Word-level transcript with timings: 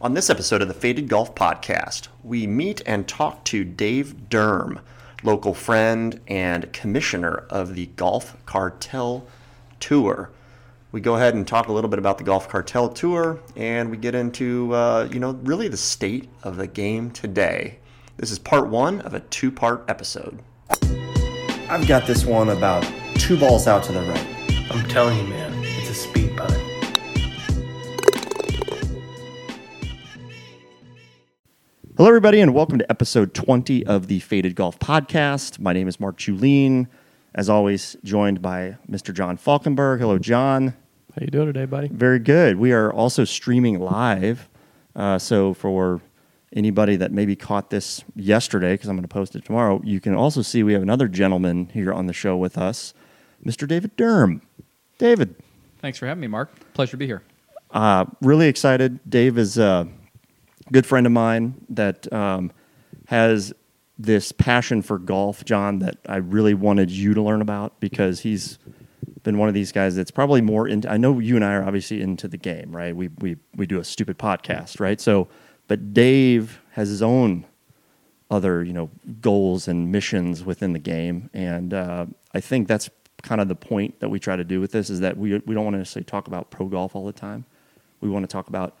On 0.00 0.14
this 0.14 0.30
episode 0.30 0.62
of 0.62 0.68
the 0.68 0.74
Faded 0.74 1.08
Golf 1.08 1.34
Podcast, 1.34 2.06
we 2.22 2.46
meet 2.46 2.80
and 2.86 3.08
talk 3.08 3.42
to 3.46 3.64
Dave 3.64 4.28
Durham, 4.28 4.78
local 5.24 5.54
friend 5.54 6.20
and 6.28 6.72
commissioner 6.72 7.34
of 7.50 7.74
the 7.74 7.86
Golf 7.96 8.36
Cartel 8.46 9.26
Tour. 9.80 10.30
We 10.92 11.00
go 11.00 11.16
ahead 11.16 11.34
and 11.34 11.44
talk 11.44 11.66
a 11.66 11.72
little 11.72 11.90
bit 11.90 11.98
about 11.98 12.16
the 12.16 12.22
Golf 12.22 12.48
Cartel 12.48 12.90
Tour, 12.90 13.40
and 13.56 13.90
we 13.90 13.96
get 13.96 14.14
into, 14.14 14.72
uh, 14.72 15.08
you 15.10 15.18
know, 15.18 15.32
really 15.42 15.66
the 15.66 15.76
state 15.76 16.28
of 16.44 16.58
the 16.58 16.68
game 16.68 17.10
today. 17.10 17.80
This 18.18 18.30
is 18.30 18.38
part 18.38 18.68
one 18.68 19.00
of 19.00 19.14
a 19.14 19.20
two 19.20 19.50
part 19.50 19.84
episode. 19.88 20.38
I've 21.68 21.88
got 21.88 22.06
this 22.06 22.24
one 22.24 22.50
about 22.50 22.88
two 23.16 23.36
balls 23.36 23.66
out 23.66 23.82
to 23.84 23.92
the 23.92 24.02
right. 24.02 24.70
I'm 24.70 24.88
telling 24.88 25.18
you, 25.18 25.24
man, 25.24 25.52
it's 25.64 25.90
a 25.90 25.94
speed 25.94 26.36
putt. 26.36 26.57
Hello, 31.98 32.08
everybody, 32.08 32.40
and 32.40 32.54
welcome 32.54 32.78
to 32.78 32.88
episode 32.88 33.34
20 33.34 33.84
of 33.84 34.06
the 34.06 34.20
Faded 34.20 34.54
Golf 34.54 34.78
Podcast. 34.78 35.58
My 35.58 35.72
name 35.72 35.88
is 35.88 35.98
Mark 35.98 36.16
Julien. 36.16 36.86
As 37.34 37.48
always, 37.48 37.96
joined 38.04 38.40
by 38.40 38.76
Mr. 38.88 39.12
John 39.12 39.36
Falkenberg. 39.36 39.98
Hello, 39.98 40.16
John. 40.16 40.74
How 41.14 41.22
you 41.22 41.26
doing 41.26 41.46
today, 41.46 41.64
buddy? 41.64 41.88
Very 41.88 42.20
good. 42.20 42.56
We 42.56 42.70
are 42.70 42.92
also 42.92 43.24
streaming 43.24 43.80
live. 43.80 44.48
Uh, 44.94 45.18
so 45.18 45.54
for 45.54 46.00
anybody 46.52 46.94
that 46.94 47.10
maybe 47.10 47.34
caught 47.34 47.70
this 47.70 48.04
yesterday, 48.14 48.74
because 48.74 48.88
I'm 48.88 48.94
going 48.94 49.02
to 49.02 49.08
post 49.08 49.34
it 49.34 49.44
tomorrow, 49.44 49.80
you 49.84 50.00
can 50.00 50.14
also 50.14 50.40
see 50.40 50.62
we 50.62 50.74
have 50.74 50.82
another 50.82 51.08
gentleman 51.08 51.66
here 51.74 51.92
on 51.92 52.06
the 52.06 52.12
show 52.12 52.36
with 52.36 52.56
us, 52.56 52.94
Mr. 53.44 53.66
David 53.66 53.96
Durham. 53.96 54.42
David, 54.98 55.34
Thanks 55.80 55.98
for 55.98 56.06
having 56.06 56.20
me, 56.20 56.28
Mark. 56.28 56.50
Pleasure 56.74 56.92
to 56.92 56.96
be 56.96 57.06
here. 57.06 57.22
uh, 57.72 58.04
really 58.20 58.46
excited. 58.46 59.00
Dave 59.08 59.36
is 59.36 59.58
a 59.58 59.88
good 60.72 60.86
friend 60.86 61.06
of 61.06 61.12
mine 61.12 61.54
that 61.70 62.10
um, 62.12 62.52
has 63.06 63.52
this 63.98 64.32
passion 64.32 64.80
for 64.82 64.98
golf, 64.98 65.44
John, 65.44 65.80
that 65.80 65.96
I 66.08 66.16
really 66.16 66.54
wanted 66.54 66.90
you 66.90 67.14
to 67.14 67.22
learn 67.22 67.42
about 67.42 67.80
because 67.80 68.20
he's 68.20 68.58
been 69.24 69.38
one 69.38 69.48
of 69.48 69.54
these 69.54 69.72
guys 69.72 69.96
that's 69.96 70.10
probably 70.10 70.40
more 70.40 70.68
into. 70.68 70.90
I 70.90 70.96
know 70.96 71.18
you 71.18 71.36
and 71.36 71.44
I 71.44 71.54
are 71.54 71.64
obviously 71.64 72.00
into 72.00 72.28
the 72.28 72.36
game, 72.36 72.74
right? 72.74 72.94
We 72.94 73.08
we 73.18 73.36
we 73.56 73.66
do 73.66 73.80
a 73.80 73.84
stupid 73.84 74.18
podcast, 74.18 74.80
right? 74.80 75.00
So, 75.00 75.28
but 75.66 75.92
Dave 75.92 76.60
has 76.72 76.88
his 76.88 77.02
own 77.02 77.44
other 78.30 78.62
you 78.62 78.72
know 78.72 78.90
goals 79.20 79.68
and 79.68 79.90
missions 79.90 80.44
within 80.44 80.72
the 80.72 80.78
game, 80.78 81.30
and 81.34 81.74
uh, 81.74 82.06
I 82.32 82.40
think 82.40 82.68
that's 82.68 82.88
kind 83.22 83.40
of 83.40 83.48
the 83.48 83.56
point 83.56 83.98
that 83.98 84.08
we 84.08 84.20
try 84.20 84.36
to 84.36 84.44
do 84.44 84.60
with 84.60 84.70
this 84.70 84.90
is 84.90 85.00
that 85.00 85.16
we 85.16 85.38
we 85.44 85.54
don't 85.54 85.64
want 85.64 85.74
to 85.74 85.78
necessarily 85.78 86.04
talk 86.04 86.28
about 86.28 86.50
pro 86.50 86.66
golf 86.66 86.94
all 86.94 87.04
the 87.04 87.12
time. 87.12 87.44
We 88.00 88.08
want 88.08 88.22
to 88.22 88.28
talk 88.28 88.48
about 88.48 88.76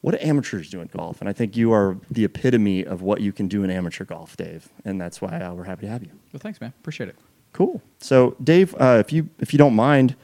what 0.00 0.12
do 0.12 0.18
amateurs 0.26 0.70
do 0.70 0.80
in 0.80 0.88
golf, 0.88 1.20
and 1.20 1.28
I 1.28 1.32
think 1.32 1.56
you 1.56 1.72
are 1.72 1.98
the 2.10 2.24
epitome 2.24 2.84
of 2.84 3.02
what 3.02 3.20
you 3.20 3.32
can 3.32 3.48
do 3.48 3.62
in 3.64 3.70
amateur 3.70 4.04
golf, 4.04 4.36
Dave, 4.36 4.68
and 4.84 5.00
that's 5.00 5.20
why 5.20 5.40
uh, 5.40 5.52
we're 5.52 5.64
happy 5.64 5.86
to 5.86 5.92
have 5.92 6.02
you. 6.02 6.10
Well, 6.32 6.40
thanks, 6.40 6.60
man. 6.60 6.72
Appreciate 6.80 7.08
it. 7.08 7.16
Cool. 7.52 7.82
So, 7.98 8.36
Dave, 8.42 8.74
uh, 8.80 8.98
if 9.00 9.12
you 9.12 9.28
if 9.40 9.52
you 9.52 9.58
don't 9.58 9.74
mind, 9.74 10.16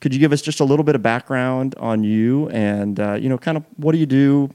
could 0.00 0.12
you 0.12 0.20
give 0.20 0.32
us 0.32 0.42
just 0.42 0.60
a 0.60 0.64
little 0.64 0.84
bit 0.84 0.94
of 0.94 1.02
background 1.02 1.74
on 1.78 2.04
you 2.04 2.48
and 2.50 3.00
uh, 3.00 3.14
you 3.14 3.28
know, 3.28 3.38
kind 3.38 3.56
of 3.56 3.64
what 3.76 3.92
do 3.92 3.98
you 3.98 4.06
do, 4.06 4.50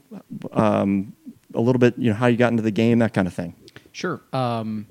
um, 0.52 1.12
a 1.54 1.60
little 1.60 1.80
bit, 1.80 1.98
you 1.98 2.10
know, 2.10 2.16
how 2.16 2.26
you 2.26 2.36
got 2.36 2.52
into 2.52 2.62
the 2.62 2.70
game, 2.70 3.00
that 3.00 3.12
kind 3.12 3.26
of 3.26 3.34
thing. 3.34 3.54
Sure. 3.92 4.20
Um, 4.32 4.86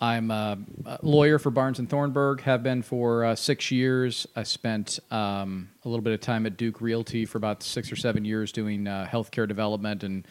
I'm 0.00 0.30
a, 0.30 0.58
lawyer 1.02 1.38
for 1.38 1.50
Barnes 1.50 1.80
and 1.80 1.90
Thornburg. 1.90 2.42
Have 2.42 2.62
been 2.62 2.82
for 2.82 3.24
uh, 3.24 3.34
six 3.34 3.70
years. 3.70 4.26
I 4.36 4.44
spent 4.44 5.00
um, 5.10 5.70
a 5.84 5.88
little 5.88 6.02
bit 6.02 6.12
of 6.12 6.20
time 6.20 6.46
at 6.46 6.56
Duke 6.56 6.80
Realty 6.80 7.24
for 7.24 7.38
about 7.38 7.62
six 7.62 7.90
or 7.90 7.96
seven 7.96 8.24
years 8.24 8.52
doing 8.52 8.86
uh, 8.86 9.08
healthcare 9.10 9.48
development, 9.48 10.04
and 10.04 10.26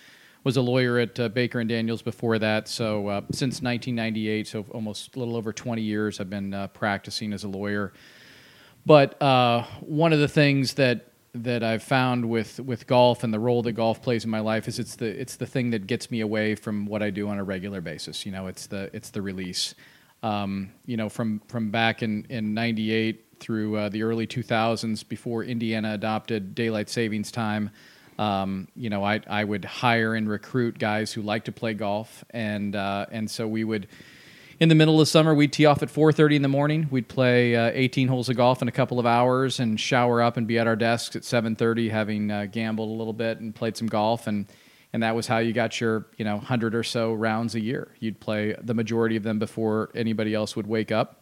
was 0.47 0.55
a 0.55 0.61
lawyer 0.61 0.99
at 0.99 1.19
uh, 1.19 1.27
Baker 1.27 1.59
and 1.59 1.67
Daniels 1.67 2.01
before 2.01 2.39
that. 2.39 2.69
So 2.69 3.07
uh, 3.09 3.21
since 3.31 3.61
1998, 3.61 4.47
so 4.47 4.65
almost 4.71 5.15
a 5.17 5.19
little 5.19 5.35
over 5.35 5.51
20 5.51 5.81
years, 5.81 6.21
I've 6.21 6.29
been 6.29 6.53
uh, 6.53 6.67
practicing 6.67 7.33
as 7.33 7.43
a 7.43 7.49
lawyer. 7.49 7.91
But 8.85 9.21
uh, 9.21 9.63
one 9.81 10.13
of 10.13 10.19
the 10.19 10.29
things 10.29 10.75
that 10.75 11.11
that 11.33 11.63
I've 11.63 11.83
found 11.83 12.29
with 12.29 12.59
with 12.59 12.87
golf 12.87 13.23
and 13.23 13.33
the 13.33 13.39
role 13.39 13.61
that 13.63 13.73
golf 13.73 14.01
plays 14.01 14.23
in 14.23 14.29
my 14.29 14.39
life 14.39 14.67
is 14.67 14.79
it's 14.79 14.95
the 14.95 15.07
it's 15.07 15.35
the 15.35 15.45
thing 15.45 15.71
that 15.71 15.87
gets 15.87 16.09
me 16.09 16.21
away 16.21 16.55
from 16.55 16.85
what 16.85 17.03
I 17.03 17.09
do 17.09 17.27
on 17.29 17.37
a 17.37 17.43
regular 17.43 17.81
basis. 17.81 18.25
You 18.25 18.31
know, 18.31 18.47
it's 18.47 18.67
the 18.67 18.89
it's 18.93 19.09
the 19.09 19.21
release. 19.21 19.75
Um, 20.23 20.71
you 20.85 20.97
know, 20.97 21.09
from 21.09 21.41
from 21.47 21.69
back 21.69 22.01
in 22.01 22.25
in 22.29 22.53
'98 22.53 23.25
through 23.39 23.77
uh, 23.77 23.89
the 23.89 24.01
early 24.01 24.25
2000s, 24.25 25.07
before 25.07 25.43
Indiana 25.43 25.93
adopted 25.93 26.55
daylight 26.55 26.89
savings 26.89 27.31
time. 27.31 27.69
Um, 28.17 28.67
you 28.75 28.89
know, 28.89 29.03
I 29.03 29.21
I 29.27 29.43
would 29.43 29.63
hire 29.63 30.15
and 30.15 30.27
recruit 30.27 30.79
guys 30.79 31.13
who 31.13 31.21
like 31.21 31.45
to 31.45 31.51
play 31.51 31.75
golf, 31.75 32.23
and 32.31 32.75
uh, 32.75 33.05
and 33.11 33.29
so 33.29 33.47
we 33.47 33.63
would 33.63 33.87
in 34.59 34.69
the 34.69 34.75
middle 34.75 34.99
of 34.99 35.07
summer, 35.07 35.35
we'd 35.35 35.53
tee 35.53 35.65
off 35.65 35.83
at 35.83 35.89
4:30 35.89 36.37
in 36.37 36.41
the 36.41 36.47
morning. 36.47 36.87
We'd 36.89 37.07
play 37.07 37.55
uh, 37.55 37.71
18 37.73 38.07
holes 38.07 38.29
of 38.29 38.37
golf 38.37 38.61
in 38.61 38.67
a 38.67 38.71
couple 38.71 38.99
of 38.99 39.05
hours, 39.05 39.59
and 39.59 39.79
shower 39.79 40.21
up 40.21 40.37
and 40.37 40.47
be 40.47 40.57
at 40.57 40.67
our 40.67 40.75
desks 40.75 41.15
at 41.15 41.23
7:30, 41.23 41.89
having 41.89 42.31
uh, 42.31 42.45
gambled 42.45 42.89
a 42.89 42.93
little 42.93 43.13
bit 43.13 43.39
and 43.39 43.53
played 43.53 43.77
some 43.77 43.87
golf, 43.87 44.27
and 44.27 44.47
and 44.93 45.03
that 45.03 45.15
was 45.15 45.27
how 45.27 45.37
you 45.37 45.53
got 45.53 45.79
your 45.79 46.07
you 46.17 46.25
know 46.25 46.39
hundred 46.39 46.73
or 46.73 46.83
so 46.83 47.13
rounds 47.13 47.53
a 47.55 47.59
year. 47.59 47.89
You'd 47.99 48.19
play 48.19 48.55
the 48.59 48.73
majority 48.73 49.15
of 49.15 49.23
them 49.23 49.37
before 49.37 49.91
anybody 49.93 50.33
else 50.33 50.55
would 50.55 50.67
wake 50.67 50.91
up. 50.91 51.21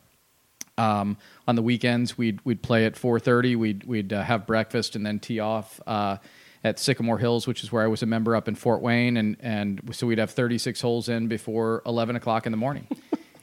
Um, 0.77 1.17
on 1.47 1.55
the 1.55 1.61
weekends, 1.61 2.17
we'd 2.17 2.39
we'd 2.45 2.61
play 2.61 2.85
at 2.85 2.95
4:30. 2.95 3.57
We'd 3.57 3.83
we'd 3.83 4.13
uh, 4.13 4.23
have 4.23 4.47
breakfast 4.47 4.95
and 4.95 5.05
then 5.05 5.19
tee 5.19 5.39
off 5.39 5.81
uh, 5.85 6.17
at 6.63 6.79
Sycamore 6.79 7.17
Hills, 7.17 7.47
which 7.47 7.63
is 7.63 7.71
where 7.71 7.83
I 7.83 7.87
was 7.87 8.01
a 8.01 8.05
member 8.05 8.35
up 8.35 8.47
in 8.47 8.55
Fort 8.55 8.81
Wayne, 8.81 9.17
and 9.17 9.35
and 9.41 9.81
so 9.91 10.07
we'd 10.07 10.19
have 10.19 10.31
36 10.31 10.79
holes 10.81 11.09
in 11.09 11.27
before 11.27 11.81
11 11.85 12.15
o'clock 12.15 12.45
in 12.45 12.51
the 12.51 12.57
morning. 12.57 12.87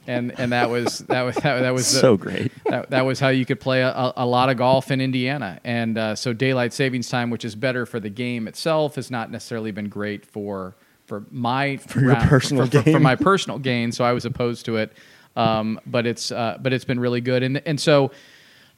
And 0.07 0.39
and 0.39 0.53
that 0.53 0.69
was 0.71 0.99
that 1.01 1.23
was 1.23 1.35
that, 1.37 1.61
that 1.61 1.73
was 1.73 1.87
the- 1.93 1.99
So 2.01 2.17
great. 2.17 2.53
that, 2.67 2.91
that 2.91 3.03
was 3.05 3.21
how 3.21 3.29
you 3.29 3.45
could 3.47 3.61
play 3.61 3.83
a, 3.83 4.13
a 4.17 4.27
lot 4.27 4.49
of 4.51 4.57
golf 4.57 4.91
in 4.91 5.01
Indiana. 5.01 5.61
And 5.65 5.97
uh, 5.99 6.15
so 6.17 6.33
daylight 6.33 6.73
savings 6.73 7.09
time, 7.09 7.31
which 7.31 7.45
is 7.45 7.55
better 7.55 7.87
for 7.87 8.01
the 8.01 8.11
game 8.11 8.49
itself, 8.49 8.97
has 8.97 9.11
not 9.11 9.31
necessarily 9.31 9.71
been 9.71 9.89
great 9.89 10.27
for 10.27 10.75
for 11.07 11.25
my 11.31 11.77
for 11.79 12.01
your 12.01 12.15
personal 12.17 12.67
for, 12.67 12.79
for- 12.79 12.83
gain. 12.85 12.95
for 12.95 13.01
my 13.01 13.17
personal 13.31 13.59
gain. 13.59 13.93
So 13.93 14.05
I 14.05 14.13
was 14.13 14.25
opposed 14.25 14.65
to 14.67 14.77
it, 14.77 14.93
um, 15.37 15.81
but 15.87 16.07
it's 16.07 16.33
uh, 16.33 16.59
but 16.61 16.73
it's 16.73 16.85
been 16.85 17.01
really 17.01 17.21
good. 17.21 17.43
And 17.43 17.63
and 17.67 17.81
so. 17.81 18.11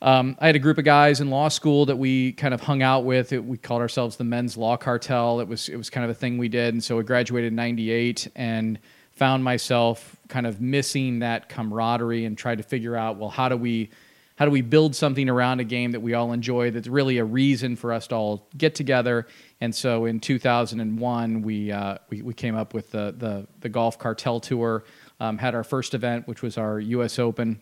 Um, 0.03 0.37
I 0.39 0.47
had 0.49 0.56
a 0.56 0.59
group 0.59 0.77
of 0.77 0.85
guys 0.85 1.23
in 1.23 1.31
law 1.31 1.49
school 1.49 1.87
that 1.87 1.97
we 1.97 2.33
kind 2.33 2.53
of 2.53 2.61
hung 2.61 2.83
out 2.83 3.05
with. 3.06 3.33
It, 3.33 3.43
we 3.43 3.56
called 3.56 3.81
ourselves 3.81 4.17
the 4.17 4.25
Men's 4.25 4.55
Law 4.55 4.77
Cartel. 4.77 5.41
It 5.41 5.49
was 5.49 5.71
it 5.71 5.77
was 5.77 5.89
kind 5.89 6.05
of 6.05 6.11
a 6.11 6.15
thing 6.15 6.37
we 6.37 6.49
did, 6.49 6.75
and 6.75 6.85
so 6.85 6.99
I 6.99 7.03
graduated 7.03 7.53
in 7.53 7.56
'98 7.56 8.29
and 8.37 8.79
found 9.12 9.43
myself 9.45 10.15
kind 10.29 10.47
of 10.47 10.61
missing 10.61 11.19
that 11.21 11.49
camaraderie 11.49 12.25
and 12.25 12.37
tried 12.39 12.59
to 12.59 12.65
figure 12.65 12.97
out 12.97 13.17
well 13.17 13.29
how 13.31 13.49
do 13.49 13.57
we 13.57 13.91
how 14.37 14.45
do 14.45 14.51
we 14.51 14.62
build 14.62 14.97
something 14.97 15.29
around 15.29 15.61
a 15.61 15.65
game 15.65 15.93
that 15.93 16.01
we 16.01 16.15
all 16.15 16.33
enjoy 16.33 16.71
that's 16.71 16.89
really 16.89 17.19
a 17.19 17.25
reason 17.25 17.77
for 17.77 17.93
us 17.93 18.07
to 18.09 18.15
all 18.15 18.49
get 18.57 18.75
together 18.75 19.27
and 19.61 19.75
so 19.75 20.07
in 20.07 20.19
2001 20.21 21.43
we 21.43 21.71
uh, 21.71 21.99
we, 22.09 22.23
we 22.23 22.35
came 22.35 22.55
up 22.57 22.75
with 22.75 22.91
the 22.91 23.15
the, 23.17 23.47
the 23.61 23.69
golf 23.69 23.99
cartel 23.99 24.41
tour 24.41 24.85
um, 25.21 25.39
had 25.39 25.55
our 25.55 25.65
first 25.65 25.95
event 25.95 26.27
which 26.27 26.43
was 26.43 26.56
our 26.59 26.81
us 26.81 27.19
open 27.19 27.61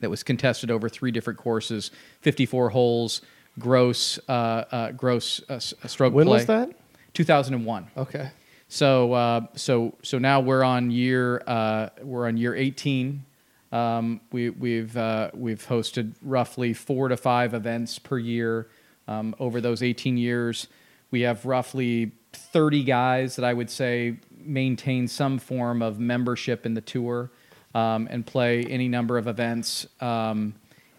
that 0.00 0.10
was 0.10 0.22
contested 0.22 0.70
over 0.70 0.88
three 0.88 1.10
different 1.10 1.38
courses 1.38 1.90
54 2.22 2.70
holes 2.70 3.20
gross 3.58 4.18
uh, 4.28 4.32
uh, 4.32 4.90
gross 4.92 5.40
uh, 5.48 5.54
s- 5.54 5.74
stroke 5.86 6.12
When 6.14 6.26
play 6.26 6.38
was 6.38 6.46
that? 6.46 6.70
2001 7.12 7.86
Okay. 7.96 8.30
So 8.74 9.12
uh, 9.12 9.40
so 9.54 9.94
so 10.02 10.18
now 10.18 10.40
we're 10.40 10.64
on 10.64 10.90
year 10.90 11.40
uh, 11.46 11.90
we're 12.02 12.26
on 12.26 12.36
year 12.36 12.56
18. 12.56 13.24
Um, 13.70 14.20
we, 14.32 14.50
we've 14.50 14.96
uh, 14.96 15.30
we've 15.32 15.64
hosted 15.64 16.14
roughly 16.20 16.74
four 16.74 17.06
to 17.06 17.16
five 17.16 17.54
events 17.54 18.00
per 18.00 18.18
year 18.18 18.66
um, 19.06 19.32
over 19.38 19.60
those 19.60 19.80
18 19.80 20.16
years. 20.16 20.66
We 21.12 21.20
have 21.20 21.46
roughly 21.46 22.10
30 22.32 22.82
guys 22.82 23.36
that 23.36 23.44
I 23.44 23.54
would 23.54 23.70
say 23.70 24.16
maintain 24.44 25.06
some 25.06 25.38
form 25.38 25.80
of 25.80 26.00
membership 26.00 26.66
in 26.66 26.74
the 26.74 26.80
tour 26.80 27.30
um, 27.76 28.08
and 28.10 28.26
play 28.26 28.64
any 28.64 28.88
number 28.88 29.18
of 29.18 29.28
events. 29.28 29.86
Um, 30.00 30.52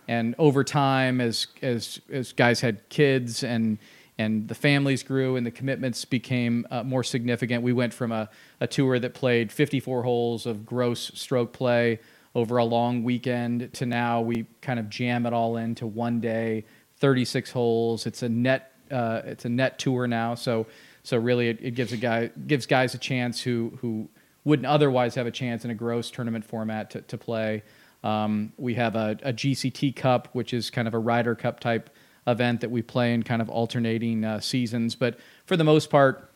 and 0.08 0.34
over 0.38 0.64
time, 0.64 1.20
as 1.20 1.48
as 1.62 2.00
as 2.10 2.32
guys 2.32 2.62
had 2.62 2.88
kids 2.88 3.44
and 3.44 3.80
and 4.18 4.48
the 4.48 4.56
families 4.56 5.04
grew 5.04 5.36
and 5.36 5.46
the 5.46 5.52
commitments 5.52 6.06
became 6.06 6.66
uh, 6.72 6.84
more 6.84 7.04
significant, 7.04 7.64
we 7.64 7.74
went 7.74 7.94
from 7.94 8.12
a, 8.12 8.30
a 8.62 8.68
tour 8.68 8.98
that 9.00 9.14
played 9.14 9.52
54 9.52 10.04
holes 10.04 10.46
of 10.46 10.66
gross 10.66 11.12
stroke 11.16 11.52
play 11.52 12.00
over 12.34 12.58
a 12.58 12.66
long 12.66 13.04
weekend 13.04 13.74
to 13.74 13.86
now 13.86 14.22
we 14.22 14.46
kind 14.62 14.80
of 14.80 14.90
jam 14.90 15.26
it 15.26 15.34
all 15.34 15.58
into 15.58 15.88
one 15.88 16.20
day, 16.20 16.66
36 16.98 17.52
holes. 17.52 18.06
It's 18.06 18.24
a 18.24 18.30
net 18.30 18.72
uh, 18.92 19.22
it's 19.26 19.46
a 19.46 19.50
net 19.50 19.80
tour 19.80 20.06
now, 20.06 20.36
so 20.36 20.68
so 21.02 21.18
really 21.18 21.50
it, 21.50 21.60
it 21.60 21.72
gives 21.72 21.92
a 21.92 21.98
guy 21.98 22.30
gives 22.46 22.66
guys 22.66 22.94
a 22.94 22.98
chance 22.98 23.42
who 23.42 23.78
who 23.82 24.08
wouldn't 24.44 24.68
otherwise 24.68 25.16
have 25.16 25.26
a 25.26 25.32
chance 25.32 25.66
in 25.66 25.72
a 25.72 25.76
gross 25.76 26.12
tournament 26.12 26.46
format 26.46 26.92
to, 26.92 27.02
to 27.02 27.18
play. 27.18 27.64
Um, 28.04 28.54
we 28.58 28.76
have 28.76 28.96
a, 28.96 29.18
a 29.24 29.34
GCT 29.34 29.96
Cup, 29.96 30.30
which 30.34 30.54
is 30.54 30.70
kind 30.70 30.88
of 30.88 30.94
a 30.94 31.00
Ryder 31.00 31.34
Cup 31.34 31.60
type 31.60 31.90
event 32.28 32.62
that 32.62 32.72
we 32.72 32.82
play 32.82 33.14
in 33.14 33.24
kind 33.24 33.42
of 33.42 33.50
alternating 33.50 34.24
uh, 34.26 34.40
seasons. 34.40 34.96
But 34.96 35.20
for 35.46 35.56
the 35.58 35.64
most 35.64 35.90
part, 35.90 36.30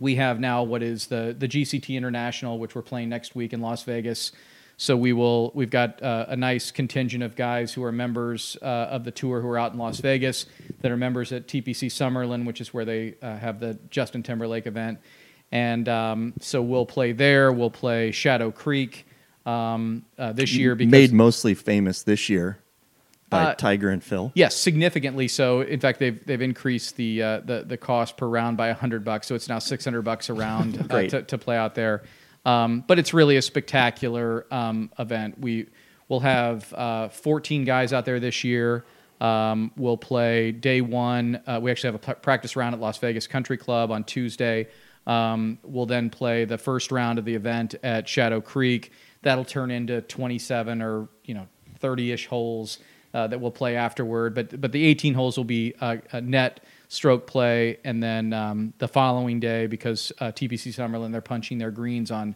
we 0.00 0.16
have 0.16 0.40
now 0.40 0.62
what 0.62 0.82
is 0.82 1.06
the 1.06 1.34
the 1.38 1.48
GCT 1.48 1.96
International, 1.96 2.58
which 2.58 2.74
we're 2.74 2.82
playing 2.82 3.08
next 3.08 3.34
week 3.34 3.52
in 3.52 3.60
Las 3.60 3.82
Vegas. 3.84 4.32
So 4.76 4.96
we 4.96 5.12
will 5.12 5.52
we've 5.54 5.70
got 5.70 6.02
uh, 6.02 6.26
a 6.28 6.36
nice 6.36 6.70
contingent 6.70 7.22
of 7.22 7.36
guys 7.36 7.72
who 7.72 7.84
are 7.84 7.92
members 7.92 8.56
uh, 8.62 8.64
of 8.64 9.04
the 9.04 9.10
tour 9.10 9.40
who 9.40 9.48
are 9.48 9.58
out 9.58 9.72
in 9.72 9.78
Las 9.78 10.00
Vegas 10.00 10.46
that 10.80 10.90
are 10.90 10.96
members 10.96 11.30
at 11.30 11.46
TPC 11.46 11.88
Summerlin, 11.88 12.44
which 12.46 12.60
is 12.60 12.74
where 12.74 12.84
they 12.84 13.14
uh, 13.22 13.36
have 13.36 13.60
the 13.60 13.78
Justin 13.90 14.22
Timberlake 14.22 14.66
event. 14.66 14.98
And 15.52 15.88
um, 15.88 16.32
so 16.40 16.62
we'll 16.62 16.86
play 16.86 17.12
there. 17.12 17.52
We'll 17.52 17.70
play 17.70 18.10
Shadow 18.10 18.50
Creek 18.50 19.06
um, 19.44 20.04
uh, 20.18 20.32
this 20.32 20.54
year 20.54 20.74
because 20.74 20.90
Made 20.90 21.12
mostly 21.12 21.54
famous 21.54 22.02
this 22.02 22.28
year 22.30 22.61
by 23.32 23.42
Uh, 23.44 23.54
Tiger 23.54 23.90
and 23.90 24.02
Phil. 24.04 24.30
Yes, 24.34 24.54
significantly 24.56 25.26
so. 25.26 25.62
In 25.62 25.80
fact, 25.80 25.98
they've 25.98 26.24
they've 26.24 26.40
increased 26.42 26.96
the 26.96 27.22
uh, 27.22 27.40
the 27.40 27.64
the 27.66 27.76
cost 27.76 28.16
per 28.16 28.26
round 28.28 28.56
by 28.56 28.70
hundred 28.72 29.04
bucks, 29.04 29.26
so 29.26 29.34
it's 29.34 29.48
now 29.48 29.58
six 29.58 29.84
hundred 29.84 30.02
bucks 30.02 30.28
a 30.28 30.34
round 30.34 30.86
uh, 30.90 31.02
to, 31.08 31.22
to 31.22 31.38
play 31.38 31.56
out 31.56 31.74
there. 31.74 32.02
Um, 32.44 32.84
but 32.86 32.98
it's 32.98 33.12
really 33.14 33.36
a 33.36 33.42
spectacular 33.42 34.46
um, 34.52 34.90
event. 34.98 35.38
We 35.40 35.66
will 36.08 36.20
have 36.20 36.72
uh, 36.74 37.08
14 37.08 37.64
guys 37.64 37.92
out 37.92 38.04
there 38.04 38.18
this 38.20 38.42
year. 38.44 38.84
Um, 39.20 39.70
we'll 39.76 39.96
play 39.96 40.50
day 40.50 40.80
one. 40.80 41.40
Uh, 41.46 41.60
we 41.62 41.70
actually 41.70 41.92
have 41.92 41.94
a 42.02 42.14
p- 42.14 42.20
practice 42.20 42.56
round 42.56 42.74
at 42.74 42.80
Las 42.80 42.98
Vegas 42.98 43.28
Country 43.28 43.56
Club 43.56 43.92
on 43.92 44.02
Tuesday. 44.02 44.66
Um, 45.06 45.58
we'll 45.62 45.86
then 45.86 46.10
play 46.10 46.44
the 46.44 46.58
first 46.58 46.90
round 46.90 47.20
of 47.20 47.24
the 47.24 47.34
event 47.34 47.76
at 47.84 48.08
Shadow 48.08 48.40
Creek. 48.40 48.90
That'll 49.22 49.44
turn 49.44 49.70
into 49.70 50.00
27 50.02 50.82
or 50.82 51.08
you 51.24 51.34
know 51.34 51.46
30-ish 51.80 52.26
holes 52.26 52.78
uh, 53.14 53.26
that 53.26 53.40
we'll 53.40 53.50
play 53.50 53.76
afterward. 53.76 54.34
But 54.34 54.60
but 54.60 54.72
the 54.72 54.84
18 54.84 55.14
holes 55.14 55.36
will 55.36 55.44
be 55.44 55.74
uh, 55.80 55.96
a 56.12 56.20
net 56.20 56.60
stroke 56.88 57.26
play, 57.26 57.78
and 57.84 58.02
then 58.02 58.32
um, 58.32 58.74
the 58.78 58.88
following 58.88 59.40
day 59.40 59.66
because 59.66 60.12
uh, 60.20 60.26
TPC 60.26 60.74
Summerlin 60.74 61.12
they're 61.12 61.20
punching 61.20 61.58
their 61.58 61.70
greens 61.70 62.10
on 62.10 62.34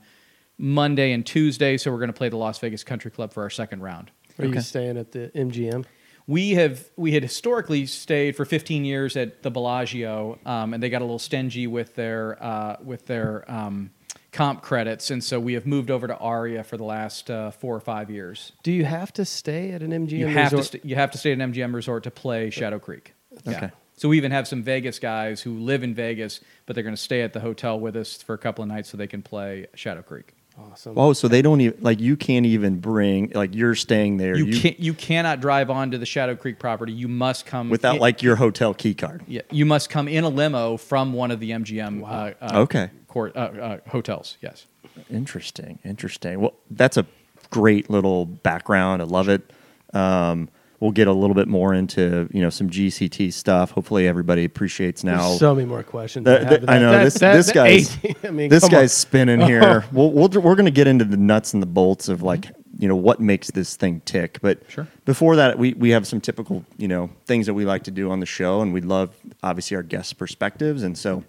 Monday 0.59 1.13
and 1.13 1.25
Tuesday, 1.27 1.77
so 1.77 1.91
we're 1.91 1.99
going 1.99 2.09
to 2.09 2.15
play 2.15 2.29
the 2.31 2.37
Las 2.39 2.59
Vegas 2.59 2.83
Country 2.83 3.11
Club 3.11 3.33
for 3.33 3.43
our 3.43 3.51
second 3.51 3.83
round. 3.83 4.11
Are 4.39 4.47
Okay. 4.47 4.55
you 4.55 4.61
staying 4.61 4.97
at 4.97 5.13
the 5.13 5.31
MGM? 5.35 5.85
We 6.27 6.53
have 6.53 6.91
we 6.97 7.13
had 7.13 7.23
historically 7.23 7.87
stayed 7.87 8.35
for 8.37 8.45
15 8.45 8.85
years 8.85 9.17
at 9.17 9.43
the 9.43 9.51
Bellagio, 9.51 10.39
um, 10.45 10.75
and 10.75 10.83
they 10.83 10.91
got 10.91 11.01
a 11.03 11.05
little 11.05 11.19
stingy 11.21 11.67
with 11.67 11.95
their 11.95 12.43
uh, 12.43 12.77
with 12.83 13.07
their 13.07 13.45
um, 13.51 13.91
comp 14.37 14.61
credits, 14.63 15.11
and 15.11 15.25
so 15.25 15.41
we 15.41 15.55
have 15.55 15.67
moved 15.67 15.91
over 15.91 16.07
to 16.07 16.17
Aria 16.19 16.63
for 16.63 16.77
the 16.77 16.85
last 16.85 17.31
uh, 17.31 17.51
four 17.51 17.75
or 17.75 17.81
five 17.81 18.11
years. 18.11 18.53
Do 18.63 18.71
you 18.71 18.85
have 18.85 19.13
to 19.15 19.25
stay 19.25 19.71
at 19.73 19.83
an 19.83 19.91
MGM 19.91 20.11
You 20.19 20.27
have 20.27 20.51
to 20.51 20.57
resort? 20.57 20.65
st- 20.73 20.85
you 20.85 20.95
have 20.97 21.11
to 21.13 21.19
stay 21.19 21.33
at 21.33 21.41
an 21.41 21.53
MGM 21.53 21.75
resort 21.75 22.03
to 22.05 22.11
play 22.11 22.51
Shadow 22.51 22.79
Creek. 22.79 23.15
Okay. 23.47 23.71
So 23.97 24.11
we 24.11 24.19
even 24.19 24.31
have 24.33 24.47
some 24.47 24.63
Vegas 24.63 24.99
guys 24.99 25.41
who 25.41 25.59
live 25.59 25.83
in 25.83 25.95
Vegas, 25.95 26.41
but 26.67 26.75
they're 26.75 26.83
going 26.85 26.95
to 26.95 27.01
stay 27.01 27.23
at 27.23 27.33
the 27.33 27.41
hotel 27.41 27.81
with 27.81 27.97
us 27.97 28.23
for 28.23 28.35
a 28.35 28.39
couple 28.39 28.63
of 28.63 28.69
nights 28.69 28.91
so 28.91 28.99
they 28.99 29.07
can 29.07 29.23
play 29.23 29.67
Shadow 29.75 30.03
Creek. 30.03 30.35
awesome. 30.71 30.99
Oh, 30.99 31.15
so 31.15 31.29
they 31.29 31.41
don't 31.41 31.63
even 31.63 31.79
like 31.83 31.99
you 31.99 32.15
can't 32.15 32.45
even 32.45 32.79
bring 32.79 33.31
like 33.35 33.55
you're 33.55 33.75
staying 33.75 34.19
there 34.19 34.37
You, 34.37 34.61
can't 34.61 34.79
you 34.79 34.93
cannot 34.93 35.41
drive 35.41 35.71
onto 35.71 35.97
the 35.97 36.05
Shadow 36.07 36.37
Creek 36.37 36.59
property. 36.59 36.93
You 36.93 37.09
must 37.09 37.47
come 37.47 37.71
without 37.71 37.95
in- 37.97 38.01
like 38.03 38.23
your 38.23 38.37
hotel 38.37 38.75
key 38.75 38.93
card. 38.93 39.23
yeah, 39.27 39.41
you 39.51 39.65
must 39.65 39.89
come 39.89 40.09
in 40.09 40.25
a 40.25 40.29
limo 40.29 40.77
from 40.77 41.15
one 41.15 41.31
of 41.31 41.41
the 41.41 41.53
MGM 41.53 42.03
uh, 42.03 42.35
uh, 42.45 42.61
Okay. 42.65 42.91
Court 43.17 43.35
uh, 43.35 43.41
uh, 43.41 43.79
hotels. 43.89 44.37
Yes. 44.43 44.67
Interesting, 45.11 45.79
interesting. 45.85 46.39
Well, 46.39 46.53
that's 46.71 46.99
a 46.99 47.07
great 47.49 47.89
little 47.89 48.27
background. 48.27 49.01
I 49.01 49.07
love 49.07 49.31
it. 49.31 49.53
Um, 49.95 50.51
we'll 50.81 50.91
get 50.91 51.09
a 51.09 51.13
little 51.15 51.33
bit 51.35 51.49
more 51.49 51.73
into 51.73 52.29
you 52.31 52.43
know 52.43 52.51
some 52.51 52.69
GCT 52.69 53.33
stuff. 53.33 53.71
Hopefully, 53.71 54.07
everybody 54.07 54.45
appreciates 54.45 55.03
now. 55.03 55.29
There's 55.29 55.39
so 55.39 55.55
many 55.55 55.67
more 55.67 55.83
questions. 55.83 56.27
The- 56.27 56.41
I 56.41 56.45
have. 56.45 56.61
the- 56.67 56.71
I 56.71 56.79
know 56.79 56.91
That- 56.93 57.05
this 57.05 57.15
that- 57.15 57.33
this 57.37 57.47
that 57.47 57.55
guy's 57.55 57.97
18 58.05 58.17
I 58.25 58.31
mean, 58.33 58.51
this 58.51 58.65
come 58.65 58.75
on. 58.75 58.81
guy's 58.83 58.93
spinning 58.93 59.41
here. 59.41 59.87
we'll, 59.93 60.13
we'll 60.13 60.29
we're 60.29 60.55
going 60.55 60.67
to 60.67 60.71
get 60.71 60.87
into 60.87 61.07
the 61.07 61.17
nuts 61.17 61.55
and 61.55 61.63
the 61.63 61.67
bolts 61.81 62.11
of 62.11 62.21
like 62.23 62.51
you 62.79 62.87
know 62.87 62.97
what 62.97 63.19
makes 63.19 63.51
this 63.51 63.77
thing 63.77 64.03
tick. 64.05 64.39
But 64.43 64.61
Sure. 64.69 64.87
before 65.07 65.37
that, 65.37 65.59
we 65.59 65.73
we 65.73 65.89
have 65.91 66.07
some 66.07 66.21
typical 66.21 66.65
you 66.77 66.89
know 66.89 67.09
things 67.25 67.47
that 67.47 67.55
we 67.55 67.65
like 67.65 67.85
to 67.85 67.91
do 67.91 68.11
on 68.11 68.21
the 68.21 68.27
show, 68.27 68.61
and 68.61 68.75
we 68.75 68.83
love 68.83 69.15
obviously 69.43 69.75
our 69.79 69.83
guests' 69.83 70.13
perspectives. 70.13 70.83
And 70.83 70.99
so, 70.99 71.25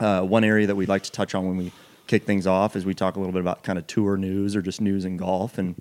uh, 0.00 0.22
one 0.22 0.44
area 0.44 0.66
that 0.66 0.74
we'd 0.76 0.88
like 0.88 1.02
to 1.04 1.12
touch 1.12 1.34
on 1.34 1.46
when 1.46 1.56
we 1.56 1.72
kick 2.06 2.24
things 2.24 2.46
off 2.46 2.76
is 2.76 2.84
we 2.86 2.94
talk 2.94 3.16
a 3.16 3.18
little 3.18 3.32
bit 3.32 3.40
about 3.40 3.62
kind 3.62 3.78
of 3.78 3.86
tour 3.86 4.16
news 4.16 4.54
or 4.54 4.62
just 4.62 4.80
news 4.80 5.04
in 5.04 5.16
golf. 5.16 5.58
And 5.58 5.74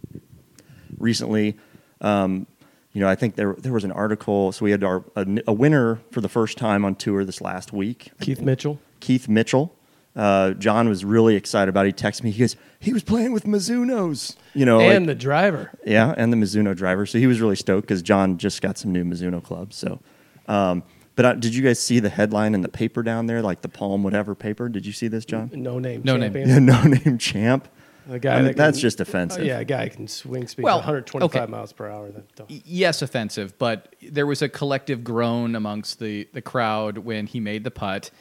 recently, 0.98 1.58
um, 2.02 2.48
you 2.94 3.02
know, 3.02 3.08
I 3.10 3.16
think 3.16 3.36
there 3.36 3.54
there 3.58 3.74
was 3.74 3.84
an 3.84 3.92
article. 3.92 4.52
So 4.52 4.66
we 4.66 4.72
had 4.72 4.84
our 4.84 5.04
a, 5.16 5.26
a 5.48 5.54
winner 5.54 6.00
for 6.12 6.22
the 6.22 6.30
first 6.30 6.58
time 6.58 6.86
on 6.86 6.96
tour 6.96 7.26
this 7.26 7.42
last 7.42 7.74
week. 7.74 8.12
Keith 8.22 8.42
Mitchell. 8.42 8.80
Keith 9.00 9.28
Mitchell. 9.28 9.76
Uh, 10.16 10.52
John 10.52 10.88
was 10.88 11.04
really 11.04 11.36
excited 11.36 11.68
about. 11.68 11.86
it. 11.86 12.00
He 12.00 12.08
texted 12.08 12.24
me. 12.24 12.32
He 12.32 12.40
goes, 12.40 12.56
he 12.80 12.94
was 12.94 13.04
playing 13.04 13.34
with 13.34 13.44
Mizuno's. 13.44 14.38
You 14.54 14.66
know, 14.66 14.80
and 14.80 15.06
like- 15.06 15.18
the 15.18 15.22
driver. 15.22 15.72
yeah, 15.86 16.14
and 16.16 16.32
the 16.32 16.38
Mizuno 16.38 16.74
driver. 16.74 17.06
So 17.06 17.18
he 17.18 17.28
was 17.28 17.42
really 17.42 17.58
stoked 17.58 17.86
because 17.86 18.02
John 18.02 18.38
just 18.38 18.62
got 18.62 18.78
some 18.78 18.94
new 18.94 19.04
Mizuno 19.04 19.44
clubs. 19.44 19.76
So, 19.76 20.00
um, 20.48 20.84
but 21.16 21.26
uh, 21.26 21.34
did 21.34 21.56
you 21.56 21.64
guys 21.64 21.80
see 21.80 22.00
the 22.00 22.10
headline 22.10 22.54
in 22.54 22.62
the 22.62 22.70
paper 22.70 23.04
down 23.04 23.26
there, 23.28 23.42
like 23.42 23.62
the 23.62 23.70
Palm 23.70 24.04
whatever 24.04 24.36
paper? 24.36 24.70
Did 24.70 24.86
you 24.86 24.92
see 24.92 25.08
this, 25.08 25.26
John? 25.26 25.50
No 25.54 25.80
name. 25.80 26.02
No 26.04 26.18
name. 26.18 26.36
Yeah, 26.36 26.60
no 26.60 26.84
name 26.84 27.18
champ. 27.18 27.68
A 28.08 28.20
guy 28.20 28.34
I 28.34 28.38
mean, 28.38 28.46
that 28.48 28.58
that's 28.58 28.78
can- 28.78 28.82
just 28.82 29.00
offensive. 29.00 29.42
Oh, 29.42 29.46
yeah, 29.46 29.60
a 29.60 29.66
guy 29.66 29.90
can 29.90 30.08
swing 30.08 30.48
speed 30.48 30.62
Well, 30.64 30.78
125 30.78 31.42
okay. 31.44 31.52
miles 31.52 31.74
per 31.74 31.90
hour. 31.90 32.12
That 32.12 32.36
don't- 32.36 32.52
Yes, 32.52 33.02
offensive, 33.02 33.58
but 33.58 33.96
there 34.12 34.28
was 34.28 34.44
a 34.44 34.50
collective 34.50 35.04
groan 35.04 35.56
amongst 35.56 36.00
the, 36.00 36.28
the 36.34 36.42
crowd 36.42 37.00
when 37.00 37.26
he 37.26 37.40
made 37.40 37.64
the 37.64 37.72
putt. 37.72 38.12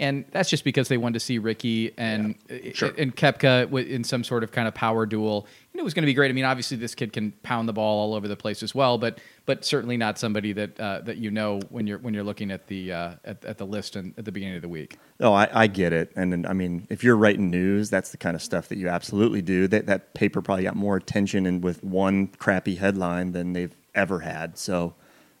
And 0.00 0.24
that's 0.32 0.50
just 0.50 0.64
because 0.64 0.88
they 0.88 0.96
wanted 0.96 1.14
to 1.14 1.20
see 1.20 1.38
Rickie 1.38 1.92
and 1.96 2.34
Sure. 2.72 2.92
and 2.98 3.14
Koepka 3.14 3.72
in 3.86 4.02
some 4.02 4.24
sort 4.24 4.42
of 4.42 4.50
kind 4.50 4.66
of 4.66 4.74
power 4.74 5.06
duel. 5.06 5.46
And 5.72 5.78
it 5.78 5.84
was 5.84 5.94
going 5.94 6.02
to 6.02 6.06
be 6.06 6.14
great. 6.14 6.30
I 6.30 6.32
mean, 6.32 6.44
obviously 6.44 6.76
this 6.76 6.96
kid 6.96 7.12
can 7.12 7.30
pound 7.44 7.68
the 7.68 7.72
ball 7.72 8.00
all 8.00 8.14
over 8.14 8.26
the 8.26 8.34
place 8.34 8.64
as 8.64 8.74
well, 8.74 8.98
but 8.98 9.20
but 9.46 9.64
certainly 9.64 9.96
not 9.96 10.18
somebody 10.18 10.52
that 10.52 10.80
uh, 10.80 11.00
that 11.02 11.18
you 11.18 11.30
know 11.30 11.60
when 11.68 11.86
you're 11.86 11.98
when 11.98 12.12
you're 12.12 12.24
looking 12.24 12.50
at 12.50 12.66
the 12.66 12.92
uh, 12.92 13.14
at, 13.24 13.44
at 13.44 13.58
the 13.58 13.66
list 13.66 13.94
and 13.94 14.14
at 14.18 14.24
the 14.24 14.32
beginning 14.32 14.56
of 14.56 14.62
the 14.62 14.68
week. 14.68 14.98
Oh, 15.20 15.32
I, 15.32 15.48
I 15.52 15.66
get 15.68 15.92
it. 15.92 16.10
And 16.16 16.32
then, 16.32 16.44
I 16.44 16.54
mean, 16.54 16.88
if 16.90 17.04
you're 17.04 17.16
writing 17.16 17.48
news, 17.50 17.88
that's 17.88 18.10
the 18.10 18.16
kind 18.16 18.34
of 18.34 18.42
stuff 18.42 18.68
that 18.70 18.78
you 18.78 18.88
absolutely 18.88 19.42
do. 19.42 19.68
That 19.68 19.86
that 19.86 20.12
paper 20.14 20.42
probably 20.42 20.64
got 20.64 20.74
more 20.74 20.96
attention 20.96 21.46
and 21.46 21.62
with 21.62 21.84
one 21.84 22.26
crappy 22.26 22.74
headline 22.74 23.30
than 23.30 23.52
they've 23.52 23.74
ever 23.94 24.20
had. 24.20 24.58
So, 24.58 24.94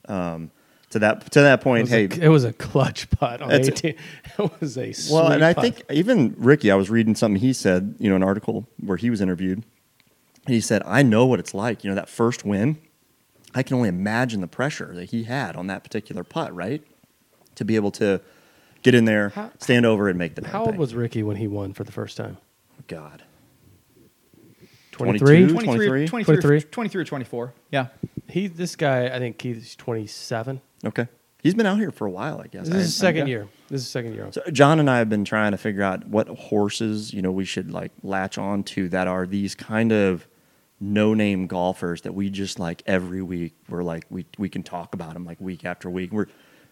um, 0.06 0.52
to 0.94 1.00
that 1.00 1.28
to 1.32 1.40
that 1.40 1.60
point, 1.60 1.82
was, 1.82 1.90
hey, 1.90 2.04
a, 2.04 2.24
it 2.26 2.28
was 2.28 2.44
a 2.44 2.52
clutch 2.52 3.10
putt 3.10 3.42
on 3.42 3.48
That's- 3.48 3.68
18. 3.68 3.94
It 4.38 4.60
was 4.60 4.78
a 4.78 4.92
well, 5.12 5.26
and 5.26 5.34
sweet 5.34 5.42
I 5.42 5.54
putt. 5.54 5.62
think 5.64 5.82
even 5.90 6.34
Rickie, 6.38 6.70
I 6.70 6.76
was 6.76 6.88
reading 6.88 7.16
something 7.16 7.40
he 7.40 7.52
said, 7.52 7.96
you 7.98 8.08
know, 8.08 8.16
an 8.16 8.22
article 8.22 8.66
where 8.78 8.96
he 8.96 9.10
was 9.10 9.20
interviewed. 9.20 9.64
And 10.46 10.54
he 10.54 10.60
said, 10.60 10.82
"I 10.86 11.02
know 11.02 11.26
what 11.26 11.40
it's 11.40 11.52
like. 11.54 11.82
You 11.82 11.90
know, 11.90 11.96
that 11.96 12.08
first 12.08 12.44
win. 12.44 12.78
I 13.54 13.62
can 13.64 13.76
only 13.76 13.88
imagine 13.88 14.40
the 14.40 14.46
pressure 14.46 14.92
that 14.94 15.06
he 15.06 15.24
had 15.24 15.56
on 15.56 15.66
that 15.66 15.82
particular 15.82 16.22
putt, 16.22 16.54
right? 16.54 16.82
To 17.56 17.64
be 17.64 17.76
able 17.76 17.90
to 17.92 18.20
get 18.82 18.94
in 18.94 19.04
there, 19.04 19.30
How- 19.30 19.50
stand 19.58 19.86
over, 19.86 20.08
and 20.08 20.16
make 20.18 20.36
the. 20.36 20.46
How 20.46 20.64
old 20.66 20.76
was 20.76 20.94
Rickie 20.94 21.22
when 21.24 21.36
he 21.36 21.48
won 21.48 21.72
for 21.72 21.82
the 21.82 21.92
first 21.92 22.16
time? 22.16 22.36
Oh, 22.78 22.84
God? 22.86 23.22
23. 24.92 25.48
23, 25.48 26.06
23? 26.06 26.06
23, 26.06 26.60
23 26.62 27.02
or 27.02 27.04
24. 27.04 27.54
Yeah. 27.72 27.86
He 28.28 28.46
this 28.46 28.76
guy, 28.76 29.06
I 29.06 29.18
think 29.18 29.42
he's 29.42 29.74
27. 29.76 30.60
Okay, 30.86 31.06
he's 31.42 31.54
been 31.54 31.66
out 31.66 31.78
here 31.78 31.90
for 31.90 32.06
a 32.06 32.10
while, 32.10 32.40
I 32.40 32.46
guess. 32.48 32.66
This 32.66 32.74
I- 32.74 32.78
is 32.78 32.84
his 32.86 32.96
second 32.96 33.22
I- 33.24 33.28
year. 33.28 33.48
This 33.68 33.80
is 33.80 33.86
his 33.86 33.90
second 33.92 34.14
year. 34.14 34.28
So 34.30 34.42
John 34.52 34.78
and 34.80 34.88
I 34.90 34.98
have 34.98 35.08
been 35.08 35.24
trying 35.24 35.52
to 35.52 35.58
figure 35.58 35.82
out 35.82 36.06
what 36.08 36.28
horses, 36.28 37.12
you 37.14 37.22
know, 37.22 37.32
we 37.32 37.44
should 37.44 37.70
like 37.70 37.92
latch 38.02 38.38
on 38.38 38.62
to 38.64 38.88
that 38.90 39.06
are 39.08 39.26
these 39.26 39.54
kind 39.54 39.92
of 39.92 40.26
no-name 40.80 41.46
golfers 41.46 42.02
that 42.02 42.14
we 42.14 42.28
just 42.30 42.58
like 42.58 42.82
every 42.86 43.22
week. 43.22 43.54
We're 43.68 43.82
like 43.82 44.04
we 44.10 44.26
we 44.38 44.48
can 44.48 44.62
talk 44.62 44.94
about 44.94 45.14
them 45.14 45.24
like 45.24 45.40
week 45.40 45.64
after 45.64 45.88
week. 45.88 46.12
We're 46.12 46.26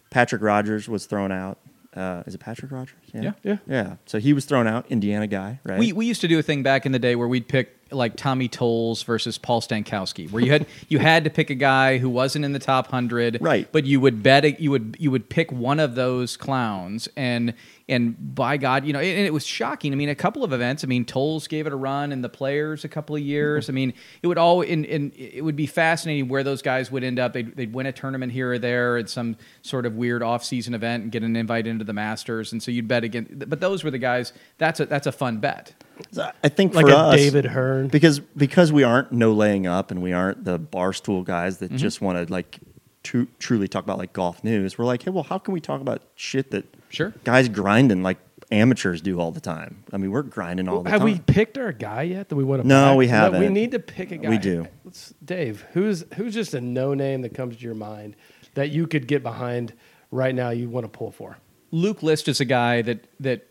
Patrick 0.09 0.41
Rodgers 0.41 0.87
was 0.87 1.05
thrown 1.05 1.31
out. 1.31 1.57
Uh, 1.95 2.23
is 2.25 2.33
it 2.35 2.39
Patrick 2.39 2.71
Rodgers? 2.71 2.95
Yeah. 3.13 3.33
Yeah. 3.43 3.57
Yeah. 3.67 3.95
So 4.07 4.19
he 4.19 4.33
was 4.33 4.45
thrown 4.45 4.65
out. 4.67 4.85
Indiana 4.89 5.27
guy, 5.27 5.59
right? 5.63 5.77
We, 5.77 5.93
we 5.93 6.05
used 6.07 6.21
to 6.21 6.27
do 6.27 6.39
a 6.39 6.41
thing 6.41 6.63
back 6.63 6.85
in 6.87 6.91
the 6.91 6.97
day 6.99 7.15
where 7.15 7.27
we'd 7.27 7.47
pick 7.47 7.82
like 7.91 8.15
Tommy 8.15 8.47
Tolles 8.47 9.03
versus 9.03 9.37
Paul 9.37 9.61
Stankowski, 9.61 10.31
where 10.31 10.43
you 10.43 10.51
had 10.51 10.65
you 10.89 10.99
had 10.99 11.23
to 11.23 11.29
pick 11.29 11.49
a 11.49 11.55
guy 11.55 11.97
who 11.97 12.09
wasn't 12.09 12.45
in 12.45 12.53
the 12.53 12.59
top 12.59 12.87
hundred, 12.87 13.37
Right. 13.41 13.67
But 13.71 13.85
you 13.85 13.99
would 13.99 14.23
bet 14.23 14.45
it, 14.45 14.59
you 14.59 14.71
would 14.71 14.97
you 14.99 15.11
would 15.11 15.29
pick 15.29 15.51
one 15.51 15.79
of 15.79 15.95
those 15.95 16.37
clowns, 16.37 17.07
and 17.15 17.53
and 17.89 18.35
by 18.35 18.57
God, 18.57 18.85
you 18.85 18.93
know, 18.93 18.99
and 18.99 19.25
it 19.25 19.33
was 19.33 19.45
shocking. 19.45 19.91
I 19.91 19.95
mean, 19.95 20.09
a 20.09 20.15
couple 20.15 20.43
of 20.43 20.53
events. 20.53 20.83
I 20.83 20.87
mean, 20.87 21.05
Tolles 21.05 21.47
gave 21.47 21.67
it 21.67 21.73
a 21.73 21.75
run, 21.75 22.11
and 22.11 22.23
the 22.23 22.29
Players 22.29 22.83
a 22.85 22.89
couple 22.89 23.15
of 23.15 23.21
years. 23.21 23.65
Mm-hmm. 23.65 23.71
I 23.71 23.75
mean, 23.75 23.93
it 24.21 24.27
would 24.27 24.37
all 24.37 24.61
and, 24.61 24.85
and 24.85 25.13
it 25.15 25.43
would 25.43 25.55
be 25.55 25.65
fascinating 25.65 26.27
where 26.27 26.43
those 26.43 26.61
guys 26.61 26.91
would 26.91 27.03
end 27.03 27.19
up. 27.19 27.33
They'd, 27.33 27.55
they'd 27.55 27.73
win 27.73 27.85
a 27.85 27.91
tournament 27.91 28.31
here 28.31 28.53
or 28.53 28.59
there 28.59 28.97
at 28.97 29.09
some 29.09 29.35
sort 29.61 29.85
of 29.85 29.95
weird 29.95 30.23
off-season 30.23 30.73
event 30.73 31.03
and 31.03 31.11
get 31.11 31.23
an 31.23 31.35
invite 31.35 31.67
into 31.67 31.83
the 31.83 31.93
Masters, 31.93 32.51
and 32.51 32.63
so 32.63 32.71
you'd 32.71 32.87
bet 32.87 33.03
again. 33.03 33.43
But 33.47 33.59
those 33.59 33.83
were 33.83 33.91
the 33.91 33.97
guys. 33.97 34.33
That's 34.57 34.79
a 34.79 34.85
that's 34.85 35.07
a 35.07 35.11
fun 35.11 35.37
bet. 35.39 35.73
So 36.11 36.31
I 36.43 36.49
think 36.49 36.73
Like 36.73 36.87
for 36.87 36.91
a 36.91 36.95
us, 36.95 37.15
David 37.17 37.45
Hearn. 37.45 37.87
because 37.87 38.19
because 38.19 38.71
we 38.71 38.83
aren't 38.83 39.11
no 39.11 39.31
laying 39.33 39.67
up 39.67 39.91
and 39.91 40.01
we 40.01 40.13
aren't 40.13 40.43
the 40.45 40.59
barstool 40.59 41.23
guys 41.23 41.57
Mm-hmm. 41.57 41.73
that 41.73 41.77
just 41.79 42.01
want 42.01 42.25
to 42.27 42.31
like 42.33 42.59
tru- 43.03 43.27
truly 43.39 43.67
talk 43.67 43.83
about 43.83 43.97
like 43.97 44.13
golf 44.13 44.43
news. 44.43 44.77
We're 44.77 44.85
like, 44.85 45.03
hey, 45.03 45.11
well, 45.11 45.23
how 45.23 45.37
can 45.37 45.53
we 45.53 45.59
talk 45.61 45.81
about 45.81 46.01
shit 46.15 46.51
that 46.51 46.65
Sure. 46.89 47.13
guys 47.23 47.49
grinding 47.49 48.03
like 48.03 48.17
amateurs 48.51 49.01
do 49.01 49.19
all 49.19 49.31
the 49.31 49.39
time. 49.41 49.83
I 49.91 49.97
mean, 49.97 50.11
we're 50.11 50.21
grinding 50.21 50.67
all 50.67 50.83
the 50.83 50.89
Have 50.91 50.99
time. 50.99 51.07
Have 51.09 51.17
we 51.17 51.23
picked 51.33 51.57
our 51.57 51.71
guy 51.71 52.03
yet 52.03 52.29
that 52.29 52.35
we 52.35 52.43
want 52.43 52.61
to? 52.61 52.67
No, 52.67 52.89
back? 52.89 52.91
we 52.91 52.97
We 53.05 53.07
haven't. 53.07 53.41
No, 53.41 53.47
we 53.47 53.51
need 53.53 53.71
to 53.71 53.79
pick 53.79 54.11
a 54.11 54.17
guy. 54.17 54.29
We 54.29 54.37
do. 54.37 54.67
Let's, 54.85 55.13
Dave, 55.25 55.65
who's 55.73 56.05
who's 56.15 56.33
just 56.35 56.53
a 56.53 56.61
no 56.61 56.93
name 56.93 57.21
that 57.23 57.33
comes 57.33 57.55
to 57.57 57.61
your 57.63 57.73
mind 57.73 58.15
that 58.53 58.69
you 58.69 58.85
could 58.85 59.07
get 59.07 59.23
behind 59.23 59.73
right 60.11 60.35
now? 60.35 60.49
You 60.51 60.69
want 60.69 60.83
to 60.83 60.89
pull 60.89 61.09
for? 61.11 61.37
Luke 61.71 62.03
List 62.03 62.27
is 62.27 62.39
a 62.39 62.45
guy 62.45 62.83
that 62.83 63.07
that 63.21 63.47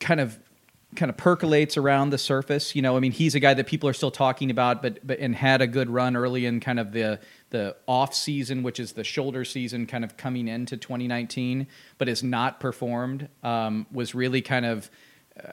kind 0.00 0.18
of 0.20 0.38
kind 0.96 1.10
of 1.10 1.16
percolates 1.16 1.76
around 1.76 2.10
the 2.10 2.18
surface. 2.18 2.74
You 2.74 2.82
know, 2.82 2.96
I 2.96 3.00
mean, 3.00 3.12
he's 3.12 3.34
a 3.34 3.40
guy 3.40 3.54
that 3.54 3.66
people 3.66 3.88
are 3.88 3.92
still 3.92 4.10
talking 4.10 4.50
about, 4.50 4.82
but 4.82 5.06
but 5.06 5.18
and 5.18 5.34
had 5.34 5.62
a 5.62 5.66
good 5.66 5.88
run 5.88 6.16
early 6.16 6.46
in 6.46 6.60
kind 6.60 6.80
of 6.80 6.92
the 6.92 7.20
the 7.50 7.76
off 7.86 8.14
season, 8.14 8.62
which 8.62 8.80
is 8.80 8.92
the 8.92 9.04
shoulder 9.04 9.44
season, 9.44 9.86
kind 9.86 10.04
of 10.04 10.16
coming 10.16 10.48
into 10.48 10.76
2019, 10.76 11.66
but 11.98 12.08
has 12.08 12.22
not 12.22 12.60
performed. 12.60 13.28
Um, 13.42 13.86
was 13.92 14.14
really 14.14 14.42
kind 14.42 14.66
of. 14.66 14.90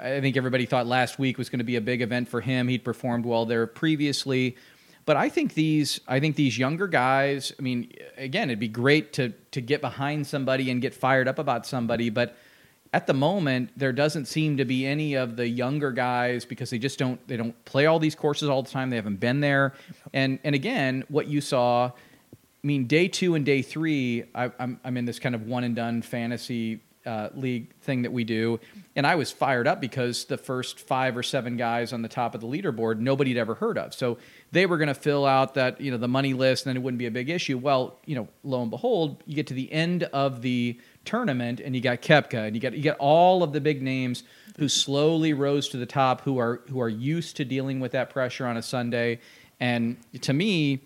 I 0.01 0.19
think 0.19 0.35
everybody 0.35 0.65
thought 0.65 0.85
last 0.85 1.17
week 1.17 1.37
was 1.37 1.49
going 1.49 1.59
to 1.59 1.65
be 1.65 1.77
a 1.77 1.81
big 1.81 2.01
event 2.01 2.27
for 2.27 2.41
him. 2.41 2.67
He'd 2.67 2.83
performed 2.83 3.25
well 3.25 3.45
there 3.45 3.65
previously. 3.67 4.57
But 5.05 5.15
I 5.15 5.29
think 5.29 5.53
these 5.53 6.01
I 6.07 6.19
think 6.19 6.35
these 6.35 6.57
younger 6.57 6.87
guys, 6.87 7.53
I 7.57 7.61
mean, 7.61 7.93
again, 8.17 8.49
it'd 8.49 8.59
be 8.59 8.67
great 8.67 9.13
to 9.13 9.29
to 9.51 9.61
get 9.61 9.79
behind 9.79 10.27
somebody 10.27 10.69
and 10.69 10.81
get 10.81 10.93
fired 10.93 11.27
up 11.27 11.39
about 11.39 11.65
somebody, 11.65 12.09
but 12.09 12.35
at 12.93 13.07
the 13.07 13.13
moment 13.13 13.71
there 13.75 13.91
doesn't 13.91 14.25
seem 14.25 14.57
to 14.57 14.65
be 14.65 14.85
any 14.85 15.15
of 15.15 15.35
the 15.35 15.47
younger 15.47 15.91
guys 15.91 16.45
because 16.45 16.69
they 16.69 16.79
just 16.79 16.97
don't 16.97 17.25
they 17.27 17.37
don't 17.37 17.65
play 17.65 17.85
all 17.85 17.99
these 17.99 18.15
courses 18.15 18.49
all 18.49 18.63
the 18.63 18.69
time. 18.69 18.89
They 18.89 18.95
haven't 18.95 19.19
been 19.19 19.39
there. 19.39 19.73
And 20.13 20.39
and 20.43 20.55
again, 20.55 21.03
what 21.09 21.27
you 21.27 21.41
saw 21.41 21.91
I 22.63 22.67
mean, 22.67 22.85
day 22.85 23.07
two 23.07 23.35
and 23.35 23.45
day 23.45 23.61
three, 23.61 24.25
I, 24.33 24.51
I'm, 24.59 24.79
I'm 24.83 24.97
in 24.97 25.05
this 25.05 25.19
kind 25.19 25.35
of 25.35 25.43
one 25.43 25.63
and 25.63 25.75
done 25.75 26.01
fantasy 26.01 26.81
uh, 27.05 27.29
league 27.33 27.73
thing 27.81 28.01
that 28.01 28.11
we 28.11 28.25
do. 28.25 28.59
And 28.97 29.07
I 29.07 29.15
was 29.15 29.31
fired 29.31 29.67
up 29.67 29.79
because 29.79 30.25
the 30.25 30.37
first 30.37 30.81
five 30.81 31.15
or 31.15 31.23
seven 31.23 31.55
guys 31.55 31.93
on 31.93 32.01
the 32.01 32.09
top 32.09 32.35
of 32.35 32.41
the 32.41 32.47
leaderboard, 32.47 32.99
nobody 32.99 33.31
had 33.31 33.37
ever 33.39 33.55
heard 33.55 33.77
of. 33.77 33.93
So 33.93 34.17
they 34.51 34.65
were 34.65 34.77
going 34.77 34.89
to 34.89 34.93
fill 34.93 35.25
out 35.25 35.53
that, 35.53 35.79
you 35.79 35.91
know, 35.91 35.97
the 35.97 36.09
money 36.09 36.33
list 36.33 36.65
and 36.65 36.71
then 36.71 36.81
it 36.81 36.83
wouldn't 36.83 36.99
be 36.99 37.05
a 37.05 37.11
big 37.11 37.29
issue. 37.29 37.57
Well, 37.57 37.99
you 38.05 38.15
know, 38.15 38.27
lo 38.43 38.61
and 38.61 38.69
behold, 38.69 39.23
you 39.25 39.35
get 39.35 39.47
to 39.47 39.53
the 39.53 39.71
end 39.71 40.03
of 40.03 40.41
the 40.41 40.77
tournament 41.07 41.59
and 41.59 41.75
you 41.75 41.81
got 41.81 42.01
Koepka 42.01 42.45
and 42.45 42.55
you 42.55 42.61
got, 42.61 42.73
you 42.73 42.83
got 42.83 42.97
all 42.99 43.41
of 43.41 43.53
the 43.53 43.61
big 43.61 43.81
names 43.81 44.23
who 44.57 44.69
slowly 44.69 45.33
rose 45.33 45.69
to 45.69 45.77
the 45.77 45.85
top, 45.85 46.21
who 46.21 46.37
are, 46.37 46.61
who 46.69 46.79
are 46.79 46.89
used 46.89 47.37
to 47.37 47.45
dealing 47.45 47.79
with 47.79 47.93
that 47.93 48.11
pressure 48.11 48.45
on 48.45 48.57
a 48.57 48.61
Sunday. 48.61 49.19
And 49.59 49.97
to 50.21 50.33
me, 50.33 50.81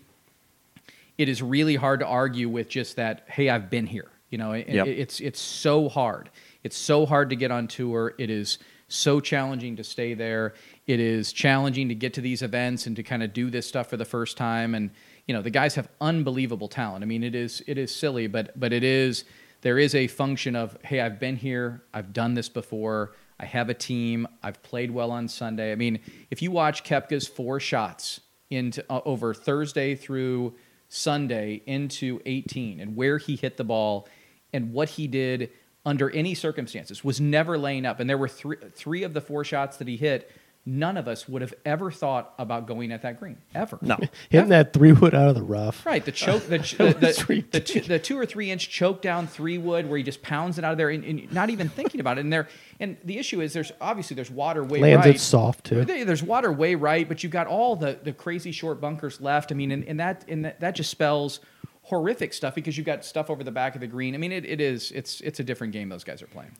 it 1.18 1.28
is 1.28 1.42
really 1.42 1.76
hard 1.76 2.00
to 2.00 2.06
argue 2.06 2.48
with 2.48 2.68
just 2.70 2.96
that 2.96 3.24
hey 3.28 3.50
i've 3.50 3.68
been 3.68 3.86
here 3.86 4.10
you 4.32 4.38
know? 4.38 4.52
It, 4.52 4.68
Yep. 4.68 4.86
it's 4.88 5.20
it's 5.20 5.40
so 5.40 5.88
hard. 5.88 6.30
It's 6.64 6.76
so 6.76 7.06
hard 7.06 7.30
to 7.30 7.36
get 7.36 7.52
on 7.52 7.68
tour. 7.68 8.14
It 8.18 8.30
is 8.30 8.58
so 8.88 9.20
challenging 9.20 9.76
to 9.76 9.84
stay 9.84 10.14
there. 10.14 10.54
It 10.86 10.98
is 10.98 11.32
challenging 11.32 11.88
to 11.90 11.94
get 11.94 12.14
to 12.14 12.20
these 12.20 12.42
events 12.42 12.86
and 12.86 12.96
to 12.96 13.02
kind 13.02 13.22
of 13.22 13.32
do 13.32 13.50
this 13.50 13.66
stuff 13.66 13.88
for 13.88 13.96
the 13.96 14.04
first 14.04 14.36
time. 14.36 14.74
And 14.74 14.90
you 15.26 15.34
know 15.34 15.42
the 15.42 15.50
guys 15.50 15.74
have 15.76 15.88
unbelievable 16.00 16.66
talent. 16.66 17.04
I 17.04 17.06
mean 17.06 17.22
it 17.22 17.34
is 17.34 17.62
it 17.66 17.78
is 17.78 17.94
silly 17.94 18.26
but 18.26 18.58
but 18.58 18.72
it 18.72 18.82
is 18.82 19.24
there 19.62 19.78
is 19.78 19.94
a 19.94 20.06
function 20.06 20.54
of 20.54 20.76
hey 20.84 21.00
i've 21.00 21.18
been 21.18 21.36
here 21.36 21.82
i've 21.94 22.12
done 22.12 22.34
this 22.34 22.48
before 22.48 23.12
i 23.40 23.44
have 23.44 23.68
a 23.68 23.74
team 23.74 24.28
i've 24.42 24.62
played 24.62 24.90
well 24.90 25.10
on 25.10 25.26
sunday 25.26 25.72
i 25.72 25.74
mean 25.74 25.98
if 26.30 26.42
you 26.42 26.50
watch 26.50 26.84
koepka's 26.84 27.26
four 27.26 27.58
shots 27.58 28.20
into 28.50 28.84
uh, 28.90 29.00
over 29.04 29.32
thursday 29.32 29.94
through 29.94 30.54
Sunday 30.92 31.62
into 31.64 32.20
18 32.26 32.78
and 32.78 32.94
where 32.94 33.16
he 33.16 33.34
hit 33.34 33.56
the 33.56 33.64
ball 33.64 34.06
and 34.52 34.74
what 34.74 34.90
he 34.90 35.06
did 35.06 35.50
under 35.86 36.10
any 36.10 36.34
circumstances 36.34 37.02
was 37.02 37.18
never 37.18 37.56
laying 37.56 37.86
up. 37.86 37.98
And 37.98 38.10
there 38.10 38.18
were 38.18 38.28
three, 38.28 38.58
three 38.74 39.02
of 39.02 39.14
the 39.14 39.22
four 39.22 39.42
shots 39.42 39.78
that 39.78 39.88
he 39.88 39.96
hit. 39.96 40.30
None 40.64 40.96
of 40.96 41.08
us 41.08 41.28
would 41.28 41.42
have 41.42 41.54
ever 41.64 41.90
thought 41.90 42.34
about 42.38 42.68
going 42.68 42.92
at 42.92 43.02
that 43.02 43.18
green 43.18 43.38
ever. 43.52 43.78
no. 43.82 43.98
Hitting 44.30 44.50
that 44.50 44.72
three 44.72 44.92
wood 44.92 45.12
out 45.12 45.28
of 45.28 45.34
the 45.34 45.42
rough. 45.42 45.84
Right, 45.84 46.04
the 46.04 46.12
choke, 46.12 46.44
the 46.46 46.58
ch- 46.60 46.76
the, 46.76 46.92
the, 46.92 47.44
the, 47.50 47.60
two, 47.60 47.80
the 47.80 47.98
two 47.98 48.16
or 48.16 48.24
three 48.24 48.48
inch 48.48 48.70
choke 48.70 49.02
down 49.02 49.26
three 49.26 49.58
wood 49.58 49.88
where 49.88 49.98
he 49.98 50.04
just 50.04 50.22
pounds 50.22 50.58
it 50.58 50.64
out 50.64 50.70
of 50.70 50.78
there 50.78 50.90
and, 50.90 51.04
and 51.04 51.32
not 51.32 51.50
even 51.50 51.68
thinking 51.68 52.00
about 52.00 52.18
it. 52.18 52.20
And 52.20 52.32
there, 52.32 52.48
and 52.78 52.96
the 53.02 53.18
issue 53.18 53.40
is 53.40 53.52
there's 53.52 53.72
obviously 53.80 54.14
there's 54.14 54.30
water 54.30 54.62
way 54.62 54.78
Lands 54.80 55.04
right. 55.04 55.16
it 55.16 55.20
soft 55.20 55.64
too. 55.64 55.84
There's 55.84 56.22
water 56.22 56.52
way 56.52 56.76
right, 56.76 57.08
but 57.08 57.24
you've 57.24 57.32
got 57.32 57.48
all 57.48 57.74
the, 57.74 57.98
the 58.00 58.12
crazy 58.12 58.52
short 58.52 58.80
bunkers 58.80 59.20
left. 59.20 59.50
I 59.50 59.56
mean, 59.56 59.72
and, 59.72 59.84
and 59.84 59.98
that 59.98 60.24
and 60.28 60.44
that, 60.44 60.60
that 60.60 60.76
just 60.76 60.90
spells 60.90 61.40
horrific 61.82 62.32
stuff 62.32 62.54
because 62.54 62.76
you've 62.76 62.86
got 62.86 63.04
stuff 63.04 63.30
over 63.30 63.42
the 63.42 63.50
back 63.50 63.74
of 63.74 63.80
the 63.80 63.86
green. 63.88 64.14
I 64.14 64.18
mean, 64.18 64.30
it, 64.32 64.44
it 64.44 64.60
is 64.60 64.92
it's 64.92 65.20
it's 65.22 65.40
a 65.40 65.44
different 65.44 65.72
game 65.72 65.88
those 65.88 66.04
guys 66.04 66.22
are 66.22 66.28
playing. 66.28 66.52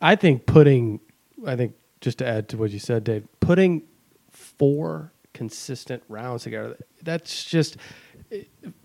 I 0.00 0.14
think 0.16 0.44
putting, 0.46 1.00
I 1.46 1.56
think 1.56 1.74
just 2.00 2.18
to 2.18 2.26
add 2.26 2.48
to 2.50 2.56
what 2.56 2.70
you 2.70 2.78
said, 2.78 3.04
Dave, 3.04 3.26
putting 3.40 3.82
four 4.30 5.12
consistent 5.32 6.02
rounds 6.08 6.44
together, 6.44 6.76
that's 7.02 7.44
just 7.44 7.76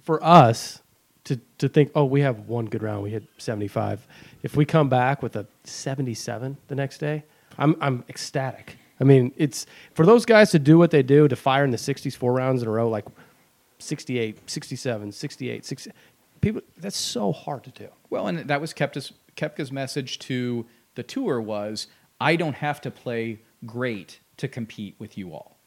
for 0.03 0.24
us 0.24 0.82
to, 1.25 1.39
to 1.60 1.70
think, 1.70 1.91
oh, 1.96 2.06
we 2.06 2.22
have 2.22 2.48
one 2.48 2.65
good 2.65 2.84
round, 2.84 3.03
we 3.03 3.12
hit 3.12 3.24
75. 3.38 4.06
If 4.44 4.56
we 4.56 4.65
come 4.65 4.89
back 4.89 5.22
with 5.22 5.36
a 5.36 5.46
77 5.63 6.58
the 6.68 6.75
next 6.75 6.98
day, 6.98 7.24
I'm, 7.58 7.75
I'm 7.80 8.03
ecstatic. 8.10 8.77
I 9.00 9.03
mean, 9.03 9.32
it's 9.36 9.65
for 9.94 10.06
those 10.06 10.25
guys 10.25 10.51
to 10.51 10.60
do 10.60 10.77
what 10.77 10.91
they 10.91 11.03
do, 11.03 11.27
to 11.27 11.36
fire 11.36 11.63
in 11.63 11.72
the 11.72 11.77
60s 11.77 12.15
four 12.15 12.34
rounds 12.34 12.62
in 12.62 12.68
a 12.68 12.72
row, 12.72 12.89
like 12.89 13.06
68, 13.80 14.50
67, 14.50 15.12
68, 15.12 15.65
60. 15.65 15.91
People, 16.39 16.62
that's 16.77 16.98
so 16.98 17.32
hard 17.32 17.63
to 17.63 17.72
do. 17.72 17.88
Well, 18.10 18.27
and 18.27 18.39
that 18.48 18.62
was 18.62 18.74
Koepka's 18.74 19.13
Koepka's 19.38 19.72
message 19.72 20.20
to 20.20 20.65
the 20.96 21.03
tour 21.03 21.39
was 21.39 21.88
I 22.22 22.36
don't 22.36 22.56
have 22.56 22.80
to 22.82 22.92
play 22.92 23.40
great 23.66 24.20
to 24.38 24.48
compete 24.48 24.96
with 25.00 25.18
you 25.18 25.34
all. 25.34 25.58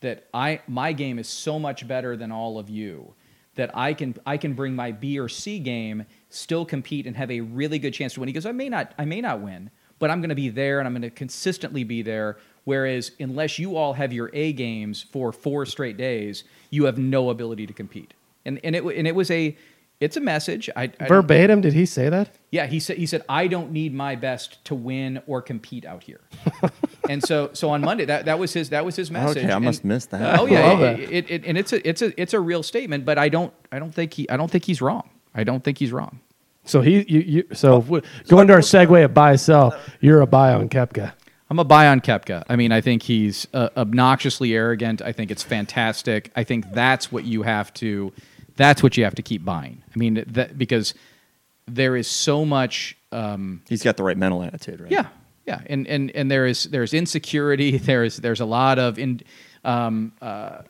That 0.00 0.28
I 0.32 0.60
my 0.68 0.92
game 0.92 1.18
is 1.18 1.28
so 1.28 1.58
much 1.58 1.86
better 1.88 2.16
than 2.16 2.30
all 2.30 2.58
of 2.58 2.70
you 2.70 3.14
that 3.56 3.76
I 3.76 3.92
can 3.92 4.14
I 4.24 4.36
can 4.36 4.54
bring 4.54 4.74
my 4.74 4.92
B 4.92 5.18
or 5.18 5.28
C 5.28 5.58
game, 5.58 6.06
still 6.30 6.64
compete 6.64 7.06
and 7.06 7.16
have 7.16 7.30
a 7.30 7.40
really 7.40 7.78
good 7.78 7.92
chance 7.92 8.14
to 8.14 8.20
win. 8.20 8.28
He 8.28 8.32
goes, 8.32 8.46
I 8.46 8.52
may 8.52 8.68
not 8.68 8.92
I 8.98 9.04
may 9.04 9.20
not 9.20 9.40
win, 9.40 9.70
but 9.98 10.10
I'm 10.10 10.20
going 10.20 10.28
to 10.28 10.36
be 10.36 10.48
there 10.48 10.78
and 10.78 10.86
I'm 10.86 10.94
going 10.94 11.02
to 11.02 11.10
consistently 11.10 11.82
be 11.82 12.02
there. 12.02 12.38
Whereas 12.64 13.12
unless 13.18 13.58
you 13.58 13.76
all 13.76 13.94
have 13.94 14.12
your 14.12 14.30
A 14.32 14.52
games 14.52 15.02
for 15.02 15.32
four 15.32 15.66
straight 15.66 15.96
days, 15.96 16.44
you 16.70 16.84
have 16.84 16.98
no 16.98 17.30
ability 17.30 17.66
to 17.66 17.72
compete. 17.72 18.14
And 18.44 18.60
and 18.62 18.76
it 18.76 18.84
and 18.84 19.08
it 19.08 19.14
was 19.14 19.30
a 19.30 19.56
it's 20.00 20.16
a 20.16 20.20
message. 20.20 20.68
I, 20.76 20.90
I 21.00 21.06
Verbatim, 21.08 21.60
did 21.62 21.72
he 21.72 21.86
say 21.86 22.08
that? 22.08 22.30
yeah, 22.50 22.66
he 22.66 22.80
said 22.80 22.96
he 22.98 23.06
said 23.06 23.22
I 23.28 23.46
don't 23.46 23.72
need 23.72 23.94
my 23.94 24.14
best 24.16 24.64
to 24.66 24.74
win 24.74 25.22
or 25.26 25.40
compete 25.42 25.84
out 25.84 26.02
here. 26.02 26.20
and 27.08 27.22
so 27.22 27.50
so 27.52 27.70
on 27.70 27.80
Monday 27.82 28.04
that, 28.04 28.24
that 28.26 28.38
was 28.38 28.52
his 28.52 28.70
that 28.70 28.84
was 28.84 28.96
his 28.96 29.10
message. 29.10 29.38
Okay, 29.44 29.50
I 29.52 29.56
And- 29.56 29.64
must 29.64 29.84
miss 29.84 30.06
that. 30.06 30.38
Oh 30.38 30.46
yeah, 30.46 30.66
Love 30.66 30.80
it, 30.82 30.98
that. 31.00 31.12
it, 31.12 31.30
it- 31.30 31.44
and 31.46 31.56
it's 31.58 31.72
a 31.72 31.86
it's 31.88 32.02
a 32.02 32.20
it's 32.20 32.34
a 32.34 32.40
real 32.40 32.62
statement, 32.62 33.04
but 33.04 33.18
I 33.18 33.28
don't 33.28 33.52
I 33.72 33.78
don't 33.78 33.92
think 33.94 34.14
he 34.14 34.28
I 34.30 34.36
don't 34.36 34.50
think 34.50 34.64
he's 34.64 34.80
wrong. 34.82 35.08
I 35.34 35.44
don't 35.44 35.62
think 35.64 35.78
he's 35.78 35.92
wrong. 35.92 36.20
So 36.64 36.80
he, 36.80 37.04
you, 37.08 37.20
you 37.20 37.44
so 37.52 37.80
w- 37.80 38.02
going 38.26 38.48
to 38.48 38.54
our 38.54 38.58
segue 38.60 39.04
of 39.04 39.14
buy 39.14 39.36
sell, 39.36 39.78
you're 40.00 40.20
a 40.20 40.26
buy 40.26 40.52
on 40.52 40.68
Koepka. 40.68 41.12
I'm 41.48 41.60
a 41.60 41.64
buy 41.64 41.86
on 41.86 42.00
Koepka. 42.00 42.42
I 42.48 42.56
mean, 42.56 42.72
I 42.72 42.80
think 42.80 43.02
he's 43.04 43.46
uh, 43.54 43.68
obnoxiously 43.76 44.52
arrogant. 44.52 45.00
I 45.00 45.12
think 45.12 45.30
it's 45.30 45.44
fantastic. 45.44 46.32
I 46.34 46.42
think 46.42 46.72
that's 46.72 47.12
what 47.12 47.24
you 47.24 47.42
have 47.44 47.72
to 47.74 48.12
that's 48.56 48.82
what 48.82 48.96
you 48.96 49.04
have 49.04 49.14
to 49.16 49.22
keep 49.22 49.44
buying. 49.44 49.82
I 49.94 49.98
mean, 49.98 50.24
that 50.28 50.58
because 50.58 50.94
there 51.66 51.96
is 51.96 52.06
so 52.08 52.44
much 52.44 52.96
um, 53.12 53.62
He's 53.68 53.82
got 53.82 53.96
the 53.96 54.02
right 54.02 54.16
mental 54.16 54.42
attitude, 54.42 54.80
right? 54.80 54.90
Yeah, 54.90 55.06
yeah, 55.46 55.60
and 55.66 55.86
and 55.86 56.10
and 56.12 56.30
there 56.30 56.46
is 56.46 56.64
there's 56.64 56.92
insecurity. 56.94 57.78
There's 57.78 58.16
there's 58.16 58.40
a 58.40 58.46
lot 58.46 58.78
of 58.78 58.98
in. 58.98 59.20
Um, 59.64 60.12
uh, 60.20 60.62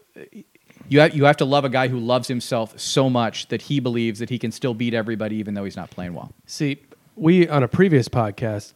you 0.88 1.00
have, 1.00 1.16
you 1.16 1.24
have 1.24 1.38
to 1.38 1.44
love 1.44 1.64
a 1.64 1.68
guy 1.68 1.88
who 1.88 1.98
loves 1.98 2.28
himself 2.28 2.78
so 2.78 3.10
much 3.10 3.48
that 3.48 3.62
he 3.62 3.80
believes 3.80 4.20
that 4.20 4.30
he 4.30 4.38
can 4.38 4.52
still 4.52 4.72
beat 4.72 4.94
everybody 4.94 5.36
even 5.36 5.54
though 5.54 5.64
he's 5.64 5.76
not 5.76 5.90
playing 5.90 6.14
well. 6.14 6.32
See, 6.46 6.80
we 7.16 7.48
on 7.48 7.62
a 7.62 7.68
previous 7.68 8.08
podcast, 8.08 8.74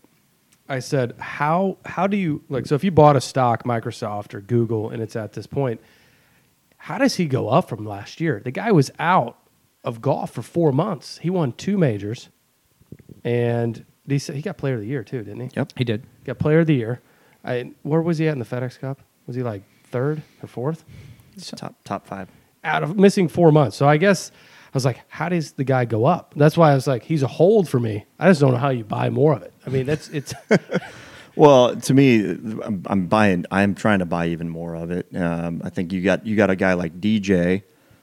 I 0.69 0.81
said 0.81 1.15
how 1.19 1.77
how 1.85 2.07
do 2.07 2.17
you 2.17 2.43
like 2.49 2.67
so 2.67 2.75
if 2.75 2.83
you 2.83 2.91
bought 2.91 3.17
a 3.17 3.21
stock 3.21 3.65
Microsoft 3.65 4.35
or 4.35 4.41
Google 4.41 4.91
and 4.91 5.03
it's 5.03 5.15
at 5.15 5.33
this 5.35 5.47
point, 5.47 5.81
how 6.85 6.97
does 6.99 7.17
he 7.17 7.27
go 7.27 7.49
up 7.49 7.69
from 7.69 7.85
last 7.85 8.21
year? 8.21 8.41
The 8.43 8.51
guy 8.51 8.73
was 8.73 8.91
out 8.99 9.37
of 9.85 10.01
golf 10.01 10.31
for 10.33 10.43
four 10.43 10.73
months. 10.73 11.19
He 11.19 11.29
won 11.29 11.53
two 11.53 11.77
majors, 11.77 12.31
and 13.23 13.85
he 14.09 14.19
said 14.19 14.35
he 14.37 14.43
got 14.43 14.57
Player 14.57 14.75
of 14.75 14.81
the 14.81 14.87
Year 14.87 15.05
too, 15.05 15.19
didn't 15.19 15.41
he? 15.41 15.51
Yep. 15.57 15.73
He 15.77 15.85
did. 15.85 16.05
Got 16.25 16.39
Player 16.39 16.61
of 16.61 16.67
the 16.67 16.75
Year. 16.75 17.01
I, 17.45 17.73
where 17.83 18.01
was 18.01 18.19
he 18.19 18.29
at 18.29 18.33
in 18.33 18.39
the 18.39 18.45
FedEx 18.45 18.79
Cup? 18.79 19.01
Was 19.27 19.37
he 19.37 19.43
like 19.43 19.63
third 19.91 20.23
or 20.43 20.47
fourth? 20.49 20.85
Top 21.57 21.75
top 21.85 22.07
five. 22.07 22.29
out 22.65 22.83
of 22.83 22.97
missing 22.99 23.29
four 23.29 23.53
months. 23.53 23.77
So 23.77 23.87
I 23.89 23.97
guess 23.97 24.31
I 24.67 24.71
was 24.75 24.85
like, 24.85 25.01
how 25.09 25.29
does 25.29 25.53
the 25.53 25.65
guy 25.65 25.85
go 25.85 26.05
up? 26.07 26.35
That's 26.37 26.57
why 26.57 26.73
I 26.73 26.75
was 26.75 26.87
like, 26.87 27.03
he's 27.03 27.23
a 27.23 27.27
hold 27.27 27.69
for 27.69 27.79
me. 27.81 28.05
I 28.19 28.29
just 28.29 28.41
don't 28.41 28.53
know 28.53 28.59
how 28.59 28.71
you 28.71 28.85
buy 28.85 29.11
more 29.11 29.35
of 29.35 29.43
it. 29.43 29.53
I 29.67 29.71
mean, 29.71 29.87
that's 29.87 30.09
it's 30.09 30.33
Well, 31.37 31.77
to 31.77 31.95
me, 31.95 32.31
I'm, 32.31 32.83
I'm 32.87 33.07
buying. 33.07 33.47
I'm 33.51 33.75
trying 33.75 34.01
to 34.01 34.07
buy 34.07 34.27
even 34.29 34.49
more 34.49 34.75
of 34.75 34.91
it. 34.91 35.07
Um, 35.15 35.63
I 35.65 35.71
think 35.71 35.93
you 35.93 36.03
got 36.03 36.27
you 36.27 36.37
got 36.37 36.51
a 36.51 36.57
guy 36.57 36.75
like 36.75 37.01
DJ 37.01 37.63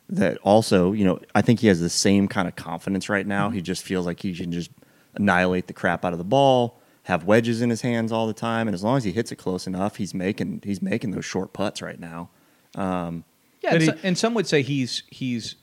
that 0.10 0.38
also, 0.38 0.93
you 0.93 1.03
know, 1.03 1.19
I 1.36 1.41
think 1.41 1.60
he 1.60 1.67
has 1.67 1.81
the 1.81 1.89
same 1.89 2.27
kind 2.29 2.48
of 2.48 2.55
confidence 2.55 3.10
right 3.10 3.27
now. 3.27 3.50
He 3.50 3.62
just 3.62 3.84
feels 3.84 4.05
like 4.05 4.22
he 4.22 4.34
can 4.34 4.51
just 4.51 4.72
annihilate 5.15 5.67
the 5.67 5.74
crap 5.74 6.05
out 6.05 6.13
of 6.13 6.17
the 6.19 6.24
ball. 6.24 6.79
have 7.03 7.25
wedges 7.25 7.62
in 7.62 7.69
his 7.69 7.81
hands 7.81 8.12
all 8.12 8.27
the 8.27 8.34
time, 8.34 8.67
and 8.67 8.74
as 8.75 8.84
long 8.84 8.98
as 8.98 9.03
he 9.03 9.12
hits 9.12 9.31
it 9.31 9.36
close 9.38 9.67
enough, 9.67 9.98
he's 9.98 10.13
making 10.13 10.62
he's 10.63 10.81
making 10.81 11.12
those 11.12 11.25
short 11.25 11.51
putts 11.53 11.81
right 11.81 12.00
now. 12.00 12.29
Um, 12.75 13.24
Yeah, 13.62 13.74
and, 13.74 13.81
he- 13.81 13.88
so- 13.89 13.98
and 14.03 14.17
some 14.17 14.34
would 14.36 14.48
say 14.48 14.62
he's 14.62 15.03
he's 15.10 15.55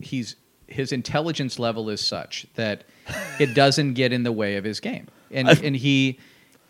he's 0.00 0.36
his 0.66 0.92
intelligence 0.92 1.58
level 1.58 1.88
is 1.90 2.00
such 2.00 2.46
that 2.54 2.84
it 3.38 3.54
doesn't 3.54 3.94
get 3.94 4.12
in 4.12 4.22
the 4.22 4.32
way 4.32 4.56
of 4.56 4.64
his 4.64 4.80
game, 4.80 5.08
and 5.30 5.48
and 5.64 5.76
he. 5.76 6.18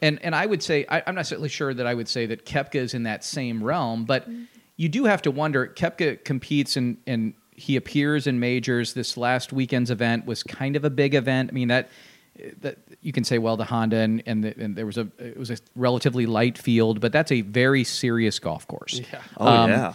And, 0.03 0.19
and 0.23 0.35
I 0.35 0.45
would 0.45 0.63
say 0.63 0.85
I, 0.89 1.03
I'm 1.07 1.15
not 1.15 1.27
certainly 1.27 1.49
sure 1.49 1.73
that 1.73 1.87
I 1.87 1.95
would 1.95 2.09
say 2.09 2.27
that 2.27 2.45
Koepka 2.45 2.75
is 2.75 2.93
in 2.93 3.05
that 3.05 3.25
same 3.25 3.63
realm, 3.63 4.05
but 4.05 4.29
you 4.77 4.89
do 4.89 5.05
have 5.05 5.23
to 5.23 5.31
wonder. 5.31 5.69
Koepka 5.69 6.25
competes 6.25 6.77
and 6.77 6.99
and 7.07 7.35
he 7.55 7.77
appears 7.77 8.27
in 8.27 8.41
majors. 8.41 8.95
This 8.95 9.17
last 9.17 9.53
weekend's 9.53 9.91
event 9.91 10.27
was 10.27 10.43
kind 10.43 10.75
of 10.77 10.85
a 10.85 10.91
big 10.91 11.15
event. 11.15 11.51
I 11.51 11.53
mean 11.53 11.69
that 11.69 11.89
that 12.61 12.79
you 13.01 13.13
can 13.13 13.25
say 13.25 13.39
well 13.39 13.57
the 13.57 13.65
Honda 13.65 13.99
and 13.99 14.23
and, 14.27 14.43
the, 14.43 14.59
and 14.59 14.75
there 14.75 14.87
was 14.87 14.99
a 14.99 15.07
it 15.19 15.37
was 15.39 15.51
a 15.51 15.59
relatively 15.77 16.27
light 16.27 16.59
field, 16.59 17.01
but 17.01 17.13
that's 17.13 17.31
a 17.31 17.43
very 17.43 17.85
serious 17.85 18.39
golf 18.39 18.67
course. 18.67 19.01
Yeah. 19.13 19.23
oh 19.39 19.47
Um, 19.47 19.71
yeah. 19.71 19.93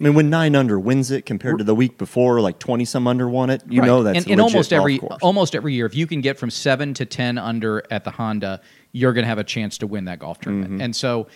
I 0.00 0.02
mean, 0.02 0.14
when 0.14 0.28
nine 0.28 0.56
under 0.56 0.78
wins 0.78 1.10
it 1.12 1.24
compared 1.24 1.58
to 1.58 1.64
the 1.64 1.74
week 1.74 1.98
before, 1.98 2.40
like 2.40 2.58
twenty 2.58 2.84
some 2.84 3.06
under 3.06 3.28
won 3.28 3.48
it, 3.50 3.62
you 3.68 3.80
Right. 3.80 3.86
know 3.86 4.02
that's 4.02 4.18
and, 4.18 4.26
a 4.26 4.32
and 4.32 4.40
almost 4.40 4.72
every 4.72 4.98
course. 4.98 5.18
almost 5.22 5.54
every 5.54 5.72
year, 5.74 5.86
if 5.86 5.94
you 5.94 6.06
can 6.08 6.20
get 6.20 6.36
from 6.38 6.50
seven 6.50 6.94
to 6.94 7.06
ten 7.06 7.38
under 7.38 7.82
at 7.90 8.02
the 8.04 8.10
Honda, 8.10 8.60
you're 8.92 9.12
going 9.12 9.22
to 9.24 9.28
have 9.28 9.38
a 9.38 9.44
chance 9.44 9.78
to 9.78 9.86
win 9.86 10.06
that 10.06 10.18
golf 10.18 10.40
tournament. 10.40 10.72
Mm-hmm. 10.72 10.80
And 10.80 10.96
so 10.96 11.28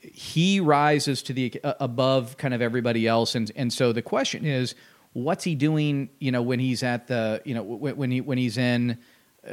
he 0.00 0.60
rises 0.60 1.22
to 1.24 1.32
the 1.32 1.52
uh, 1.64 1.74
above 1.80 2.36
kind 2.36 2.54
of 2.54 2.62
everybody 2.62 3.06
else, 3.08 3.34
and 3.34 3.50
and 3.56 3.72
so 3.72 3.92
the 3.92 4.02
question 4.02 4.44
is, 4.44 4.76
what's 5.12 5.42
he 5.42 5.56
doing? 5.56 6.08
You 6.20 6.30
know, 6.30 6.40
when 6.42 6.60
he's 6.60 6.84
at 6.84 7.08
the 7.08 7.42
you 7.44 7.54
know 7.54 7.62
when, 7.64 7.96
when 7.96 8.10
he 8.12 8.20
when 8.20 8.38
he's 8.38 8.58
in. 8.58 8.98
wh- 9.44 9.50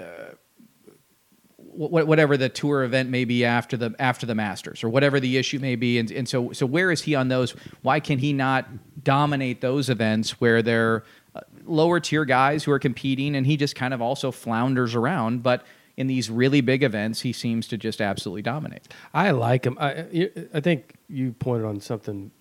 whatever 1.75 2.37
the 2.37 2.49
tour 2.49 2.83
event 2.83 3.09
may 3.09 3.25
be 3.25 3.43
after 3.43 3.75
the 3.75 3.93
after 3.99 4.25
the 4.25 4.35
Masters 4.35 4.83
or 4.83 4.89
whatever 4.89 5.19
the 5.19 5.37
issue 5.37 5.59
may 5.59 5.75
be, 5.75 5.99
and, 5.99 6.11
and 6.11 6.27
so 6.27 6.51
so 6.53 6.65
where 6.65 6.91
is 6.91 7.01
he 7.01 7.15
on 7.15 7.27
those? 7.27 7.51
Why 7.81 7.99
can 7.99 8.19
he 8.19 8.33
not 8.33 8.67
dominate 9.03 9.61
those 9.61 9.89
events 9.89 10.39
where 10.41 10.61
they're 10.61 11.03
uh, 11.35 11.41
lower 11.65 11.99
tier 11.99 12.25
guys 12.25 12.63
who 12.63 12.71
are 12.71 12.79
competing, 12.79 13.35
and 13.35 13.45
he 13.45 13.57
just 13.57 13.75
kind 13.75 13.93
of 13.93 14.01
also 14.01 14.31
flounders 14.31 14.95
around, 14.95 15.43
but 15.43 15.65
in 15.97 16.07
these 16.07 16.29
really 16.29 16.61
big 16.61 16.83
events, 16.83 17.21
he 17.21 17.33
seems 17.33 17.67
to 17.67 17.77
just 17.77 18.01
absolutely 18.01 18.41
dominate. 18.41 18.87
I 19.13 19.31
like 19.31 19.65
him. 19.65 19.77
I 19.79 20.29
I 20.53 20.59
think 20.59 20.95
you 21.09 21.33
pointed 21.33 21.65
on 21.65 21.79
something 21.79 22.31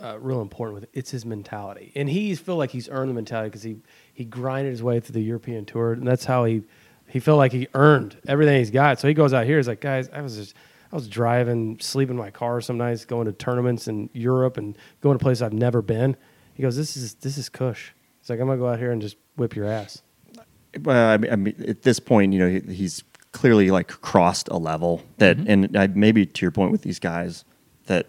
uh, 0.00 0.18
real 0.18 0.40
important 0.40 0.74
with 0.74 0.84
it. 0.84 0.90
It's 0.92 1.10
his 1.10 1.24
mentality, 1.24 1.92
and 1.94 2.08
he's 2.08 2.40
feel 2.40 2.56
like 2.56 2.70
he's 2.70 2.88
earned 2.88 3.10
the 3.10 3.14
mentality 3.14 3.48
because 3.48 3.62
he 3.62 3.76
he 4.12 4.24
grinded 4.24 4.72
his 4.72 4.82
way 4.82 5.00
through 5.00 5.14
the 5.14 5.22
European 5.22 5.64
tour, 5.64 5.92
and 5.92 6.06
that's 6.06 6.24
how 6.24 6.44
he 6.44 6.62
he 7.10 7.20
felt 7.20 7.38
like 7.38 7.52
he 7.52 7.68
earned 7.74 8.16
everything 8.26 8.58
he's 8.58 8.70
got. 8.70 9.00
So 9.00 9.08
he 9.08 9.14
goes 9.14 9.32
out 9.32 9.46
here. 9.46 9.56
He's 9.56 9.68
like, 9.68 9.80
guys, 9.80 10.08
I 10.12 10.22
was 10.22 10.36
just 10.36 10.54
I 10.92 10.96
was 10.96 11.08
driving, 11.08 11.78
sleeping 11.80 12.16
in 12.16 12.18
my 12.18 12.30
car 12.30 12.60
some 12.60 12.78
nights, 12.78 13.04
going 13.04 13.26
to 13.26 13.32
tournaments 13.32 13.86
in 13.88 14.10
Europe 14.12 14.56
and 14.56 14.76
going 15.00 15.18
to 15.18 15.22
places 15.22 15.42
I've 15.42 15.52
never 15.52 15.82
been. 15.82 16.16
He 16.54 16.62
goes, 16.62 16.76
this 16.76 16.96
is 16.96 17.14
this 17.14 17.38
is 17.38 17.48
Kush. 17.48 17.90
He's 18.20 18.30
like, 18.30 18.40
I'm 18.40 18.46
gonna 18.46 18.58
go 18.58 18.68
out 18.68 18.78
here 18.78 18.92
and 18.92 19.00
just 19.00 19.16
whip 19.36 19.56
your 19.56 19.66
ass. 19.66 20.02
Well, 20.82 21.10
I 21.10 21.16
mean, 21.16 21.32
I 21.32 21.36
mean, 21.36 21.64
at 21.66 21.82
this 21.82 21.98
point, 21.98 22.32
you 22.32 22.38
know, 22.38 22.48
he, 22.48 22.74
he's 22.74 23.02
clearly 23.32 23.70
like 23.70 23.88
crossed 23.88 24.48
a 24.48 24.56
level 24.56 25.02
that, 25.18 25.36
mm-hmm. 25.36 25.50
and 25.50 25.76
I, 25.76 25.86
maybe 25.88 26.26
to 26.26 26.42
your 26.42 26.50
point 26.50 26.70
with 26.72 26.82
these 26.82 26.98
guys, 26.98 27.44
that 27.86 28.06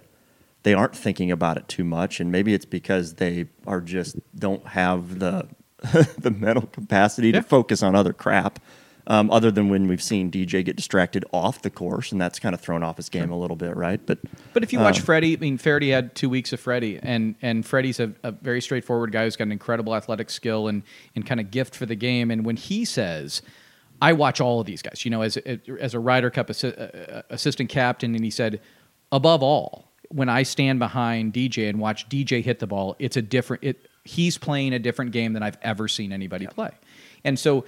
they 0.63 0.73
aren't 0.73 0.95
thinking 0.95 1.31
about 1.31 1.57
it 1.57 1.67
too 1.67 1.83
much, 1.83 2.19
and 2.19 2.31
maybe 2.31 2.53
it's 2.53 2.65
because 2.65 3.15
they 3.15 3.45
are 3.65 3.81
just 3.81 4.17
don't 4.37 4.65
have 4.67 5.19
the 5.19 5.47
the 6.19 6.31
mental 6.31 6.67
capacity 6.67 7.29
Yeah. 7.29 7.41
to 7.41 7.43
focus 7.43 7.81
on 7.81 7.95
other 7.95 8.13
crap. 8.13 8.59
Um, 9.07 9.31
other 9.31 9.49
than 9.49 9.69
when 9.69 9.87
we've 9.87 10.01
seen 10.01 10.29
DJ 10.29 10.63
get 10.63 10.75
distracted 10.75 11.25
off 11.33 11.63
the 11.63 11.69
course, 11.69 12.11
and 12.11 12.21
that's 12.21 12.39
kind 12.39 12.53
of 12.53 12.61
thrown 12.61 12.83
off 12.83 12.97
his 12.97 13.09
game 13.09 13.31
a 13.31 13.37
little 13.37 13.55
bit, 13.55 13.75
right? 13.75 13.99
But 14.05 14.19
But 14.53 14.63
if 14.63 14.71
you 14.71 14.79
watch 14.79 14.99
um, 14.99 15.05
Freddie, 15.05 15.35
I 15.35 15.39
mean, 15.39 15.57
Freddie 15.57 15.89
had 15.89 16.13
two 16.13 16.29
weeks 16.29 16.53
of 16.53 16.59
Freddie, 16.59 16.99
and 17.01 17.35
and 17.41 17.65
Freddie's 17.65 17.99
a, 17.99 18.13
a 18.23 18.31
very 18.31 18.61
straightforward 18.61 19.11
guy 19.11 19.23
who's 19.23 19.35
got 19.35 19.45
an 19.45 19.51
incredible 19.51 19.95
athletic 19.95 20.29
skill 20.29 20.67
and 20.67 20.83
and 21.15 21.25
kind 21.25 21.39
of 21.39 21.49
gift 21.51 21.75
for 21.75 21.85
the 21.85 21.95
game. 21.95 22.29
And 22.29 22.45
when 22.45 22.57
he 22.57 22.85
says, 22.85 23.41
"I 24.01 24.13
watch 24.13 24.39
all 24.39 24.59
of 24.59 24.67
these 24.67 24.81
guys," 24.81 25.03
you 25.03 25.11
know, 25.11 25.23
as 25.23 25.37
a, 25.37 25.59
as 25.79 25.93
a 25.93 25.99
Ryder 25.99 26.29
Cup 26.29 26.49
assi- 26.49 26.79
uh, 26.79 27.23
assistant 27.31 27.69
captain, 27.69 28.13
and 28.13 28.23
he 28.23 28.31
said, 28.31 28.61
above 29.11 29.41
all, 29.43 29.91
when 30.09 30.29
I 30.29 30.43
stand 30.43 30.79
behind 30.79 31.33
DJ 31.33 31.69
and 31.69 31.79
watch 31.79 32.07
DJ 32.09 32.43
hit 32.43 32.59
the 32.59 32.67
ball, 32.67 32.95
it's 32.99 33.17
a 33.17 33.21
different. 33.21 33.63
It 33.63 33.87
he's 34.03 34.37
playing 34.37 34.73
a 34.73 34.79
different 34.79 35.11
game 35.11 35.33
than 35.33 35.43
I've 35.43 35.57
ever 35.61 35.87
seen 35.87 36.11
anybody 36.11 36.47
play, 36.47 36.71
and 37.23 37.39
so 37.39 37.65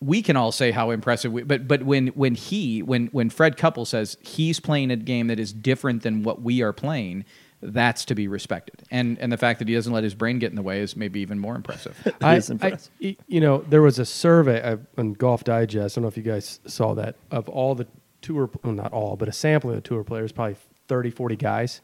we 0.00 0.22
can 0.22 0.36
all 0.36 0.52
say 0.52 0.70
how 0.70 0.90
impressive 0.90 1.32
we, 1.32 1.42
but 1.44 1.66
but 1.68 1.82
when 1.84 2.08
when 2.08 2.34
he 2.34 2.82
when 2.82 3.06
when 3.08 3.30
Fred 3.30 3.56
Couples 3.56 3.88
says 3.90 4.16
he's 4.20 4.60
playing 4.60 4.90
a 4.90 4.96
game 4.96 5.28
that 5.28 5.38
is 5.40 5.52
different 5.52 6.02
than 6.02 6.22
what 6.22 6.42
we 6.42 6.62
are 6.62 6.72
playing, 6.72 7.24
that's 7.62 8.04
to 8.06 8.14
be 8.14 8.28
respected. 8.28 8.82
And 8.90 9.18
and 9.18 9.32
the 9.32 9.36
fact 9.38 9.58
that 9.60 9.68
he 9.68 9.74
doesn't 9.74 9.92
let 9.92 10.04
his 10.04 10.14
brain 10.14 10.38
get 10.38 10.50
in 10.50 10.56
the 10.56 10.62
way 10.62 10.80
is 10.80 10.96
maybe 10.96 11.20
even 11.20 11.38
more 11.38 11.54
impressive. 11.56 11.96
I, 12.20 12.36
is 12.36 12.50
impressive. 12.50 12.92
I- 13.02 13.16
you 13.26 13.40
know, 13.40 13.58
there 13.68 13.82
was 13.82 13.98
a 13.98 14.04
survey 14.04 14.60
uh, 14.62 14.76
on 14.98 15.14
Golf 15.14 15.44
Digest. 15.44 15.96
I 15.96 16.00
don't 16.00 16.02
know 16.02 16.08
if 16.08 16.16
you 16.16 16.22
guys 16.22 16.60
saw 16.66 16.94
that 16.94 17.16
of 17.30 17.48
all 17.48 17.74
the 17.74 17.86
tour, 18.20 18.50
well, 18.62 18.72
not 18.74 18.92
all, 18.92 19.16
but 19.16 19.28
a 19.28 19.32
sampling 19.32 19.76
of 19.76 19.82
the 19.82 19.88
tour 19.88 20.04
players, 20.04 20.32
probably 20.32 20.56
30, 20.88 21.10
40 21.10 21.36
guys. 21.36 21.80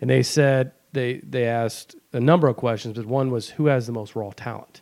And 0.00 0.08
they 0.10 0.22
said 0.22 0.72
they 0.92 1.18
they 1.18 1.44
asked 1.46 1.96
a 2.12 2.20
number 2.20 2.48
of 2.48 2.56
questions, 2.56 2.96
but 2.96 3.06
one 3.06 3.30
was 3.30 3.50
who 3.50 3.66
has 3.66 3.86
the 3.86 3.92
most 3.92 4.16
raw 4.16 4.30
talent, 4.34 4.80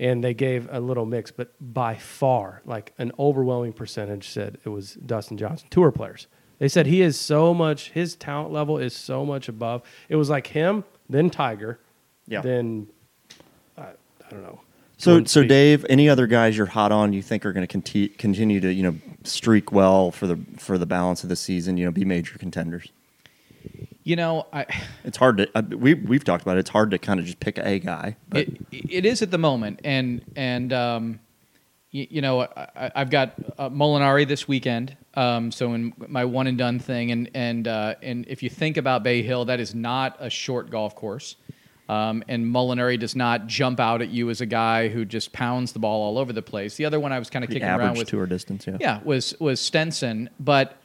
and 0.00 0.22
they 0.22 0.34
gave 0.34 0.68
a 0.72 0.80
little 0.80 1.06
mix, 1.06 1.30
but 1.30 1.52
by 1.60 1.94
far, 1.94 2.62
like 2.64 2.92
an 2.98 3.12
overwhelming 3.18 3.72
percentage 3.72 4.28
said 4.28 4.58
it 4.64 4.68
was 4.68 4.94
Dustin 4.94 5.36
Johnson, 5.36 5.68
tour 5.70 5.90
players. 5.92 6.26
They 6.58 6.68
said 6.68 6.86
he 6.86 7.02
is 7.02 7.18
so 7.18 7.52
much, 7.52 7.90
his 7.90 8.14
talent 8.14 8.52
level 8.52 8.78
is 8.78 8.94
so 8.94 9.24
much 9.26 9.48
above. 9.48 9.82
It 10.08 10.16
was 10.16 10.30
like 10.30 10.46
him, 10.48 10.84
then 11.08 11.28
Tiger, 11.30 11.78
Yeah. 12.26 12.40
then 12.40 12.86
I, 13.76 13.82
I 13.82 14.30
don't 14.30 14.42
know. 14.42 14.60
So, 14.96 15.24
so 15.24 15.42
Dave, 15.42 15.84
any 15.88 16.08
other 16.08 16.28
guys 16.28 16.56
you're 16.56 16.66
hot 16.66 16.92
on 16.92 17.12
you 17.12 17.22
think 17.22 17.44
are 17.44 17.52
going 17.52 17.66
to 17.66 17.72
conti- 17.72 18.08
continue 18.08 18.60
to 18.60 18.72
you 18.72 18.84
know 18.84 18.94
streak 19.24 19.72
well 19.72 20.12
for 20.12 20.28
the 20.28 20.38
for 20.58 20.78
the 20.78 20.86
balance 20.86 21.24
of 21.24 21.28
the 21.28 21.34
season? 21.34 21.76
You 21.76 21.86
know, 21.86 21.90
be 21.90 22.04
major 22.04 22.38
contenders. 22.38 22.86
You 24.04 24.16
know, 24.16 24.46
I 24.52 24.66
It's 25.04 25.16
hard 25.16 25.38
to 25.38 25.48
uh, 25.54 25.62
we 25.70 25.94
we've 25.94 26.24
talked 26.24 26.42
about 26.42 26.56
it. 26.56 26.60
It's 26.60 26.70
hard 26.70 26.90
to 26.90 26.98
kind 26.98 27.20
of 27.20 27.26
just 27.26 27.40
pick 27.40 27.58
a 27.58 27.78
guy. 27.78 28.16
But 28.28 28.48
it, 28.48 28.60
it 28.70 29.06
is 29.06 29.22
at 29.22 29.30
the 29.30 29.38
moment, 29.38 29.80
and 29.84 30.22
and 30.36 30.72
um, 30.72 31.20
you, 31.90 32.06
you 32.10 32.22
know, 32.22 32.42
I, 32.42 32.90
I've 32.94 33.10
got 33.10 33.34
uh, 33.58 33.70
Molinari 33.70 34.26
this 34.26 34.48
weekend. 34.48 34.96
Um, 35.14 35.52
so 35.52 35.74
in 35.74 35.92
my 35.96 36.24
one 36.24 36.46
and 36.46 36.58
done 36.58 36.78
thing, 36.78 37.12
and 37.12 37.30
and 37.34 37.68
uh, 37.68 37.94
and 38.02 38.26
if 38.28 38.42
you 38.42 38.50
think 38.50 38.76
about 38.76 39.02
Bay 39.02 39.22
Hill, 39.22 39.44
that 39.44 39.60
is 39.60 39.74
not 39.74 40.16
a 40.18 40.30
short 40.30 40.70
golf 40.70 40.96
course. 40.96 41.36
Um, 41.88 42.24
and 42.28 42.46
Molinari 42.46 42.98
does 42.98 43.14
not 43.14 43.48
jump 43.48 43.78
out 43.78 44.00
at 44.00 44.08
you 44.08 44.30
as 44.30 44.40
a 44.40 44.46
guy 44.46 44.88
who 44.88 45.04
just 45.04 45.32
pounds 45.32 45.72
the 45.72 45.78
ball 45.78 46.02
all 46.02 46.16
over 46.16 46.32
the 46.32 46.40
place. 46.40 46.76
The 46.76 46.86
other 46.86 46.98
one 46.98 47.12
I 47.12 47.18
was 47.18 47.28
kind 47.28 47.44
of 47.44 47.50
kicking 47.50 47.68
around 47.68 47.98
with 47.98 48.08
tour 48.08 48.24
distance, 48.26 48.66
yeah. 48.66 48.78
yeah, 48.80 49.00
was 49.04 49.38
was 49.38 49.60
Stenson, 49.60 50.30
but 50.40 50.81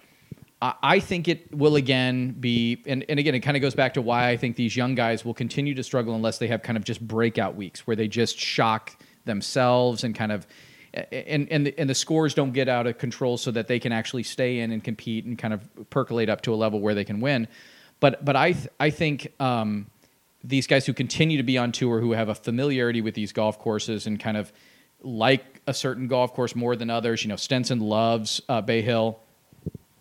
I, 0.60 1.00
think 1.00 1.28
it 1.28 1.54
will 1.56 1.76
again 1.76 2.32
be, 2.32 2.82
and, 2.88 3.06
and 3.08 3.20
again, 3.20 3.36
it 3.36 3.42
kind 3.42 3.56
of 3.56 3.62
goes 3.62 3.76
back 3.76 3.94
to 3.94 4.02
why 4.02 4.30
I 4.30 4.38
think 4.38 4.56
these 4.56 4.76
young 4.76 4.96
guys 4.96 5.24
will 5.24 5.36
continue 5.36 5.76
to 5.76 5.84
struggle 5.84 6.16
unless 6.16 6.40
they 6.40 6.48
have 6.48 6.64
kind 6.64 6.78
of 6.78 6.84
just 6.84 7.00
breakout 7.00 7.56
weeks 7.56 7.86
where 7.86 7.96
they 7.96 8.08
just 8.08 8.40
shock 8.40 8.98
themselves 9.26 10.04
and 10.04 10.16
kind 10.16 10.32
of, 10.32 10.48
and 11.12 11.48
and 11.52 11.68
the, 11.68 11.80
and 11.80 11.88
the 11.88 11.94
scores 11.94 12.34
don't 12.34 12.54
get 12.54 12.68
out 12.68 12.88
of 12.88 12.98
control 12.98 13.38
so 13.38 13.52
that 13.52 13.68
they 13.68 13.78
can 13.78 13.92
actually 13.92 14.24
stay 14.24 14.60
in 14.60 14.72
and 14.72 14.84
compete 14.84 15.26
and 15.26 15.38
kind 15.38 15.54
of 15.54 15.62
percolate 15.92 16.28
up 16.28 16.42
to 16.42 16.54
a 16.54 16.56
level 16.56 16.80
where 16.80 16.96
they 16.96 17.04
can 17.04 17.20
win. 17.20 17.48
But 18.00 18.26
but 18.26 18.36
I 18.36 18.54
th- 18.54 18.68
I 18.80 18.90
think. 18.90 19.34
Um, 19.40 19.88
these 20.44 20.68
guys 20.68 20.86
who 20.86 20.94
continue 20.94 21.38
to 21.38 21.44
be 21.44 21.58
on 21.58 21.72
tour 21.72 22.00
who 22.00 22.14
have 22.14 22.30
a 22.30 22.36
familiarity 22.36 23.02
with 23.02 23.16
these 23.16 23.34
golf 23.34 23.60
courses 23.60 24.08
and 24.08 24.20
kind 24.20 24.38
of 24.38 24.54
like 25.02 25.62
a 25.68 25.74
certain 25.74 26.08
golf 26.08 26.34
course 26.34 26.56
more 26.56 26.76
than 26.76 26.90
others. 26.90 27.24
You 27.24 27.30
know, 27.30 27.36
Stenson 27.36 27.80
loves 27.80 28.42
uh, 28.48 28.62
Bay 28.62 28.82
Hill. 28.82 29.20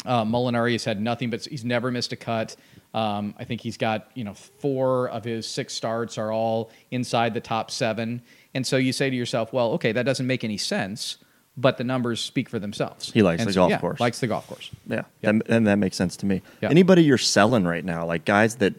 Uh, 0.07 0.25
Molinari 0.25 0.73
has 0.73 0.85
had 0.85 1.01
nothing 1.01 1.31
but 1.31 1.45
he's 1.45 1.64
never 1.64 1.90
missed 1.90 2.12
a 2.12 2.16
cut. 2.16 2.57
Um, 2.95 3.35
I 3.38 3.45
think 3.45 3.61
he's 3.61 3.77
got 3.77 4.11
you 4.14 4.25
know 4.25 4.35
four 4.35 5.09
of 5.11 5.25
his 5.25 5.47
six 5.47 5.75
starts 5.75 6.16
are 6.16 6.33
all 6.33 6.71
inside 6.90 7.35
the 7.35 7.40
top 7.40 7.71
seven, 7.71 8.23
and 8.55 8.66
so 8.66 8.77
you 8.77 8.92
say 8.92 9.11
to 9.11 9.16
yourself, 9.16 9.53
well, 9.53 9.73
okay, 9.73 9.92
that 9.92 10.05
doesn't 10.05 10.27
make 10.27 10.45
any 10.45 10.57
sense, 10.57 11.19
but 11.57 11.77
the 11.77 11.85
numbers 11.85 12.21
speak 12.21 12.49
for 12.49 12.59
themselves. 12.59 13.11
He 13.12 13.23
likes 13.23 13.40
And 13.40 13.49
the 13.49 13.53
so- 13.53 13.61
golf 13.61 13.71
yeah, 13.71 13.79
course. 13.81 14.01
Likes 14.01 14.21
the 14.21 14.27
golf 14.29 14.47
course. 14.47 14.71
Yeah, 14.87 15.03
Yeah. 15.21 15.31
And, 15.31 15.42
and 15.49 15.66
that 15.66 15.77
makes 15.77 15.97
sense 15.97 16.16
to 16.19 16.27
me. 16.27 16.42
Yeah. 16.62 16.71
Anybody 16.71 17.03
you're 17.03 17.19
selling 17.19 17.64
right 17.64 17.85
now, 17.85 18.07
like 18.07 18.25
guys 18.25 18.57
that 18.57 18.75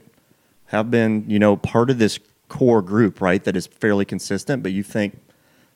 have 0.67 0.89
been, 0.89 1.25
you 1.27 1.39
know, 1.39 1.55
part 1.55 1.89
of 1.89 1.97
this 1.99 2.19
core 2.49 2.81
group, 2.81 3.21
right? 3.21 3.43
That 3.43 3.55
is 3.55 3.67
fairly 3.67 4.05
consistent, 4.05 4.63
but 4.63 4.71
you 4.71 4.83
think, 4.83 5.19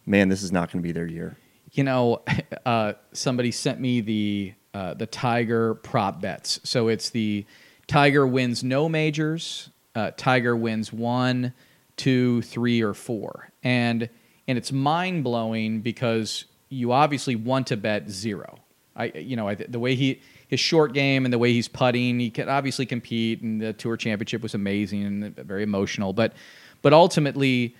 man, 0.05 0.29
this 0.29 0.41
is 0.43 0.51
not 0.51 0.71
going 0.71 0.81
to 0.81 0.87
be 0.87 0.91
their 0.91 1.07
year. 1.07 1.37
You 1.73 1.83
know, 1.83 2.21
uh, 2.65 2.93
somebody 3.13 3.51
sent 3.51 3.79
me 3.79 4.01
the 4.01 4.53
uh, 4.73 4.93
the 4.93 5.05
Tiger 5.05 5.75
prop 5.75 6.21
bets. 6.21 6.59
So 6.63 6.87
it's 6.87 7.09
the 7.09 7.45
Tiger 7.87 8.25
wins 8.25 8.63
no 8.63 8.87
majors, 8.87 9.69
uh, 9.95 10.11
Tiger 10.15 10.55
wins 10.55 10.93
one, 10.93 11.53
two, 11.97 12.41
three, 12.43 12.81
or 12.81 12.93
four, 12.93 13.49
and 13.63 14.09
and 14.47 14.57
it's 14.57 14.71
mind 14.71 15.23
blowing 15.23 15.81
because 15.81 16.45
you 16.69 16.91
obviously 16.91 17.35
want 17.35 17.67
to 17.67 17.77
bet 17.77 18.09
zero. 18.09 18.59
I 18.95 19.05
you 19.15 19.35
know 19.35 19.47
I, 19.47 19.55
the 19.55 19.79
way 19.79 19.95
he 19.95 20.21
his 20.47 20.59
short 20.59 20.93
game 20.93 21.25
and 21.25 21.33
the 21.33 21.37
way 21.37 21.53
he's 21.53 21.67
putting, 21.67 22.19
he 22.19 22.29
can 22.29 22.49
obviously 22.49 22.85
compete, 22.85 23.41
and 23.41 23.61
the 23.61 23.73
tour 23.73 23.97
championship 23.97 24.41
was 24.41 24.53
amazing 24.53 25.03
and 25.03 25.35
very 25.35 25.63
emotional. 25.63 26.13
But 26.13 26.33
but 26.81 26.93
ultimately, 26.93 27.75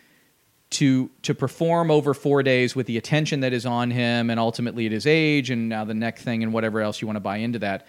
to 0.71 1.09
to 1.21 1.35
perform 1.35 1.91
over 1.91 2.13
four 2.13 2.43
days 2.43 2.75
with 2.75 2.87
the 2.87 2.97
attention 2.97 3.41
that 3.41 3.53
is 3.53 3.65
on 3.65 3.91
him, 3.91 4.29
and 4.29 4.39
ultimately 4.39 4.85
at 4.85 4.91
his 4.91 5.05
age, 5.05 5.49
and 5.49 5.69
now 5.69 5.85
the 5.85 5.93
neck 5.93 6.19
thing, 6.19 6.43
and 6.43 6.53
whatever 6.53 6.81
else 6.81 7.01
you 7.01 7.07
want 7.07 7.17
to 7.17 7.21
buy 7.21 7.37
into 7.37 7.59
that. 7.59 7.85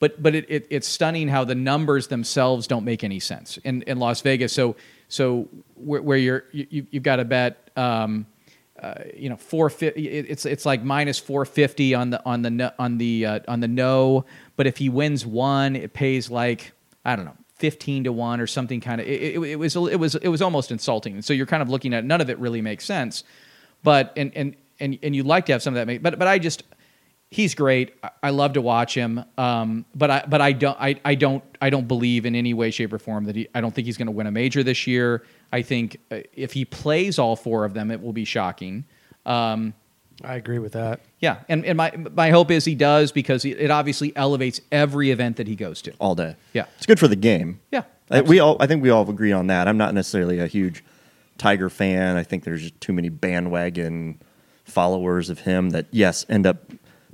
But 0.00 0.22
but 0.22 0.34
it, 0.34 0.44
it, 0.48 0.66
it's 0.70 0.88
stunning 0.88 1.28
how 1.28 1.44
the 1.44 1.54
numbers 1.54 2.08
themselves 2.08 2.66
don't 2.66 2.84
make 2.84 3.04
any 3.04 3.20
sense 3.20 3.56
in, 3.58 3.82
in 3.82 3.98
Las 3.98 4.20
Vegas. 4.20 4.52
So 4.52 4.76
so 5.08 5.48
where, 5.76 6.02
where 6.02 6.18
you're 6.18 6.44
you, 6.52 6.86
you've 6.90 7.02
got 7.02 7.16
to 7.16 7.24
bet. 7.24 7.70
Um, 7.76 8.26
uh, 8.82 8.94
you 9.16 9.30
know, 9.30 9.36
four 9.36 9.72
it's 9.80 10.44
it's 10.44 10.66
like 10.66 10.82
minus 10.82 11.18
four 11.18 11.44
fifty 11.44 11.94
on 11.94 12.10
the 12.10 12.22
on 12.26 12.42
the 12.42 12.74
on 12.78 12.98
the 12.98 13.24
uh, 13.24 13.40
on 13.46 13.60
the 13.60 13.68
no. 13.68 14.26
But 14.56 14.66
if 14.66 14.76
he 14.76 14.88
wins 14.88 15.24
one, 15.24 15.76
it 15.76 15.94
pays 15.94 16.28
like 16.28 16.72
I 17.04 17.14
don't 17.16 17.24
know, 17.24 17.36
fifteen 17.54 18.04
to 18.04 18.12
one 18.12 18.40
or 18.40 18.46
something. 18.46 18.80
Kind 18.80 19.00
of. 19.00 19.06
It, 19.06 19.36
it, 19.36 19.42
it 19.42 19.56
was 19.56 19.76
it 19.76 19.98
was 19.98 20.14
it 20.14 20.28
was 20.28 20.42
almost 20.42 20.70
insulting. 20.70 21.22
So 21.22 21.32
you're 21.32 21.46
kind 21.46 21.62
of 21.62 21.68
looking 21.68 21.94
at 21.94 22.04
none 22.04 22.20
of 22.20 22.30
it 22.30 22.38
really 22.38 22.62
makes 22.62 22.84
sense. 22.84 23.24
But 23.82 24.12
and 24.16 24.32
and 24.36 24.56
and 24.80 24.98
and 25.02 25.14
you 25.14 25.22
like 25.22 25.46
to 25.46 25.52
have 25.52 25.62
some 25.62 25.74
of 25.74 25.76
that. 25.76 25.86
Make, 25.86 26.02
but 26.02 26.18
but 26.18 26.28
I 26.28 26.38
just 26.38 26.62
he's 27.30 27.54
great. 27.54 27.94
I 28.22 28.30
love 28.30 28.54
to 28.54 28.60
watch 28.60 28.94
him. 28.94 29.24
Um, 29.36 29.84
but 29.94 30.10
I 30.10 30.24
but 30.26 30.40
I 30.40 30.52
don't 30.52 30.76
I, 30.80 31.00
I 31.04 31.14
don't 31.14 31.42
I 31.60 31.70
don't 31.70 31.88
believe 31.88 32.26
in 32.26 32.34
any 32.34 32.54
way, 32.54 32.70
shape, 32.70 32.92
or 32.92 32.98
form 32.98 33.24
that 33.24 33.36
he. 33.36 33.48
I 33.54 33.60
don't 33.60 33.74
think 33.74 33.86
he's 33.86 33.96
going 33.96 34.06
to 34.06 34.12
win 34.12 34.26
a 34.26 34.30
major 34.30 34.62
this 34.62 34.86
year. 34.86 35.24
I 35.52 35.62
think 35.62 35.98
uh, 36.10 36.20
if 36.32 36.52
he 36.52 36.64
plays 36.64 37.18
all 37.18 37.36
four 37.36 37.64
of 37.64 37.74
them, 37.74 37.90
it 37.90 38.00
will 38.00 38.12
be 38.12 38.24
shocking. 38.24 38.84
Um, 39.26 39.74
I 40.22 40.36
agree 40.36 40.58
with 40.58 40.72
that. 40.72 41.00
Yeah, 41.20 41.38
and, 41.48 41.64
and 41.64 41.76
my 41.76 41.92
my 42.14 42.30
hope 42.30 42.50
is 42.50 42.64
he 42.64 42.74
does 42.74 43.10
because 43.12 43.44
it 43.44 43.70
obviously 43.70 44.14
elevates 44.16 44.60
every 44.70 45.10
event 45.10 45.36
that 45.38 45.48
he 45.48 45.56
goes 45.56 45.82
to. 45.82 45.92
all 45.98 46.14
day. 46.14 46.36
Yeah. 46.52 46.66
it's 46.76 46.86
good 46.86 47.00
for 47.00 47.08
the 47.08 47.16
game. 47.16 47.60
Yeah, 47.72 47.82
I, 48.10 48.20
we 48.20 48.38
all. 48.40 48.56
I 48.60 48.66
think 48.66 48.82
we 48.82 48.90
all 48.90 49.08
agree 49.10 49.32
on 49.32 49.48
that. 49.48 49.66
I'm 49.68 49.76
not 49.76 49.92
necessarily 49.94 50.38
a 50.38 50.46
huge 50.46 50.84
Tiger 51.38 51.68
fan. 51.68 52.16
I 52.16 52.22
think 52.22 52.44
there's 52.44 52.62
just 52.62 52.80
too 52.80 52.92
many 52.92 53.08
bandwagon 53.08 54.20
followers 54.64 55.30
of 55.30 55.40
him 55.40 55.70
that 55.70 55.86
yes 55.90 56.24
end 56.28 56.46
up 56.46 56.58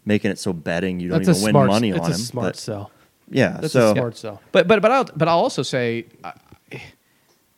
making 0.05 0.31
it 0.31 0.39
so 0.39 0.53
betting 0.53 1.01
you 1.01 1.09
don't 1.09 1.23
That's 1.23 1.39
a 1.39 1.43
even 1.43 1.55
win 1.57 1.67
money 1.67 1.91
it's 1.91 1.99
on 2.01 2.11
a 2.11 2.15
him. 2.15 2.21
smart 2.21 2.47
but 2.49 2.57
sell. 2.57 2.91
yeah, 3.31 3.59
That's 3.61 3.73
so 3.73 3.91
a 3.93 3.95
smart 3.95 4.17
sell. 4.17 4.41
But 4.53 4.69
but 4.69 4.83
but 4.83 4.91
I'll 4.93 5.05
but 5.17 5.27
I'll 5.27 5.39
also 5.41 5.63
say, 5.63 6.07
uh, 6.23 6.33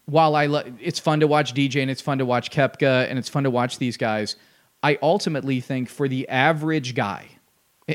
while 0.06 0.34
I 0.34 0.46
lo- 0.46 0.64
it's 0.80 0.98
fun 0.98 1.20
to 1.20 1.26
watch 1.26 1.54
DJ 1.54 1.82
and 1.82 1.90
it's 1.90 2.00
fun 2.00 2.18
to 2.18 2.24
watch 2.26 2.50
Koepka 2.50 3.08
and 3.08 3.18
it's 3.18 3.28
fun 3.28 3.44
to 3.44 3.50
watch 3.50 3.78
these 3.78 3.96
guys. 3.96 4.36
I 4.82 4.98
ultimately 5.02 5.60
think 5.60 5.88
for 5.88 6.08
the 6.08 6.28
average 6.28 6.94
guy, 6.94 7.26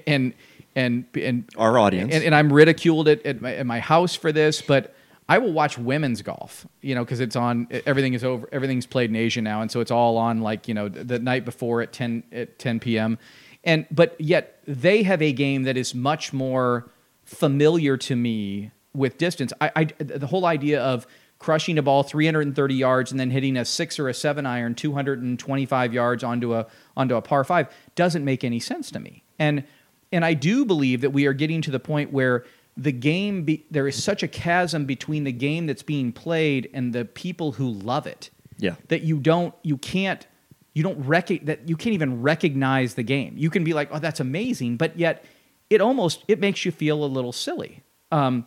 and 0.05 0.33
and 0.75 1.05
and 1.15 1.49
our 1.57 1.77
audience. 1.77 2.13
and, 2.13 2.23
and 2.23 2.35
I'm 2.35 2.53
ridiculed 2.53 3.07
at, 3.07 3.25
at, 3.25 3.41
my, 3.41 3.55
at 3.55 3.65
my 3.65 3.79
house 3.79 4.15
for 4.15 4.31
this, 4.31 4.61
but 4.61 4.95
I 5.29 5.39
will 5.39 5.51
watch 5.51 5.77
women's 5.77 6.21
golf, 6.21 6.65
you 6.81 6.95
know, 6.95 7.03
because 7.03 7.19
it's 7.19 7.35
on. 7.35 7.67
Everything 7.85 8.13
is 8.13 8.23
over. 8.23 8.47
Everything's 8.51 8.85
played 8.85 9.09
in 9.09 9.15
Asia 9.15 9.41
now, 9.41 9.61
and 9.61 9.69
so 9.69 9.81
it's 9.81 9.91
all 9.91 10.17
on 10.17 10.41
like 10.41 10.67
you 10.67 10.73
know 10.73 10.87
the, 10.87 11.03
the 11.03 11.19
night 11.19 11.43
before 11.43 11.81
at 11.81 11.91
ten 11.91 12.23
at 12.31 12.57
ten 12.59 12.79
p.m. 12.79 13.17
And 13.63 13.85
but 13.91 14.19
yet 14.19 14.61
they 14.65 15.03
have 15.03 15.21
a 15.21 15.33
game 15.33 15.63
that 15.63 15.75
is 15.75 15.93
much 15.93 16.31
more 16.31 16.89
familiar 17.25 17.97
to 17.97 18.15
me 18.15 18.71
with 18.93 19.17
distance. 19.17 19.51
I, 19.59 19.71
I 19.75 19.83
the 19.97 20.27
whole 20.27 20.45
idea 20.45 20.81
of 20.81 21.05
crushing 21.39 21.77
a 21.77 21.81
ball 21.81 22.03
330 22.03 22.75
yards 22.75 23.11
and 23.11 23.19
then 23.19 23.29
hitting 23.29 23.57
a 23.57 23.65
six 23.65 23.99
or 23.99 24.09
a 24.09 24.13
seven 24.13 24.45
iron 24.45 24.73
225 24.75 25.93
yards 25.93 26.23
onto 26.23 26.55
a 26.55 26.65
onto 26.95 27.15
a 27.15 27.21
par 27.21 27.43
five 27.43 27.67
doesn't 27.95 28.25
make 28.25 28.43
any 28.43 28.59
sense 28.59 28.91
to 28.91 28.99
me. 28.99 29.23
And 29.37 29.63
and 30.11 30.23
I 30.25 30.33
do 30.33 30.65
believe 30.65 31.01
that 31.01 31.11
we 31.11 31.25
are 31.25 31.33
getting 31.33 31.61
to 31.63 31.71
the 31.71 31.79
point 31.79 32.11
where 32.11 32.45
the 32.75 32.91
game 32.91 33.43
be, 33.43 33.65
there 33.71 33.87
is 33.87 34.01
such 34.01 34.23
a 34.23 34.27
chasm 34.27 34.85
between 34.85 35.23
the 35.23 35.31
game 35.31 35.65
that's 35.65 35.83
being 35.83 36.13
played 36.13 36.69
and 36.73 36.93
the 36.93 37.05
people 37.05 37.53
who 37.53 37.69
love 37.69 38.05
it. 38.05 38.29
Yeah. 38.57 38.75
That 38.87 39.01
you 39.01 39.17
don't 39.19 39.53
you 39.63 39.77
can't 39.77 40.25
you 40.73 40.83
don't 40.83 40.99
rec- 41.05 41.45
that 41.45 41.67
you 41.67 41.75
can't 41.75 41.93
even 41.93 42.21
recognize 42.21 42.93
the 42.93 43.03
game. 43.03 43.33
You 43.35 43.49
can 43.49 43.63
be 43.63 43.73
like, 43.73 43.89
"Oh, 43.91 43.99
that's 43.99 44.19
amazing," 44.19 44.77
but 44.77 44.97
yet 44.97 45.25
it 45.69 45.81
almost 45.81 46.23
it 46.27 46.39
makes 46.39 46.65
you 46.65 46.71
feel 46.71 47.03
a 47.03 47.07
little 47.07 47.31
silly. 47.31 47.83
Um, 48.11 48.45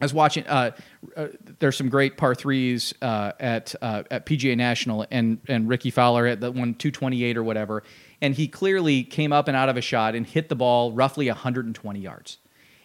I 0.00 0.04
was 0.04 0.14
watching. 0.14 0.46
Uh, 0.46 0.70
uh, 1.16 1.28
there's 1.58 1.76
some 1.76 1.88
great 1.88 2.16
par 2.16 2.34
threes 2.34 2.94
uh, 3.02 3.32
at 3.38 3.74
uh, 3.82 4.04
at 4.10 4.24
PGA 4.26 4.56
National, 4.56 5.06
and 5.10 5.38
and 5.48 5.68
Rickie 5.68 5.90
Fowler 5.90 6.26
at 6.26 6.40
the 6.40 6.50
one 6.50 6.74
228 6.74 7.36
or 7.36 7.42
whatever, 7.42 7.82
and 8.22 8.34
he 8.34 8.48
clearly 8.48 9.02
came 9.04 9.32
up 9.32 9.46
and 9.48 9.56
out 9.56 9.68
of 9.68 9.76
a 9.76 9.80
shot 9.82 10.14
and 10.14 10.26
hit 10.26 10.48
the 10.48 10.56
ball 10.56 10.92
roughly 10.92 11.26
120 11.28 12.00
yards, 12.00 12.38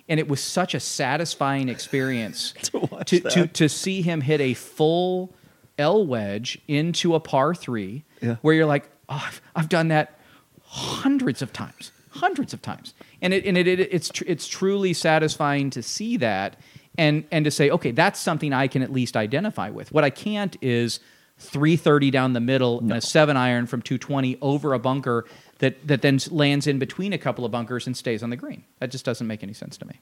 and 0.09 0.19
it 0.19 0.27
was 0.27 0.41
such 0.41 0.73
a 0.73 0.79
satisfying 0.79 1.69
experience 1.69 2.53
To 2.63 3.03
to, 3.05 3.19
to 3.21 3.47
to 3.47 3.69
see 3.69 4.01
him 4.01 4.19
hit 4.21 4.41
a 4.41 4.53
full 4.53 5.33
L 5.77 6.05
wedge 6.05 6.59
into 6.67 7.15
a 7.15 7.19
par 7.19 7.55
three, 7.55 8.03
Yeah. 8.21 8.35
where 8.41 8.53
you're 8.55 8.65
like, 8.65 8.89
oh, 9.09 9.23
I've, 9.27 9.41
I've 9.55 9.69
done 9.69 9.87
that 9.89 10.19
hundreds 10.63 11.41
of 11.41 11.53
times, 11.53 11.91
hundreds 12.09 12.53
of 12.53 12.61
times, 12.61 12.93
and 13.21 13.33
it 13.33 13.45
and 13.45 13.57
it, 13.57 13.67
it 13.67 13.79
it's 13.79 14.09
tr- 14.09 14.23
it's 14.27 14.47
truly 14.47 14.93
satisfying 14.93 15.69
to 15.71 15.81
see 15.83 16.17
that, 16.17 16.57
and 16.97 17.25
and 17.31 17.45
to 17.45 17.51
say, 17.51 17.69
okay, 17.69 17.91
that's 17.91 18.19
something 18.19 18.53
I 18.53 18.67
can 18.67 18.81
at 18.81 18.91
least 18.91 19.17
identify 19.17 19.69
with. 19.69 19.91
What 19.91 20.03
I 20.03 20.09
can't 20.09 20.57
is 20.61 20.99
330 21.37 22.11
down 22.11 22.33
the 22.33 22.39
middle 22.39 22.79
and 22.79 22.93
a 22.93 23.01
seven 23.01 23.35
iron 23.35 23.67
from 23.67 23.81
220 23.81 24.37
over 24.41 24.73
a 24.73 24.79
bunker 24.79 25.25
that 25.59 25.87
that 25.87 26.01
then 26.01 26.19
lands 26.31 26.67
in 26.67 26.79
between 26.79 27.13
a 27.13 27.17
couple 27.17 27.45
of 27.45 27.51
bunkers 27.51 27.87
and 27.87 27.95
stays 27.95 28.23
on 28.23 28.29
the 28.29 28.37
green. 28.37 28.63
That 28.79 28.91
just 28.91 29.05
doesn't 29.05 29.27
make 29.27 29.43
any 29.43 29.53
sense 29.53 29.77
to 29.77 29.85
me. 29.85 29.99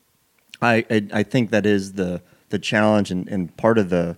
I, 0.62 0.86
I 0.90 1.08
I 1.14 1.24
think 1.24 1.50
that 1.52 1.66
is 1.66 1.94
the 1.94 2.22
the 2.50 2.60
challenge 2.60 3.12
and, 3.12 3.28
and 3.28 3.56
part 3.58 3.78
of 3.78 3.90
the 3.90 4.18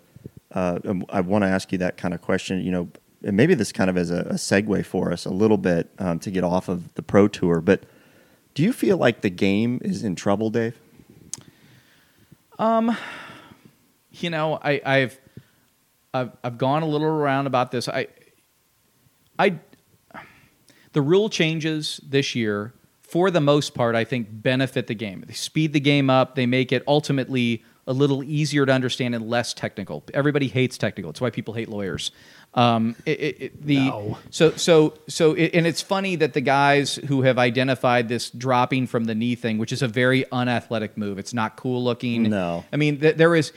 uh, 0.54 0.80
um, 0.86 1.06
I 1.10 1.22
want 1.22 1.44
to 1.44 1.48
ask 1.48 1.72
you 1.72 1.78
that 1.80 1.98
kind 1.98 2.14
of 2.14 2.22
question. 2.22 2.62
You 2.62 2.72
know, 2.72 2.90
and 3.24 3.36
maybe 3.36 3.54
this 3.54 3.72
kind 3.72 3.90
of 3.90 3.98
as 3.98 4.12
a, 4.12 4.20
a 4.22 4.34
segue 4.34 4.86
for 4.86 5.12
us 5.12 5.26
a 5.26 5.32
little 5.32 5.58
bit 5.58 5.90
um, 6.00 6.20
to 6.20 6.32
get 6.32 6.44
off 6.44 6.70
of 6.70 6.94
the 6.96 7.02
pro 7.02 7.28
tour. 7.28 7.62
But 7.62 7.84
do 8.54 8.64
you 8.64 8.72
feel 8.72 8.98
like 8.98 9.22
the 9.22 9.30
game 9.30 9.82
is 9.84 10.04
in 10.04 10.16
trouble, 10.16 10.50
Dave? 10.50 10.80
Um, 12.58 12.96
you 14.12 14.30
know, 14.30 14.60
I, 14.62 14.82
I've, 14.86 15.20
I've 16.14 16.32
I've 16.44 16.58
gone 16.58 16.84
a 16.84 16.86
little 16.86 17.08
around 17.08 17.48
about 17.48 17.72
this. 17.72 17.90
I, 17.90 18.08
I, 19.38 19.60
the 20.94 21.02
rule 21.02 21.30
changes 21.30 22.00
this 22.08 22.36
year, 22.36 22.74
for 23.02 23.30
the 23.30 23.42
most 23.42 23.74
part, 23.74 23.96
I 23.96 24.06
think 24.06 24.28
benefit 24.32 24.88
the 24.88 24.96
game. 24.96 25.24
They 25.28 25.34
speed 25.34 25.74
the 25.74 25.80
game 25.80 26.10
up. 26.10 26.36
They 26.36 26.46
make 26.46 26.72
it 26.72 26.84
ultimately 26.88 27.64
a 27.88 27.94
little 27.94 28.24
easier 28.24 28.66
to 28.66 28.72
understand 28.72 29.14
and 29.14 29.30
less 29.30 29.54
technical. 29.54 30.04
Everybody 30.14 30.48
hates 30.48 30.78
technical. 30.78 31.12
It's 31.12 31.22
why 31.22 31.30
people 31.30 31.54
hate 31.54 31.70
lawyers. 31.70 32.12
Um, 32.56 32.96
it, 33.06 33.20
it, 33.20 33.42
it- 33.42 33.66
the 33.66 33.76
No. 33.90 34.18
so 34.32 34.52
so 34.52 34.94
so 35.08 35.34
it, 35.34 35.54
and 35.54 35.68
it's 35.68 35.82
funny 35.82 36.16
that 36.16 36.34
the 36.34 36.42
guys 36.42 36.96
who 36.96 37.22
have 37.24 37.38
identified 37.38 38.08
this 38.10 38.30
dropping 38.30 38.88
from 38.88 39.06
the 39.06 39.14
knee 39.16 39.36
thing, 39.36 39.58
which 39.58 39.72
is 39.72 39.82
a 39.82 39.88
very 39.88 40.26
unathletic 40.32 40.98
move. 40.98 41.20
It's 41.20 41.34
not 41.34 41.58
cool 41.58 41.84
looking. 41.84 42.24
No. 42.24 42.66
I 42.74 42.78
mean, 42.78 43.00
th- 43.00 43.18
there 43.18 43.36
is. 43.36 43.52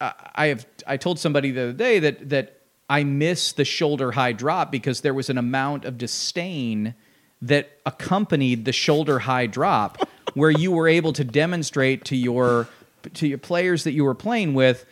I 0.00 0.12
I 0.34 0.46
have. 0.48 0.66
I 0.86 0.96
told 0.96 1.18
somebody 1.18 1.50
the 1.52 1.62
other 1.62 1.72
day 1.72 1.98
that 2.00 2.28
that 2.30 2.60
I 2.90 3.04
miss 3.04 3.52
the 3.52 3.64
shoulder 3.64 4.12
high 4.12 4.32
drop 4.32 4.70
because 4.72 5.00
there 5.00 5.14
was 5.14 5.30
an 5.30 5.38
amount 5.38 5.84
of 5.86 5.96
disdain 5.96 6.94
that 7.40 7.70
accompanied 7.86 8.64
the 8.64 8.72
shoulder 8.72 9.20
high 9.20 9.46
drop, 9.46 9.98
where 10.34 10.50
you 10.50 10.72
were 10.72 10.88
able 10.88 11.12
to 11.14 11.24
demonstrate 11.24 12.04
to 12.06 12.16
your 12.16 12.68
to 13.14 13.26
your 13.26 13.38
players 13.38 13.84
that 13.84 13.92
you 13.92 14.04
were 14.04 14.14
playing 14.14 14.54
with, 14.54 14.86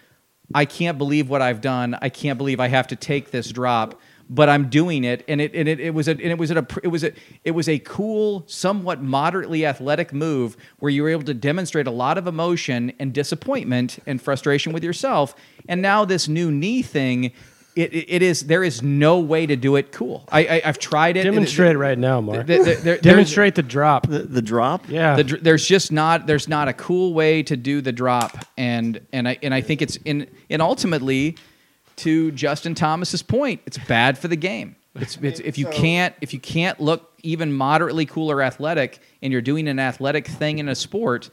I 0.55 0.65
can't 0.65 0.99
believe 0.99 1.29
what 1.31 1.43
I've 1.43 1.61
done. 1.61 1.97
I 2.01 2.09
can't 2.09 2.39
believe 2.39 2.61
I 2.61 2.69
have 2.69 2.89
to 2.89 2.97
take 2.97 3.31
this 3.31 3.51
drop, 3.51 4.01
but 4.29 4.49
I'm 4.49 4.69
doing 4.69 5.05
it. 5.05 5.25
And 5.29 5.41
it 5.41 5.55
and 5.55 5.69
it, 5.69 5.81
it 5.81 5.95
was 5.95 6.09
a 6.09 6.13
and 6.13 6.21
it 6.21 6.39
was 6.39 6.51
a 6.51 6.67
it 6.83 6.89
was 6.89 7.05
a 7.05 7.13
it 7.45 7.53
was 7.53 7.69
a 7.69 7.79
cool, 7.79 8.45
somewhat 8.47 9.03
moderately 9.03 9.65
athletic 9.65 10.13
move 10.13 10.57
where 10.79 10.91
you 10.91 11.03
were 11.03 11.09
able 11.09 11.25
to 11.25 11.35
demonstrate 11.35 11.87
a 11.87 11.91
lot 11.91 12.19
of 12.19 12.27
emotion 12.27 12.93
and 12.99 13.13
disappointment 13.13 13.99
and 14.07 14.21
frustration 14.21 14.73
with 14.73 14.85
yourself. 14.85 15.35
And 15.69 15.81
now 15.81 16.05
this 16.05 16.29
new 16.29 16.51
knee 16.51 16.83
thing. 16.83 17.33
It, 17.75 17.93
it, 17.95 18.07
it 18.09 18.23
is 18.23 18.43
there 18.43 18.63
is 18.63 18.83
no 18.83 19.19
way 19.21 19.47
to 19.47 19.57
do 19.57 19.77
it 19.77 19.93
cool. 19.93 20.25
I, 20.31 20.41
I 20.47 20.63
I've 20.67 20.79
tried 20.79 21.17
it. 21.17 21.25
Demonstrate 21.25 21.73
it 21.75 21.79
right 21.79 21.99
now, 21.99 22.21
Mark. 22.21 22.47
There- 22.47 22.63
there- 22.65 22.77
there- 22.77 22.99
Demonstrate 22.99 23.55
the 23.55 23.63
drop. 23.63 24.07
The, 24.09 24.19
the 24.21 24.43
drop? 24.43 24.89
Yeah. 24.89 25.17
the, 25.17 25.25
dr- 25.25 25.43
there's 25.43 25.67
just 25.67 25.91
not 25.91 26.27
there's 26.27 26.49
not 26.49 26.69
a 26.69 26.73
cool 26.75 27.15
way 27.15 27.43
to 27.45 27.57
do 27.57 27.81
the 27.81 27.93
drop 27.93 28.37
and 28.59 29.01
and 29.13 29.27
I 29.29 29.39
and 29.43 29.55
I 29.55 29.61
think 29.63 29.81
it's 29.81 29.97
in 30.05 30.27
and 30.51 30.61
ultimately 30.61 31.37
to 31.97 32.31
Justin 32.33 32.75
Thomas's 32.75 33.23
point 33.23 33.61
it's 33.67 33.79
bad 33.79 34.19
for 34.19 34.29
the 34.29 34.37
game 34.37 34.77
it's, 34.95 35.17
it's 35.23 35.41
if 35.41 35.57
you 35.57 35.67
can't 35.67 36.15
if 36.21 36.35
you 36.35 36.41
can't 36.41 36.79
look 36.81 37.12
even 37.23 37.53
moderately 37.53 38.07
cool 38.07 38.31
or 38.31 38.43
athletic 38.43 39.01
and 39.23 39.33
you're 39.33 39.43
doing 39.43 39.69
an 39.69 39.79
athletic 39.79 40.27
thing 40.27 40.59
in 40.59 40.69
a 40.69 40.75
sport 40.75 41.31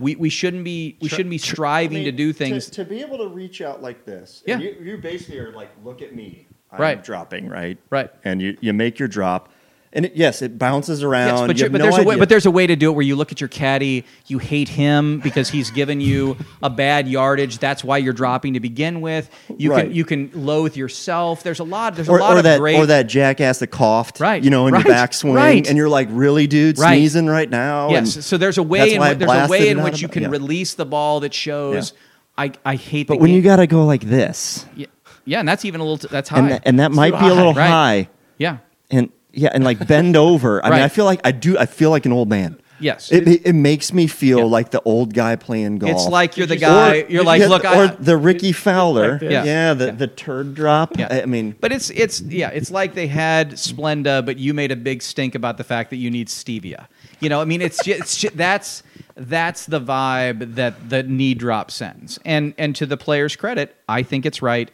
we, 0.00 0.14
we 0.16 0.28
shouldn't 0.28 0.64
be 0.64 0.96
we 1.00 1.08
shouldn't 1.08 1.30
be 1.30 1.38
striving 1.38 2.04
to 2.04 2.12
do 2.12 2.32
things 2.32 2.70
To, 2.70 2.84
be 2.84 3.00
able 3.00 3.18
to 3.18 3.28
reach 3.28 3.60
out 3.60 3.82
like 3.82 4.04
this. 4.04 4.42
Yeah. 4.46 4.58
You, 4.58 4.76
you 4.80 4.96
basically 4.98 5.38
are 5.40 5.52
like, 5.52 5.70
look 5.84 6.02
at 6.02 6.14
me. 6.14 6.46
I'm 6.70 6.80
Right. 6.80 7.04
dropping, 7.04 7.48
right? 7.48 7.78
Right. 7.90 8.10
And 8.24 8.40
you, 8.40 8.56
you 8.60 8.72
make 8.72 8.98
your 8.98 9.08
drop. 9.08 9.51
And 9.94 10.06
it, 10.06 10.16
yes, 10.16 10.40
it 10.40 10.58
bounces 10.58 11.02
around. 11.02 11.36
Yes, 11.36 11.46
but, 11.46 11.58
You 11.58 11.68
but 11.68 11.78
no 11.78 11.84
there's 11.84 11.98
a 11.98 12.02
way, 12.02 12.16
but 12.16 12.28
there's 12.30 12.46
a 12.46 12.50
way 12.50 12.66
to 12.66 12.76
do 12.76 12.90
it 12.90 12.94
where 12.94 13.04
you 13.04 13.14
look 13.14 13.30
at 13.30 13.42
your 13.42 13.48
caddy, 13.48 14.06
you 14.26 14.38
hate 14.38 14.70
him 14.70 15.20
because 15.20 15.50
he's 15.50 15.70
given 15.70 16.00
you 16.00 16.38
a 16.62 16.70
bad 16.70 17.08
yardage. 17.08 17.58
That's 17.58 17.84
why 17.84 17.98
you're 17.98 18.14
dropping 18.14 18.54
to 18.54 18.60
begin 18.60 19.02
with. 19.02 19.28
You 19.58 19.70
Right. 19.70 19.84
can 19.88 19.94
you 19.94 20.06
can 20.06 20.30
loathe 20.32 20.76
yourself. 20.76 21.42
There's 21.42 21.60
a 21.60 21.64
lot. 21.64 21.94
There's 21.94 22.08
or, 22.08 22.16
a 22.16 22.20
lot 22.22 22.34
or 22.34 22.38
of 22.38 22.44
that 22.44 22.58
great. 22.58 22.76
or 22.76 22.86
that 22.86 23.06
jackass 23.06 23.58
that 23.58 23.66
coughed, 23.66 24.18
Right, 24.18 24.42
You 24.42 24.48
know, 24.48 24.66
in 24.66 24.72
right, 24.72 24.82
your 24.82 24.94
backswing, 24.94 25.34
right. 25.34 25.66
and 25.68 25.76
you're 25.76 25.90
like, 25.90 26.08
really, 26.10 26.46
dude, 26.46 26.78
sneezing 26.78 27.26
right 27.26 27.50
now. 27.50 27.90
Yes. 27.90 28.14
And 28.14 28.24
So 28.24 28.38
there's 28.38 28.56
a 28.56 28.62
way 28.62 28.94
in 28.94 29.00
which, 29.00 29.18
there's 29.18 29.30
a 29.30 29.50
way 29.50 29.68
in 29.68 29.82
which 29.82 30.00
you 30.00 30.08
can 30.08 30.22
yeah. 30.22 30.28
release 30.30 30.72
the 30.72 30.86
ball 30.86 31.20
that 31.20 31.34
shows. 31.34 31.92
I, 32.38 32.52
I 32.64 32.76
hate. 32.76 33.08
But 33.08 33.14
the 33.14 33.20
when 33.20 33.28
game. 33.28 33.36
you 33.36 33.42
got 33.42 33.56
to 33.56 33.66
go 33.66 33.84
like 33.84 34.00
this, 34.00 34.64
yeah, 34.74 34.86
yeah, 35.26 35.40
and 35.40 35.46
that's 35.46 35.66
even 35.66 35.82
a 35.82 35.84
little. 35.84 35.98
T- 35.98 36.08
that's 36.10 36.30
high. 36.30 36.38
and 36.38 36.50
that, 36.50 36.62
and 36.64 36.80
that 36.80 36.92
might 36.92 37.12
be 37.20 37.28
a 37.28 37.34
little 37.34 37.52
high, 37.52 38.08
yeah. 38.38 38.58
and 38.90 39.10
yeah, 39.32 39.50
and 39.52 39.64
like 39.64 39.86
bend 39.86 40.16
over. 40.16 40.64
I 40.64 40.68
mean, 40.70 40.78
Right. 40.80 40.84
I 40.84 40.88
feel 40.88 41.04
like 41.04 41.20
I 41.24 41.32
do. 41.32 41.56
I 41.58 41.66
feel 41.66 41.90
like 41.90 42.06
an 42.06 42.12
old 42.12 42.28
man. 42.28 42.58
Yes. 42.80 43.12
It, 43.12 43.28
it, 43.28 43.42
it 43.46 43.52
makes 43.52 43.92
me 43.92 44.08
feel 44.08 44.38
Yeah. 44.40 44.44
like 44.46 44.72
the 44.72 44.82
old 44.82 45.14
guy 45.14 45.36
playing 45.36 45.78
golf. 45.78 45.92
It's 45.92 46.06
like 46.08 46.36
you're 46.36 46.48
the 46.48 46.56
Or- 46.56 46.58
guy. 46.58 47.04
you're 47.08 47.22
like, 47.22 47.40
Yeah, 47.40 47.46
look, 47.46 47.62
or 47.64 47.68
I, 47.68 47.86
the 47.86 48.16
Rickie 48.16 48.50
Fowler, 48.50 49.12
Like 49.12 49.20
this. 49.20 49.30
yeah, 49.32 49.44
Yeah. 49.44 49.74
the 49.74 49.84
Yeah. 49.86 49.90
the 49.92 50.06
turd 50.08 50.54
drop. 50.56 50.98
Yeah. 50.98 51.06
I, 51.08 51.22
I 51.22 51.26
mean, 51.26 51.54
But 51.60 51.70
it's 51.70 51.90
it's 51.90 52.20
yeah, 52.22 52.48
it's 52.48 52.72
like 52.72 52.94
they 52.94 53.06
had 53.06 53.52
Splenda, 53.52 54.26
but 54.26 54.36
you 54.38 54.52
made 54.52 54.72
a 54.72 54.76
big 54.76 55.00
stink 55.02 55.36
about 55.36 55.58
the 55.58 55.64
fact 55.64 55.90
that 55.90 55.96
you 55.96 56.10
need 56.10 56.26
stevia. 56.26 56.86
You 57.20 57.28
know, 57.28 57.40
I 57.40 57.44
mean, 57.44 57.62
it's 57.62 57.84
just, 57.84 58.00
it's 58.00 58.16
just 58.16 58.36
that's 58.36 58.82
that's 59.14 59.66
the 59.66 59.80
vibe 59.80 60.56
that 60.56 60.90
the 60.90 61.04
knee 61.04 61.34
drop 61.34 61.70
sends. 61.70 62.18
And 62.24 62.52
and 62.58 62.74
to 62.76 62.84
the 62.86 62.96
player's 62.96 63.36
credit, 63.36 63.76
I 63.88 64.02
think 64.02 64.26
it's 64.26 64.42
right. 64.42 64.68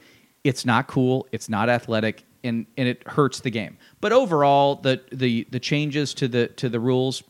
It's 0.44 0.64
not 0.64 0.86
cool. 0.86 1.26
It's 1.30 1.50
not 1.50 1.68
athletic, 1.68 2.24
and 2.44 2.66
and 2.76 2.88
it 2.88 3.06
hurts 3.06 3.40
the 3.40 3.50
game. 3.50 3.76
But 4.00 4.12
overall, 4.12 4.76
the 4.76 5.00
the 5.12 5.46
the 5.50 5.60
changes 5.60 6.14
to 6.14 6.28
the 6.28 6.48
to 6.48 6.68
the 6.68 6.80
rules, 6.80 7.22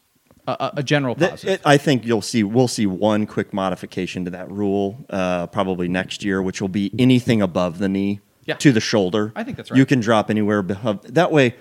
a, 0.46 0.82
general 0.82 1.14
positive. 1.14 1.54
it- 1.54 1.60
I 1.64 1.76
think 1.76 2.04
you'll 2.06 2.22
see 2.22 2.42
we'll 2.42 2.68
see 2.68 2.86
one 2.86 3.26
quick 3.26 3.52
modification 3.52 4.24
to 4.24 4.30
that 4.32 4.50
rule 4.50 5.04
uh, 5.10 5.46
probably 5.48 5.88
next 5.88 6.24
year, 6.24 6.40
which 6.42 6.60
will 6.60 6.68
be 6.68 6.90
anything 6.98 7.42
above 7.42 7.78
the 7.78 7.88
knee 7.88 8.20
Yeah. 8.46 8.54
to 8.56 8.72
the 8.72 8.80
shoulder. 8.80 9.32
I 9.36 9.44
think 9.44 9.56
that's 9.56 9.70
right. 9.70 9.78
You 9.78 9.86
can 9.86 10.00
drop 10.00 10.30
anywhere 10.30 10.58
above. 10.58 11.02
That 11.14 11.32
way, 11.32 11.54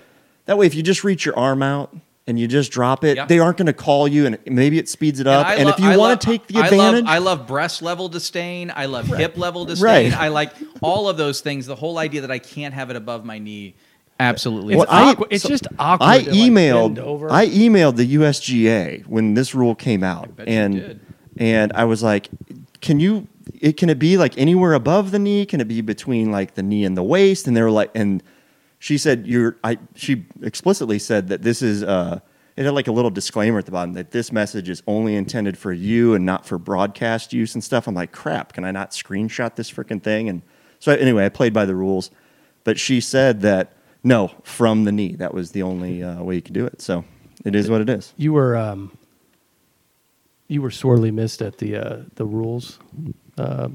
that 0.46 0.56
way, 0.58 0.66
if 0.66 0.74
you 0.74 0.82
just 0.82 1.04
reach 1.04 1.24
your 1.26 1.36
arm 1.38 1.62
out 1.62 1.94
and 2.28 2.38
you 2.38 2.46
just 2.46 2.70
drop 2.70 3.02
it, 3.04 3.16
Yeah. 3.16 3.26
they 3.26 3.38
aren't 3.40 3.56
going 3.56 3.66
to 3.66 3.72
call 3.72 4.06
you, 4.06 4.26
and 4.26 4.38
maybe 4.46 4.78
it 4.78 4.88
speeds 4.88 5.18
it 5.18 5.26
up. 5.26 5.46
I 5.46 5.54
And, 5.56 5.64
lo- 5.66 5.70
if 5.76 5.80
you 5.80 5.98
want 5.98 6.20
to 6.20 6.24
take 6.26 6.46
the 6.46 6.58
I 6.60 6.66
advantage, 6.66 7.04
love, 7.04 7.14
I 7.14 7.18
love 7.18 7.46
breast 7.48 7.82
level 7.82 8.08
disdain. 8.08 8.70
I 8.74 8.86
love 8.86 9.06
hip 9.06 9.36
level 9.36 9.64
disdain. 9.64 10.12
Right. 10.12 10.12
I 10.20 10.28
like 10.28 10.52
all 10.82 11.08
of 11.08 11.16
those 11.16 11.40
things. 11.40 11.66
The 11.66 11.74
whole 11.76 11.98
idea 11.98 12.20
that 12.20 12.30
I 12.30 12.38
can't 12.38 12.74
have 12.74 12.90
it 12.90 12.96
above 12.96 13.24
my 13.24 13.38
knee, 13.38 13.74
absolutely. 14.20 14.74
It's 14.74 14.84
I- 14.88 15.10
awkward. 15.12 15.28
It's 15.32 15.42
so 15.42 15.48
just 15.48 15.66
awkward. 15.78 16.06
I 16.06 16.22
to, 16.22 16.30
like, 16.30 16.38
emailed 16.38 16.94
bend 16.94 16.98
over. 17.00 17.30
I 17.32 17.46
emailed 17.48 17.96
the 17.96 18.04
USGA 18.16 19.04
when 19.06 19.34
this 19.34 19.54
rule 19.54 19.74
came 19.74 20.04
out, 20.04 20.36
bet 20.36 20.48
you 20.48 20.54
and 20.54 20.74
did. 20.74 21.00
and 21.38 21.72
I 21.74 21.84
was 21.84 22.02
like, 22.02 22.28
"Can 22.80 23.00
you? 23.00 23.26
It 23.60 23.76
can 23.76 23.88
it 23.88 23.98
be 23.98 24.16
like 24.18 24.36
anywhere 24.38 24.74
above 24.74 25.10
the 25.10 25.18
knee? 25.18 25.46
Can 25.46 25.60
it 25.60 25.68
be 25.68 25.80
between 25.80 26.30
like 26.30 26.54
the 26.54 26.62
knee 26.62 26.84
and 26.84 26.96
the 26.96 27.02
waist?" 27.02 27.46
And 27.48 27.56
they 27.56 27.62
were 27.62 27.70
like, 27.70 27.90
and 27.94 28.22
she 28.78 28.98
said, 28.98 29.26
"You're." 29.26 29.56
I 29.64 29.78
she 29.94 30.26
explicitly 30.42 30.98
said 30.98 31.28
that 31.28 31.42
this 31.42 31.62
is. 31.62 31.82
Uh, 31.82 32.20
it 32.56 32.64
had 32.64 32.74
like 32.74 32.88
a 32.88 32.92
little 32.92 33.10
disclaimer 33.10 33.60
at 33.60 33.66
the 33.66 33.70
bottom 33.70 33.92
that 33.92 34.10
this 34.10 34.32
message 34.32 34.68
is 34.68 34.82
only 34.88 35.14
intended 35.14 35.56
for 35.56 35.72
you 35.72 36.14
and 36.14 36.26
not 36.26 36.44
for 36.44 36.58
broadcast 36.58 37.32
use 37.32 37.54
and 37.54 37.62
stuff. 37.62 37.86
I'm 37.86 37.94
like, 37.94 38.10
crap, 38.10 38.52
can 38.52 38.64
I 38.64 38.72
not 38.72 38.90
screenshot 38.90 39.54
this 39.54 39.70
freaking 39.70 40.02
thing? 40.02 40.28
And 40.28 40.42
so 40.80 40.90
anyway, 40.92 41.24
I 41.24 41.28
played 41.28 41.52
by 41.52 41.66
the 41.66 41.76
rules, 41.76 42.10
but 42.64 42.76
she 42.76 43.00
said 43.00 43.42
that 43.42 43.74
no, 44.02 44.32
from 44.42 44.84
the 44.84 44.92
knee. 44.92 45.14
That 45.14 45.34
was 45.34 45.52
the 45.52 45.62
only 45.62 46.02
uh, 46.02 46.22
way 46.22 46.36
you 46.36 46.42
could 46.42 46.54
do 46.54 46.66
it. 46.66 46.82
So 46.82 47.04
it 47.44 47.54
is 47.54 47.70
what 47.70 47.80
it 47.80 47.88
is. 47.88 48.12
You 48.16 48.32
were 48.32 48.56
um, 48.56 48.96
you 50.48 50.62
were 50.62 50.70
sorely 50.70 51.10
missed 51.10 51.42
at 51.42 51.58
the 51.58 51.76
uh, 51.76 52.02
the 52.14 52.24
rules 52.24 52.78
uh, 53.36 53.68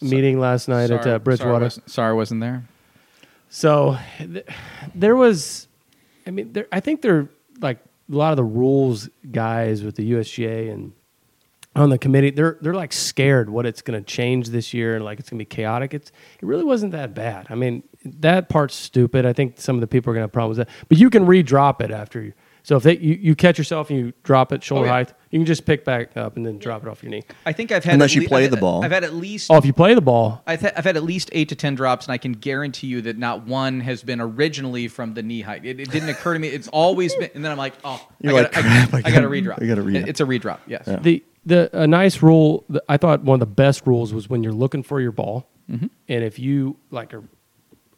meeting 0.00 0.38
last 0.40 0.68
night 0.68 0.90
at 0.90 1.06
uh, 1.06 1.18
Bridgewater. 1.18 1.52
Sorry, 1.52 1.62
wasn't, 1.62 1.90
sorry, 1.90 2.10
I 2.10 2.12
wasn't 2.12 2.40
there. 2.40 2.64
So 3.50 3.98
th- 4.18 4.46
there 4.94 5.16
was, 5.16 5.68
I 6.26 6.30
mean, 6.30 6.52
there, 6.52 6.68
I 6.72 6.80
think 6.80 7.02
there 7.02 7.28
like 7.60 7.78
a 8.10 8.16
lot 8.16 8.30
of 8.30 8.36
the 8.36 8.44
rules 8.44 9.08
guys 9.30 9.82
with 9.82 9.96
the 9.96 10.12
USGA 10.12 10.72
and 10.72 10.92
on 11.76 11.90
the 11.90 11.98
committee. 11.98 12.30
They're 12.30 12.58
they're 12.60 12.74
like 12.74 12.92
scared 12.92 13.50
what 13.50 13.66
it's 13.66 13.82
going 13.82 14.02
to 14.02 14.04
change 14.04 14.48
this 14.48 14.74
year 14.74 14.96
and 14.96 15.04
like 15.04 15.20
it's 15.20 15.30
going 15.30 15.38
to 15.38 15.42
be 15.42 15.48
chaotic. 15.48 15.94
It's 15.94 16.10
it 16.40 16.44
really 16.46 16.64
wasn't 16.64 16.92
that 16.92 17.14
bad. 17.14 17.46
I 17.50 17.54
mean, 17.54 17.82
that 18.04 18.48
part's 18.48 18.74
stupid. 18.74 19.26
I 19.26 19.32
think 19.32 19.60
some 19.60 19.76
of 19.76 19.80
the 19.80 19.86
people 19.86 20.10
are 20.10 20.14
going 20.14 20.22
to 20.22 20.24
have 20.24 20.32
problems 20.32 20.58
with 20.58 20.68
that. 20.68 20.86
But 20.88 20.98
you 20.98 21.10
can 21.10 21.26
re-drop 21.26 21.82
it 21.82 21.90
after 21.90 22.22
you. 22.22 22.32
So 22.62 22.76
if 22.76 22.82
they, 22.82 22.96
you, 22.98 23.14
you 23.20 23.34
catch 23.34 23.58
yourself 23.58 23.90
and 23.90 23.98
you 23.98 24.12
drop 24.22 24.52
it 24.52 24.62
shoulder 24.62 24.82
Oh, 24.84 24.86
yeah. 24.86 24.92
height, 24.92 25.14
you 25.30 25.38
can 25.38 25.46
just 25.46 25.64
pick 25.64 25.84
back 25.84 26.16
up 26.16 26.36
and 26.36 26.44
then 26.44 26.58
drop 26.58 26.82
it 26.82 26.88
off 26.88 27.02
your 27.02 27.10
knee. 27.10 27.22
I 27.46 27.52
think 27.52 27.72
I've 27.72 27.84
had 27.84 27.94
Unless 27.94 28.16
at 28.16 28.22
you 28.22 28.28
play 28.28 28.44
I've- 28.44 28.54
the 28.54 28.60
ball. 28.60 28.84
I've 28.84 28.90
had 28.90 29.04
at 29.04 29.14
least 29.14 29.50
Oh, 29.50 29.56
if 29.56 29.64
you 29.64 29.72
play 29.72 29.94
the 29.94 30.00
ball, 30.00 30.42
I've 30.46 30.60
had, 30.60 30.74
I've 30.76 30.84
had 30.84 30.96
at 30.96 31.02
least 31.02 31.30
eight 31.32 31.48
to 31.50 31.54
ten 31.54 31.74
drops, 31.74 32.06
and 32.06 32.12
I 32.12 32.18
can 32.18 32.32
guarantee 32.32 32.86
you 32.88 33.00
that 33.02 33.16
not 33.18 33.46
one 33.46 33.80
has 33.80 34.02
been 34.02 34.20
originally 34.20 34.88
from 34.88 35.14
the 35.14 35.22
knee 35.22 35.40
height. 35.42 35.64
It, 35.64 35.80
it 35.80 35.90
didn't 35.90 36.08
occur 36.10 36.34
to 36.34 36.38
me. 36.40 36.48
It's 36.48 36.68
always 36.68 37.14
been, 37.14 37.30
and 37.34 37.44
then 37.44 37.50
I'm 37.52 37.58
like, 37.58 37.74
oh, 37.84 38.06
You're 38.20 38.32
I 38.34 38.42
like, 38.42 38.52
gotta, 38.52 38.62
crap, 38.62 38.94
I 38.94 38.96
I, 38.96 38.98
I, 38.98 39.02
gotta- 39.02 39.14
gotta 39.14 39.28
redrop. 39.28 39.62
I 39.62 39.66
gotta 39.66 39.82
re- 39.82 39.96
It- 39.96 40.08
It's 40.08 40.20
a 40.20 40.26
redrop. 40.26 40.60
Yes. 40.66 40.84
Yeah. 40.86 40.96
The 41.00 41.24
the 41.46 41.70
a 41.72 41.86
nice 41.86 42.22
rule 42.22 42.64
that 42.68 42.82
I 42.88 42.98
thought 42.98 43.22
one 43.22 43.34
of 43.36 43.40
the 43.40 43.46
best 43.46 43.86
rules 43.86 44.12
was 44.12 44.28
when 44.28 44.42
you're 44.42 44.52
looking 44.52 44.82
for 44.82 45.00
your 45.00 45.12
ball, 45.12 45.48
Mm-hmm. 45.70 45.86
and 46.08 46.24
if 46.24 46.38
you 46.40 46.76
like 46.90 47.14
are 47.14 47.22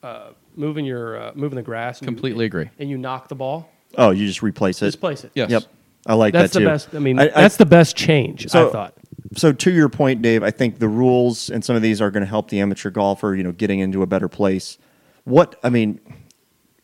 uh, 0.03 0.33
moving 0.57 0.85
your 0.85 1.17
uh, 1.17 1.33
moving 1.35 1.57
the 1.57 1.63
grass, 1.63 1.99
and 2.01 2.07
you- 2.07 2.13
Completely 2.15 2.45
agree. 2.45 2.69
and 2.79 2.91
you 2.91 2.99
knock 2.99 3.29
the 3.29 3.35
ball, 3.35 3.69
Oh, 3.99 4.11
you 4.11 4.27
just 4.27 4.43
replace 4.43 4.81
it. 4.83 4.87
just 4.87 5.01
place 5.01 5.25
it. 5.25 5.33
Yes. 5.35 5.51
Yep. 5.51 5.65
I 6.07 6.15
like 6.15 6.33
that. 6.33 6.41
that's 6.41 6.53
that 6.55 6.61
the 6.61 6.67
best. 6.67 6.95
I 6.95 6.99
mean, 6.99 7.19
I- 7.19 7.29
that's 7.29 7.57
the 7.57 7.67
best 7.67 7.97
change. 7.97 8.49
So- 8.49 8.69
I 8.69 8.73
thought. 8.73 8.95
so 9.37 9.53
to 9.53 9.71
your 9.71 9.89
point, 9.89 10.21
Dave, 10.23 10.43
I 10.43 10.51
think 10.51 10.79
the 10.79 10.89
rules 10.89 11.49
and 11.51 11.65
some 11.65 11.77
of 11.77 11.83
these 11.83 12.01
are 12.01 12.11
going 12.11 12.23
to 12.23 12.29
help 12.29 12.49
the 12.51 12.61
amateur 12.61 12.91
golfer, 12.91 13.35
you 13.35 13.43
know, 13.43 13.53
getting 13.53 13.79
into 13.79 14.03
a 14.03 14.07
better 14.07 14.29
place. 14.29 14.79
What 15.25 15.59
I 15.63 15.71
mean, 15.71 16.01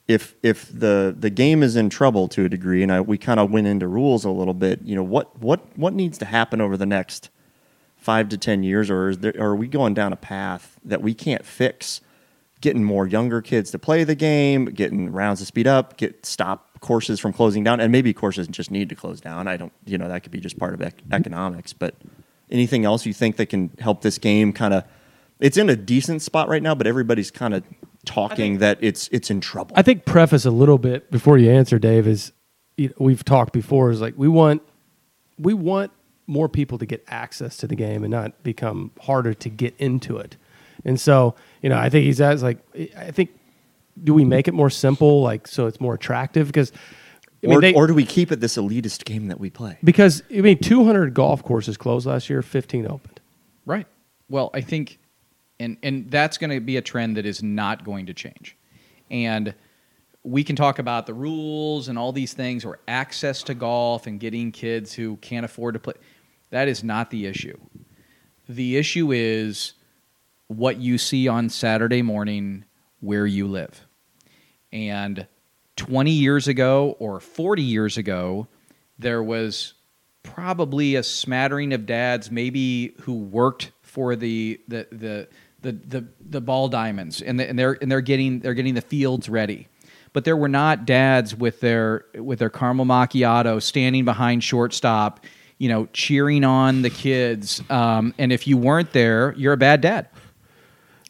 if 0.06 0.36
if 0.42 0.68
the 0.72 1.14
the 1.18 1.30
game 1.30 1.62
is 1.62 1.76
in 1.76 1.90
trouble 1.90 2.28
to 2.28 2.44
a 2.44 2.48
degree, 2.48 2.82
and 2.82 2.92
I, 2.92 3.00
we 3.00 3.18
kind 3.18 3.40
of 3.40 3.50
went 3.50 3.66
into 3.66 3.88
rules 3.88 4.24
a 4.24 4.30
little 4.30 4.54
bit, 4.54 4.80
you 4.82 4.94
know, 4.94 5.02
what 5.02 5.36
what 5.40 5.60
what 5.76 5.92
needs 5.94 6.16
to 6.18 6.24
happen 6.24 6.60
over 6.60 6.76
the 6.76 6.86
next 6.86 7.30
five 7.96 8.28
to 8.30 8.38
ten 8.38 8.62
years, 8.62 8.90
or 8.90 9.08
is 9.10 9.18
there, 9.18 9.34
or 9.36 9.48
are 9.50 9.56
we 9.56 9.66
going 9.66 9.92
down 9.94 10.12
a 10.12 10.16
path 10.16 10.78
that 10.84 11.02
we 11.02 11.12
can't 11.14 11.44
fix? 11.44 12.00
Getting 12.60 12.82
more 12.82 13.06
younger 13.06 13.40
kids 13.40 13.70
to 13.72 13.78
play 13.78 14.02
the 14.02 14.16
game, 14.16 14.64
getting 14.66 15.12
rounds 15.12 15.38
to 15.40 15.46
speed 15.46 15.66
up, 15.68 15.96
get 15.96 16.24
stop 16.26 16.67
courses 16.80 17.20
from 17.20 17.32
closing 17.32 17.64
down, 17.64 17.80
and 17.80 17.92
maybe 17.92 18.12
courses 18.12 18.48
just 18.48 18.70
need 18.70 18.88
to 18.88 18.94
close 18.94 19.20
down. 19.20 19.48
I 19.48 19.56
don't, 19.56 19.72
you 19.84 19.98
know, 19.98 20.08
that 20.08 20.22
could 20.22 20.32
be 20.32 20.40
just 20.40 20.58
part 20.58 20.74
of 20.74 20.80
ec- 20.80 21.02
economics. 21.10 21.72
But 21.72 21.94
anything 22.50 22.84
else 22.84 23.06
you 23.06 23.12
think 23.12 23.36
that 23.36 23.46
can 23.46 23.70
help 23.78 24.02
this 24.02 24.18
game 24.18 24.52
kind 24.52 24.74
of? 24.74 24.84
It's 25.40 25.56
in 25.56 25.68
a 25.68 25.76
decent 25.76 26.22
spot 26.22 26.48
right 26.48 26.62
now, 26.62 26.74
but 26.74 26.86
everybody's 26.86 27.30
kind 27.30 27.54
of 27.54 27.62
talking 28.04 28.58
that 28.58 28.78
it's 28.80 29.08
it's 29.12 29.30
in 29.30 29.40
trouble. 29.40 29.74
I 29.76 29.82
think 29.82 30.04
preface 30.04 30.44
a 30.44 30.50
little 30.50 30.78
bit 30.78 31.10
before 31.10 31.38
you 31.38 31.50
answer, 31.50 31.78
Dave. 31.78 32.06
Is 32.06 32.32
you 32.76 32.88
know, 32.88 32.94
we've 32.98 33.24
talked 33.24 33.52
before. 33.52 33.90
Is 33.90 34.00
like 34.00 34.14
we 34.16 34.28
want 34.28 34.62
we 35.38 35.54
want 35.54 35.92
more 36.26 36.48
people 36.48 36.78
to 36.78 36.86
get 36.86 37.02
access 37.08 37.56
to 37.56 37.66
the 37.66 37.74
game 37.74 38.04
and 38.04 38.10
not 38.10 38.42
become 38.42 38.92
harder 39.00 39.32
to 39.32 39.48
get 39.48 39.74
into 39.78 40.18
it. 40.18 40.36
And 40.84 41.00
so, 41.00 41.34
you 41.62 41.68
know, 41.68 41.78
I 41.78 41.88
think 41.88 42.04
he's 42.04 42.20
as 42.20 42.42
like 42.42 42.58
I 42.96 43.10
think 43.10 43.30
do 44.04 44.14
we 44.14 44.24
make 44.24 44.48
it 44.48 44.54
more 44.54 44.70
simple, 44.70 45.22
like 45.22 45.46
so 45.46 45.66
it's 45.66 45.80
more 45.80 45.94
attractive? 45.94 46.46
Because 46.46 46.72
I 47.42 47.46
mean, 47.46 47.56
or, 47.56 47.60
they, 47.60 47.74
or 47.74 47.86
do 47.86 47.94
we 47.94 48.04
keep 48.04 48.32
it 48.32 48.40
this 48.40 48.56
elitist 48.56 49.04
game 49.04 49.28
that 49.28 49.38
we 49.38 49.50
play? 49.50 49.78
because 49.84 50.22
I 50.30 50.40
mean, 50.40 50.58
200 50.58 51.14
golf 51.14 51.42
courses 51.44 51.76
closed 51.76 52.06
last 52.06 52.28
year, 52.28 52.42
15 52.42 52.86
opened. 52.86 53.20
Right. 53.64 53.86
Well, 54.28 54.50
I 54.54 54.60
think, 54.60 54.98
and 55.60 55.76
and 55.82 56.10
that's 56.10 56.38
going 56.38 56.50
to 56.50 56.60
be 56.60 56.76
a 56.76 56.82
trend 56.82 57.16
that 57.16 57.26
is 57.26 57.42
not 57.42 57.84
going 57.84 58.06
to 58.06 58.14
change, 58.14 58.56
and 59.10 59.54
we 60.24 60.44
can 60.44 60.56
talk 60.56 60.78
about 60.78 61.06
the 61.06 61.14
rules 61.14 61.88
and 61.88 61.98
all 61.98 62.12
these 62.12 62.34
things, 62.34 62.64
or 62.64 62.80
access 62.88 63.42
to 63.44 63.54
golf 63.54 64.06
and 64.06 64.20
getting 64.20 64.52
kids 64.52 64.92
who 64.92 65.16
can't 65.16 65.44
afford 65.44 65.74
to 65.74 65.80
play. 65.80 65.94
That 66.50 66.68
is 66.68 66.82
not 66.82 67.10
the 67.10 67.26
issue. 67.26 67.58
The 68.48 68.76
issue 68.76 69.12
is 69.12 69.74
what 70.48 70.78
you 70.78 70.98
see 70.98 71.28
on 71.28 71.50
Saturday 71.50 72.02
morning 72.02 72.64
where 73.00 73.26
you 73.26 73.46
live. 73.46 73.86
And 74.72 75.26
20 75.76 76.10
years 76.10 76.48
ago 76.48 76.96
or 76.98 77.20
40 77.20 77.62
years 77.62 77.96
ago, 77.96 78.46
there 78.98 79.22
was 79.22 79.74
probably 80.22 80.96
a 80.96 81.02
smattering 81.02 81.72
of 81.72 81.86
dads, 81.86 82.30
maybe 82.30 82.94
who 83.02 83.14
worked 83.14 83.72
for 83.82 84.16
the 84.16 84.60
the 84.68 84.86
the 84.92 85.28
the 85.62 85.72
the, 85.72 86.04
the 86.28 86.40
ball 86.40 86.68
diamonds, 86.68 87.22
and, 87.22 87.40
the, 87.40 87.48
and 87.48 87.58
they're 87.58 87.78
and 87.80 87.90
they're 87.90 88.00
getting 88.00 88.40
they're 88.40 88.54
getting 88.54 88.74
the 88.74 88.80
fields 88.80 89.28
ready. 89.28 89.68
But 90.12 90.24
there 90.24 90.36
were 90.36 90.48
not 90.48 90.84
dads 90.84 91.34
with 91.34 91.60
their 91.60 92.04
with 92.14 92.38
their 92.40 92.50
caramel 92.50 92.86
macchiato 92.86 93.62
standing 93.62 94.04
behind 94.04 94.42
shortstop, 94.44 95.24
you 95.58 95.68
know, 95.68 95.86
cheering 95.92 96.44
on 96.44 96.82
the 96.82 96.90
kids. 96.90 97.62
Um, 97.70 98.14
and 98.18 98.32
if 98.32 98.46
you 98.46 98.56
weren't 98.56 98.92
there, 98.92 99.34
you're 99.36 99.52
a 99.52 99.58
bad 99.58 99.80
dad. 99.80 100.08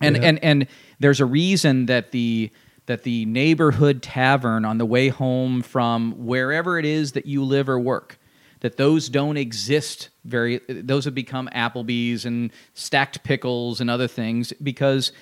And 0.01 0.16
Yeah. 0.16 0.23
and 0.23 0.44
and 0.44 0.66
there's 1.01 1.21
a 1.21 1.27
reason 1.27 1.87
that 1.87 2.12
the 2.12 2.51
that 2.88 3.03
the 3.03 3.27
neighborhood 3.27 4.03
tavern 4.03 4.64
on 4.64 4.79
the 4.79 4.87
way 4.87 5.09
home 5.11 5.61
from 5.61 6.12
wherever 6.24 6.79
it 6.79 6.87
is 6.87 7.12
that 7.12 7.27
you 7.27 7.44
live 7.44 7.68
or 7.68 7.79
work, 7.79 8.18
that 8.61 8.79
those 8.79 9.11
don't 9.11 9.37
exist 9.37 10.09
very 10.24 10.61
those 10.68 11.05
have 11.05 11.14
become 11.14 11.51
Applebee's 11.55 12.24
and 12.24 12.51
stacked 12.72 13.22
pickles 13.22 13.83
and 13.83 13.90
other 13.90 14.09
things 14.09 14.55
because 14.62 15.12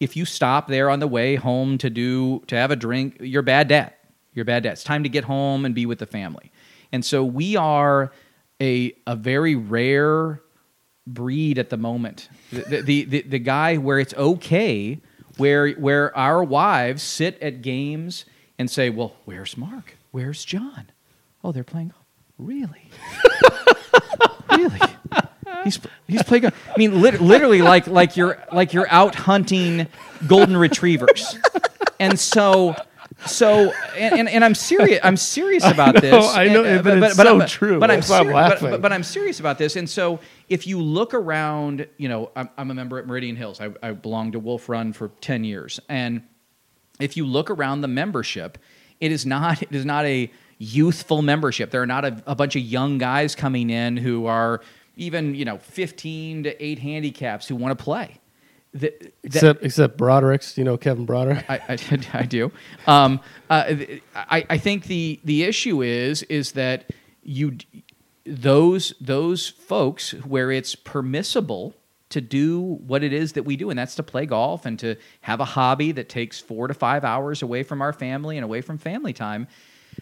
if 0.00 0.16
you 0.16 0.24
stop 0.24 0.66
there 0.66 0.90
on 0.90 0.98
the 0.98 1.06
way 1.06 1.36
home 1.36 1.78
to 1.78 1.88
do 1.88 2.40
to 2.48 2.56
have 2.56 2.72
a 2.72 2.76
drink, 2.76 3.18
you're 3.20 3.42
bad 3.42 3.68
dad. 3.68 3.94
You're 4.34 4.44
bad 4.44 4.64
dad. 4.64 4.72
It's 4.72 4.84
time 4.84 5.04
to 5.04 5.08
get 5.08 5.22
home 5.22 5.64
and 5.64 5.76
be 5.76 5.86
with 5.86 6.00
the 6.00 6.06
family. 6.06 6.50
And 6.90 7.04
so 7.04 7.24
we 7.24 7.56
are 7.56 8.10
a 8.60 8.94
a 9.06 9.14
very 9.14 9.54
rare 9.54 10.42
breed 11.06 11.58
at 11.58 11.70
the 11.70 11.76
moment. 11.76 12.28
The, 12.50 12.82
the, 12.82 13.04
the, 13.04 13.22
the 13.22 13.38
guy 13.38 13.76
where 13.76 13.98
it's 13.98 14.14
okay, 14.14 15.00
where, 15.36 15.70
where 15.72 16.16
our 16.16 16.42
wives 16.42 17.02
sit 17.02 17.40
at 17.42 17.62
games 17.62 18.24
and 18.58 18.70
say, 18.70 18.90
Well, 18.90 19.16
where's 19.24 19.56
Mark? 19.56 19.96
Where's 20.10 20.44
John? 20.44 20.90
Oh, 21.42 21.52
they're 21.52 21.64
playing. 21.64 21.92
Really? 22.38 22.90
really? 24.50 24.78
He's, 25.64 25.78
he's 26.08 26.22
playing. 26.22 26.46
I 26.46 26.52
mean, 26.76 27.00
lit- 27.00 27.20
literally, 27.20 27.62
like 27.62 27.86
like 27.86 28.16
you're 28.16 28.42
like 28.52 28.72
you're 28.72 28.90
out 28.90 29.14
hunting 29.14 29.86
golden 30.26 30.56
retrievers, 30.56 31.36
and 32.00 32.18
so 32.18 32.74
so 33.26 33.72
and, 33.96 34.18
and, 34.20 34.28
and 34.28 34.44
I'm 34.44 34.54
serious. 34.54 35.00
I'm 35.02 35.16
serious 35.16 35.64
about 35.66 36.00
this. 36.00 36.12
I 36.34 36.48
know, 36.48 36.64
And- 36.64 36.80
uh, 36.80 36.82
but 36.82 36.98
it's 36.98 37.16
so 37.16 37.38
true. 37.46 37.78
But 37.80 37.90
I'm, 37.90 38.02
seri- 38.02 38.32
but- 38.32 38.60
but- 38.60 38.82
but 38.82 38.92
I'm 38.92 39.02
serious 39.02 39.40
about 39.40 39.58
this. 39.58 39.76
And 39.76 39.88
so 39.88 40.20
if 40.48 40.66
you 40.66 40.80
look 40.80 41.14
around, 41.14 41.86
you 41.98 42.08
know, 42.08 42.30
I'm, 42.36 42.48
I'm 42.58 42.70
a 42.70 42.74
member 42.74 42.98
at 42.98 43.06
Meridian 43.06 43.36
Hills. 43.36 43.60
I, 43.60 43.70
I 43.82 43.92
belonged 43.92 44.32
to 44.32 44.38
Wolf 44.38 44.68
Run 44.68 44.92
for 44.92 45.08
10 45.20 45.44
years. 45.44 45.80
And 45.88 46.22
if 47.00 47.16
you 47.16 47.26
look 47.26 47.50
around 47.50 47.80
the 47.80 47.88
membership, 47.88 48.58
it 49.00 49.10
is 49.12 49.26
not 49.26 49.62
it 49.62 49.74
is 49.74 49.84
not 49.84 50.04
a 50.04 50.30
youthful 50.58 51.22
membership. 51.22 51.70
There 51.72 51.82
are 51.82 51.86
not 51.86 52.04
a, 52.04 52.22
a 52.26 52.34
bunch 52.36 52.54
of 52.54 52.62
young 52.62 52.98
guys 52.98 53.34
coming 53.34 53.70
in 53.70 53.96
who 53.96 54.26
are 54.26 54.60
even, 54.96 55.34
you 55.34 55.44
know, 55.44 55.58
15 55.58 56.44
to 56.44 56.64
8 56.64 56.78
handicaps 56.78 57.48
who 57.48 57.56
want 57.56 57.76
to 57.76 57.82
play. 57.82 58.18
The- 58.72 59.12
Except 59.22 59.62
except 59.62 59.96
Broderick's, 59.98 60.56
you 60.56 60.64
know 60.64 60.76
Kevin 60.76 61.04
Broderick. 61.04 61.44
I, 61.48 61.60
I, 61.68 61.98
I 62.20 62.22
do. 62.24 62.50
Um, 62.86 63.20
uh, 63.50 63.74
I, 64.14 64.46
I 64.48 64.58
think 64.58 64.84
the 64.86 65.20
the 65.24 65.44
issue 65.44 65.82
is 65.82 66.22
is 66.24 66.52
that 66.52 66.90
you 67.22 67.58
those 68.24 68.94
those 69.00 69.48
folks 69.48 70.12
where 70.24 70.50
it's 70.50 70.74
permissible 70.74 71.74
to 72.10 72.20
do 72.20 72.60
what 72.86 73.02
it 73.02 73.12
is 73.12 73.32
that 73.32 73.44
we 73.44 73.56
do, 73.56 73.70
and 73.70 73.78
that's 73.78 73.94
to 73.96 74.02
play 74.02 74.26
golf 74.26 74.66
and 74.66 74.78
to 74.78 74.96
have 75.22 75.40
a 75.40 75.44
hobby 75.46 75.92
that 75.92 76.08
takes 76.08 76.40
four 76.40 76.68
to 76.68 76.74
five 76.74 77.04
hours 77.04 77.42
away 77.42 77.62
from 77.62 77.80
our 77.80 77.92
family 77.92 78.36
and 78.36 78.44
away 78.44 78.60
from 78.60 78.78
family 78.78 79.12
time. 79.12 79.48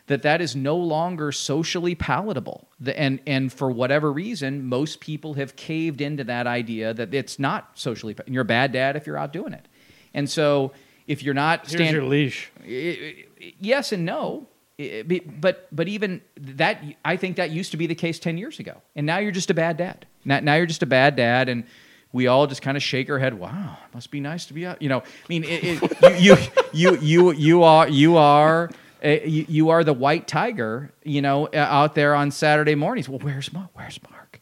That 0.06 0.22
that 0.22 0.40
is 0.40 0.56
no 0.56 0.76
longer 0.76 1.30
socially 1.32 1.94
palatable, 1.94 2.68
and 2.84 3.20
and 3.26 3.52
for 3.52 3.70
whatever 3.70 4.12
reason, 4.12 4.66
most 4.66 5.00
people 5.00 5.34
have 5.34 5.54
caved 5.56 6.00
into 6.00 6.24
that 6.24 6.46
idea 6.46 6.92
that 6.94 7.14
it's 7.14 7.38
not 7.38 7.70
socially. 7.74 8.16
And 8.26 8.34
you're 8.34 8.42
a 8.42 8.44
bad 8.44 8.72
dad 8.72 8.96
if 8.96 9.06
you're 9.06 9.18
out 9.18 9.32
doing 9.32 9.52
it, 9.52 9.66
and 10.14 10.28
so 10.28 10.72
if 11.06 11.24
you're 11.24 11.34
not 11.34 11.60
Here's 11.66 11.72
stand- 11.72 11.92
your 11.92 12.04
leash. 12.04 12.50
Yes 12.64 13.92
and 13.92 14.04
no. 14.04 14.46
But 15.40 15.68
but 15.70 15.88
even 15.88 16.22
that 16.40 16.82
i 17.04 17.16
think 17.16 17.36
that 17.36 17.50
used 17.50 17.72
to 17.72 17.76
be 17.76 17.86
the 17.86 17.94
case 17.94 18.18
10 18.18 18.38
years 18.38 18.58
ago. 18.60 18.80
And 18.96 19.06
now 19.06 19.18
you're 19.18 19.32
just 19.32 19.50
a 19.50 19.54
bad 19.54 19.76
dad. 19.76 20.06
Now, 20.24 20.40
now 20.40 20.54
you're 20.54 20.66
just 20.66 20.82
a 20.82 20.86
bad 20.86 21.16
dad 21.16 21.48
and 21.50 21.64
we 22.12 22.28
all 22.28 22.46
just 22.46 22.62
kind 22.62 22.76
of 22.76 22.82
shake 22.82 23.10
our 23.10 23.18
head 23.18 23.34
wow 23.34 23.76
must 23.92 24.10
be 24.10 24.20
nice 24.20 24.46
to 24.46 24.54
be 24.54 24.64
out 24.64 24.80
you 24.80 24.88
know? 24.88 25.00
I 25.00 25.28
mean 25.28 25.44
it, 25.44 25.82
it, 25.82 26.20
you, 26.20 26.36
you 26.72 26.96
you 26.96 26.98
you 27.02 27.32
you 27.32 27.62
are 27.62 27.88
you 27.88 28.16
are 28.16 28.70
you, 29.02 29.46
you 29.48 29.68
are 29.70 29.82
the 29.84 29.92
white 29.92 30.26
tiger 30.28 30.92
you 31.04 31.22
know 31.22 31.46
uh, 31.48 31.56
out 31.56 31.94
there 31.94 32.14
on 32.14 32.30
saturday 32.30 32.74
mornings 32.74 33.08
well 33.08 33.18
where's 33.20 33.52
mark 33.52 33.68
where's 33.74 33.98
mark 34.10 34.40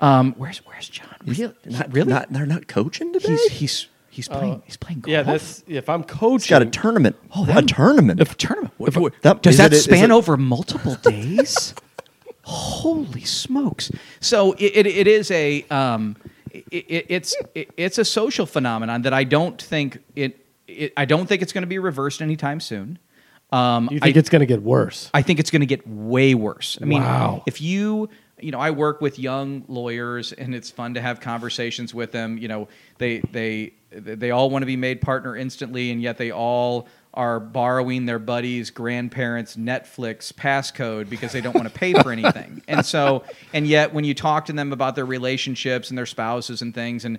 um, 0.00 0.34
where's 0.36 0.58
where's 0.66 0.88
john 0.88 1.08
really 1.26 1.54
Not, 1.64 1.92
really 1.92 2.10
Not, 2.12 2.32
they're 2.32 2.46
not 2.46 2.68
coaching 2.68 3.12
today. 3.12 3.28
he's 3.32 3.44
he's 3.52 3.86
he's 4.10 4.28
playing 4.28 4.62
he's 4.64 4.76
playing 4.76 5.00
golf 5.00 5.10
Yeah, 5.12 5.22
this 5.22 5.62
if 5.66 5.88
I'm 5.88 6.04
coaching, 6.04 6.38
He's 6.38 6.50
got 6.50 6.62
a 6.62 6.66
tournament. 6.66 7.16
Oh, 7.34 7.42
a 7.44 7.46
that- 7.46 7.66
tournament. 7.68 8.20
A 8.20 8.24
tournament. 8.24 8.72
If- 8.80 8.96
What- 8.96 9.14
that- 9.22 9.42
does 9.42 9.56
that 9.58 9.72
it- 9.72 9.76
is 9.76 9.84
span 9.84 10.10
it- 10.10 10.14
over 10.14 10.36
multiple 10.36 10.94
days? 11.02 11.74
Holy 12.44 13.22
smokes! 13.24 13.90
So 14.20 14.52
it, 14.54 14.72
it, 14.74 14.86
it 14.86 15.06
is 15.06 15.30
a 15.30 15.64
um, 15.70 16.16
it, 16.50 16.64
it, 16.70 17.06
it's 17.10 17.36
it, 17.54 17.70
it's 17.76 17.98
a 17.98 18.04
social 18.04 18.46
phenomenon 18.46 19.02
that 19.02 19.12
I 19.12 19.24
don't 19.24 19.60
think 19.60 19.98
it, 20.16 20.46
it 20.66 20.92
I 20.96 21.04
don't 21.04 21.26
think 21.26 21.42
it's 21.42 21.52
going 21.52 21.62
to 21.62 21.66
be 21.68 21.78
reversed 21.78 22.22
anytime 22.22 22.60
soon. 22.60 22.98
Um, 23.50 23.88
you 23.90 24.00
think 24.00 24.16
I, 24.16 24.18
it's 24.18 24.28
going 24.28 24.40
to 24.40 24.46
get 24.46 24.62
worse? 24.62 25.10
I 25.14 25.22
think 25.22 25.40
it's 25.40 25.50
going 25.50 25.60
to 25.60 25.66
get 25.66 25.86
way 25.88 26.34
worse. 26.34 26.78
I 26.82 26.84
mean, 26.84 27.02
Wow. 27.02 27.42
if 27.46 27.60
you, 27.62 28.10
you 28.40 28.50
know, 28.50 28.60
I 28.60 28.70
work 28.70 29.00
with 29.00 29.18
young 29.18 29.64
lawyers, 29.68 30.32
and 30.32 30.54
it's 30.54 30.70
fun 30.70 30.94
to 30.94 31.00
have 31.00 31.20
conversations 31.20 31.94
with 31.94 32.12
them. 32.12 32.36
You 32.38 32.48
know, 32.48 32.68
they 32.98 33.20
they 33.20 33.72
they 33.90 34.30
all 34.30 34.50
want 34.50 34.62
to 34.62 34.66
be 34.66 34.76
made 34.76 35.00
partner 35.00 35.34
instantly, 35.34 35.90
and 35.90 36.02
yet 36.02 36.18
they 36.18 36.30
all 36.30 36.88
are 37.14 37.40
borrowing 37.40 38.04
their 38.04 38.18
buddies' 38.18 38.70
grandparents' 38.70 39.56
Netflix 39.56 40.30
passcode 40.32 41.08
because 41.08 41.32
they 41.32 41.40
don't 41.40 41.54
want 41.54 41.66
to 41.66 41.72
pay 41.72 41.94
for 41.94 42.12
anything. 42.12 42.62
And 42.68 42.84
so, 42.84 43.24
and 43.54 43.66
yet 43.66 43.94
when 43.94 44.04
you 44.04 44.12
talk 44.14 44.44
to 44.46 44.52
them 44.52 44.72
about 44.74 44.94
their 44.94 45.06
relationships 45.06 45.88
and 45.88 45.96
their 45.96 46.06
spouses 46.06 46.60
and 46.60 46.74
things, 46.74 47.06
and 47.06 47.18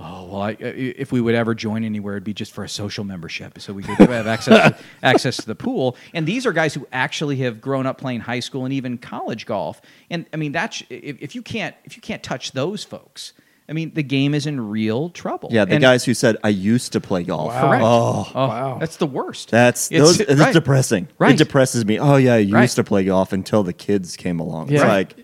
oh 0.00 0.24
well, 0.30 0.42
I, 0.42 0.56
if 0.60 1.12
we 1.12 1.20
would 1.20 1.34
ever 1.34 1.54
join 1.54 1.84
anywhere, 1.84 2.14
it'd 2.14 2.24
be 2.24 2.34
just 2.34 2.52
for 2.52 2.64
a 2.64 2.68
social 2.68 3.04
membership, 3.04 3.60
so 3.60 3.72
we 3.72 3.82
could 3.82 3.96
have 4.10 4.26
access 4.26 4.70
to, 4.72 4.78
access 5.02 5.36
to 5.38 5.46
the 5.46 5.54
pool. 5.54 5.96
And 6.14 6.26
these 6.26 6.46
are 6.46 6.52
guys 6.52 6.74
who 6.74 6.86
actually 6.92 7.36
have 7.38 7.60
grown 7.60 7.86
up 7.86 7.98
playing 7.98 8.20
high 8.20 8.40
school 8.40 8.64
and 8.64 8.72
even 8.74 8.98
college 8.98 9.46
golf. 9.46 9.80
And 10.10 10.26
I 10.32 10.36
mean, 10.36 10.52
that's 10.52 10.82
if, 10.90 11.16
if 11.20 11.34
you 11.34 11.42
can't 11.42 11.74
if 11.84 11.96
you 11.96 12.02
can't 12.02 12.22
touch 12.22 12.52
those 12.52 12.82
folks, 12.84 13.32
I 13.68 13.72
mean, 13.72 13.92
the 13.94 14.02
game 14.02 14.34
is 14.34 14.46
in 14.46 14.60
real 14.70 15.10
trouble. 15.10 15.48
yeah, 15.52 15.64
the 15.64 15.74
And- 15.74 15.80
guys 15.82 16.04
who 16.04 16.12
said 16.14 16.36
I 16.42 16.48
used 16.48 16.92
to 16.94 17.00
play 17.00 17.22
golf. 17.22 17.48
Wow. 17.52 17.68
Correct. 17.68 17.82
Oh, 17.84 18.32
Oh, 18.34 18.48
Wow. 18.48 18.76
that's 18.80 18.96
the 18.96 19.06
worst. 19.06 19.50
that's 19.50 19.92
It's- 19.92 20.16
those. 20.16 20.26
That's 20.26 20.40
right. 20.40 20.52
depressing. 20.52 21.06
Right. 21.18 21.34
It 21.34 21.38
depresses 21.38 21.84
me. 21.84 21.98
Oh 21.98 22.16
yeah, 22.16 22.34
I 22.34 22.38
used 22.38 22.52
Right. 22.52 22.68
to 22.70 22.84
play 22.84 23.04
golf 23.04 23.32
until 23.32 23.62
the 23.62 23.72
kids 23.72 24.16
came 24.16 24.40
along. 24.40 24.72
It's 24.72 24.82
Yeah. 24.82 24.88
like, 24.88 25.14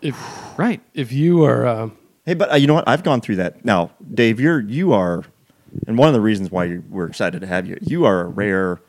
If 0.00 0.16
Right. 0.58 0.80
if 0.94 1.12
you 1.12 1.44
are, 1.44 1.64
um, 1.64 1.92
hey, 2.24 2.34
but 2.34 2.52
uh, 2.52 2.56
you 2.56 2.66
know 2.66 2.74
what? 2.74 2.88
I've 2.88 3.02
gone 3.02 3.20
through 3.20 3.36
that. 3.36 3.64
Now, 3.64 3.90
Dave, 4.14 4.40
you're 4.40 4.60
you 4.60 4.92
are, 4.92 5.24
and 5.86 5.96
one 5.98 6.08
of 6.08 6.14
the 6.14 6.20
reasons 6.20 6.50
why 6.50 6.78
we're 6.88 7.06
excited 7.06 7.40
to 7.40 7.46
have 7.46 7.66
you. 7.66 7.78
You 7.80 8.04
are 8.04 8.22
a 8.22 8.28
rare. 8.28 8.80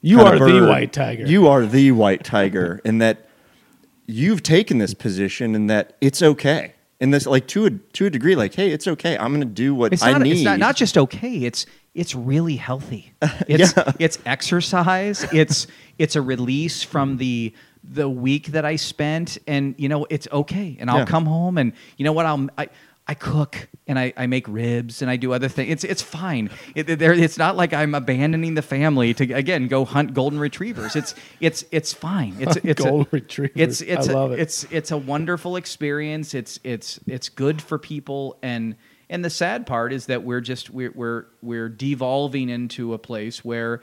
you 0.00 0.20
are 0.20 0.34
of 0.34 0.40
the 0.40 0.66
white 0.66 0.92
tiger. 0.92 1.24
You 1.26 1.48
are 1.48 1.64
the 1.66 1.92
white 1.92 2.24
tiger 2.24 2.80
in 2.84 2.98
that 2.98 3.28
you've 4.06 4.42
taken 4.42 4.78
this 4.78 4.94
position 4.94 5.54
and 5.54 5.70
that 5.70 5.96
it's 6.00 6.22
okay. 6.22 6.74
In 7.00 7.10
this, 7.10 7.26
like 7.26 7.48
to 7.48 7.66
a 7.66 7.70
to 7.70 8.06
a 8.06 8.10
degree, 8.10 8.36
like, 8.36 8.54
hey, 8.54 8.70
it's 8.70 8.86
okay. 8.86 9.18
I'm 9.18 9.32
going 9.34 9.40
to 9.40 9.44
do 9.46 9.74
what 9.74 9.92
It's 9.92 10.04
I 10.04 10.12
not. 10.12 10.22
need. 10.22 10.32
It's 10.34 10.42
not, 10.42 10.60
not 10.60 10.76
just 10.76 10.96
okay. 10.96 11.38
It's 11.44 11.66
it's 11.94 12.14
really 12.14 12.54
healthy. 12.56 13.12
It's 13.48 13.76
Yeah. 13.76 13.92
it's 13.98 14.18
exercise. 14.24 15.26
It's 15.32 15.66
it's 15.98 16.14
a 16.14 16.22
release 16.22 16.84
from 16.84 17.16
the 17.16 17.52
the 17.84 18.08
week 18.08 18.48
that 18.48 18.64
I 18.64 18.76
spent, 18.76 19.38
and 19.46 19.74
you 19.78 19.88
know 19.88 20.06
it's 20.10 20.28
okay. 20.32 20.76
And 20.80 20.90
I'll 20.90 21.00
Yeah. 21.00 21.04
come 21.06 21.26
home, 21.26 21.58
and 21.58 21.72
you 21.96 22.04
know 22.04 22.12
what? 22.12 22.26
I'll 22.26 22.48
I. 22.58 22.68
I 23.04 23.14
cook 23.14 23.68
and 23.88 23.98
I, 23.98 24.12
I 24.16 24.28
make 24.28 24.46
ribs 24.46 25.02
and 25.02 25.10
I 25.10 25.16
do 25.16 25.32
other 25.32 25.48
things. 25.48 25.72
It's 25.72 25.82
it's 25.82 26.02
fine. 26.02 26.50
It, 26.76 26.88
it's 26.88 27.36
not 27.36 27.56
like 27.56 27.72
I'm 27.74 27.96
abandoning 27.96 28.54
the 28.54 28.62
family 28.62 29.12
to 29.14 29.32
again 29.32 29.66
go 29.66 29.84
hunt 29.84 30.14
golden 30.14 30.38
retrievers. 30.38 30.94
It's 30.94 31.16
it's 31.40 31.64
it's 31.72 31.92
fine. 31.92 32.36
It's 32.38 32.56
it's 32.62 32.80
a- 32.80 32.84
Golden 32.84 33.08
retrievers. 33.10 33.56
It's 33.56 33.80
it's 33.80 34.08
I 34.08 34.12
a- 34.12 34.14
love 34.14 34.32
it. 34.32 34.38
It's 34.38 34.64
it's 34.70 34.92
a 34.92 34.96
wonderful 34.96 35.56
experience. 35.56 36.32
It's 36.32 36.60
it's 36.62 37.00
it's 37.08 37.28
good 37.28 37.60
for 37.60 37.76
people 37.76 38.38
and 38.40 38.76
and 39.10 39.24
the 39.24 39.30
sad 39.30 39.66
part 39.66 39.92
is 39.92 40.06
that 40.06 40.22
we're 40.22 40.40
just 40.40 40.70
we're 40.70 40.92
we're 40.94 41.24
we're 41.42 41.68
devolving 41.68 42.48
into 42.50 42.94
a 42.94 42.98
place 42.98 43.44
where 43.44 43.80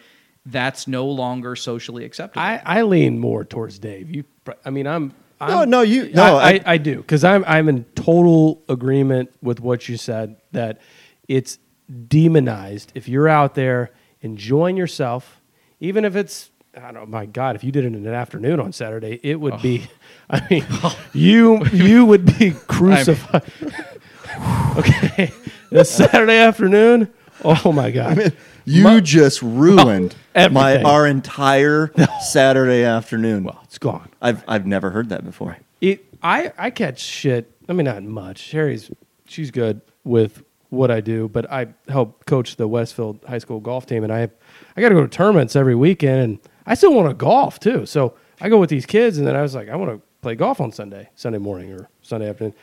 that's 0.51 0.87
no 0.87 1.05
longer 1.05 1.55
socially 1.55 2.05
acceptable. 2.05 2.41
I, 2.41 2.61
I 2.65 2.81
lean 2.83 3.19
more 3.19 3.43
towards 3.45 3.79
Dave. 3.79 4.13
You, 4.13 4.23
I 4.65 4.69
mean, 4.69 4.87
I'm. 4.87 5.13
I'm 5.41 5.49
No, 5.49 5.63
no, 5.63 5.81
you- 5.81 6.11
no, 6.11 6.37
I, 6.37 6.49
I, 6.49 6.51
I- 6.51 6.61
I 6.65 6.77
do 6.77 6.97
because 6.97 7.23
I'm 7.23 7.45
I'm 7.47 7.69
in 7.69 7.85
total 7.95 8.61
agreement 8.67 9.31
with 9.41 9.59
what 9.61 9.87
you 9.87 9.95
said 9.97 10.35
that 10.51 10.81
it's 11.27 11.59
demonized 12.07 12.91
if 12.95 13.07
you're 13.07 13.27
out 13.29 13.55
there 13.55 13.91
enjoying 14.21 14.75
yourself, 14.77 15.41
even 15.79 16.03
if 16.05 16.15
it's 16.15 16.51
I 16.77 16.91
don't. 16.91 17.09
My 17.09 17.25
God, 17.25 17.55
if 17.55 17.63
you 17.63 17.71
did 17.71 17.85
it 17.85 17.87
in 17.95 18.05
an 18.05 18.13
afternoon 18.13 18.59
on 18.59 18.71
Saturday, 18.73 19.19
it 19.23 19.39
would 19.39 19.61
be. 19.61 19.87
Oh. 19.87 19.93
I 20.31 20.47
mean, 20.49 20.65
oh. 20.69 20.99
you 21.13 21.65
you 21.67 22.05
would 22.05 22.37
be 22.37 22.51
crucified. 22.67 23.43
okay, 24.77 25.31
this 25.71 25.89
Saturday 25.89 26.37
afternoon. 26.37 27.11
Oh 27.43 27.71
my 27.71 27.91
God. 27.91 28.33
You 28.65 29.01
just 29.01 29.43
oh, 29.43 29.47
ruined 29.47 30.15
my 30.35 30.81
our 30.83 31.07
entire 31.07 31.91
Saturday 32.21 32.83
afternoon. 32.83 33.43
well, 33.43 33.59
it's 33.63 33.77
gone. 33.77 34.09
I've 34.21 34.43
I've 34.47 34.67
never 34.67 34.91
heard 34.91 35.09
that 35.09 35.23
before. 35.23 35.57
It, 35.81 36.05
I, 36.21 36.51
I 36.57 36.69
catch 36.69 36.99
shit. 36.99 37.51
I 37.67 37.73
mean, 37.73 37.85
not 37.85 38.03
much. 38.03 38.39
Sherry's, 38.39 38.91
she's 39.25 39.51
good 39.51 39.81
with 40.03 40.43
what 40.69 40.91
I 40.91 41.01
do, 41.01 41.29
but 41.29 41.49
I 41.51 41.67
help 41.87 42.25
coach 42.25 42.57
the 42.57 42.67
Westfield 42.67 43.23
High 43.27 43.37
School 43.39 43.59
golf 43.59 43.85
team, 43.85 44.03
and 44.03 44.13
I 44.13 44.29
I 44.75 44.81
got 44.81 44.89
to 44.89 44.95
go 44.95 45.01
to 45.01 45.07
tournaments 45.07 45.55
every 45.55 45.75
weekend, 45.75 46.21
and 46.21 46.39
I 46.65 46.75
still 46.75 46.93
want 46.93 47.09
to 47.09 47.13
golf 47.13 47.59
too. 47.59 47.85
So 47.85 48.15
I 48.41 48.49
go 48.49 48.59
with 48.59 48.69
these 48.69 48.85
kids, 48.85 49.17
and 49.17 49.25
then 49.25 49.35
I 49.35 49.41
was 49.41 49.55
like, 49.55 49.69
I 49.69 49.75
want 49.75 49.91
to 49.91 50.01
play 50.21 50.35
golf 50.35 50.61
on 50.61 50.71
Sunday, 50.71 51.09
Sunday 51.15 51.39
morning 51.39 51.73
or 51.73 51.89
Sunday 52.01 52.29
afternoon. 52.29 52.53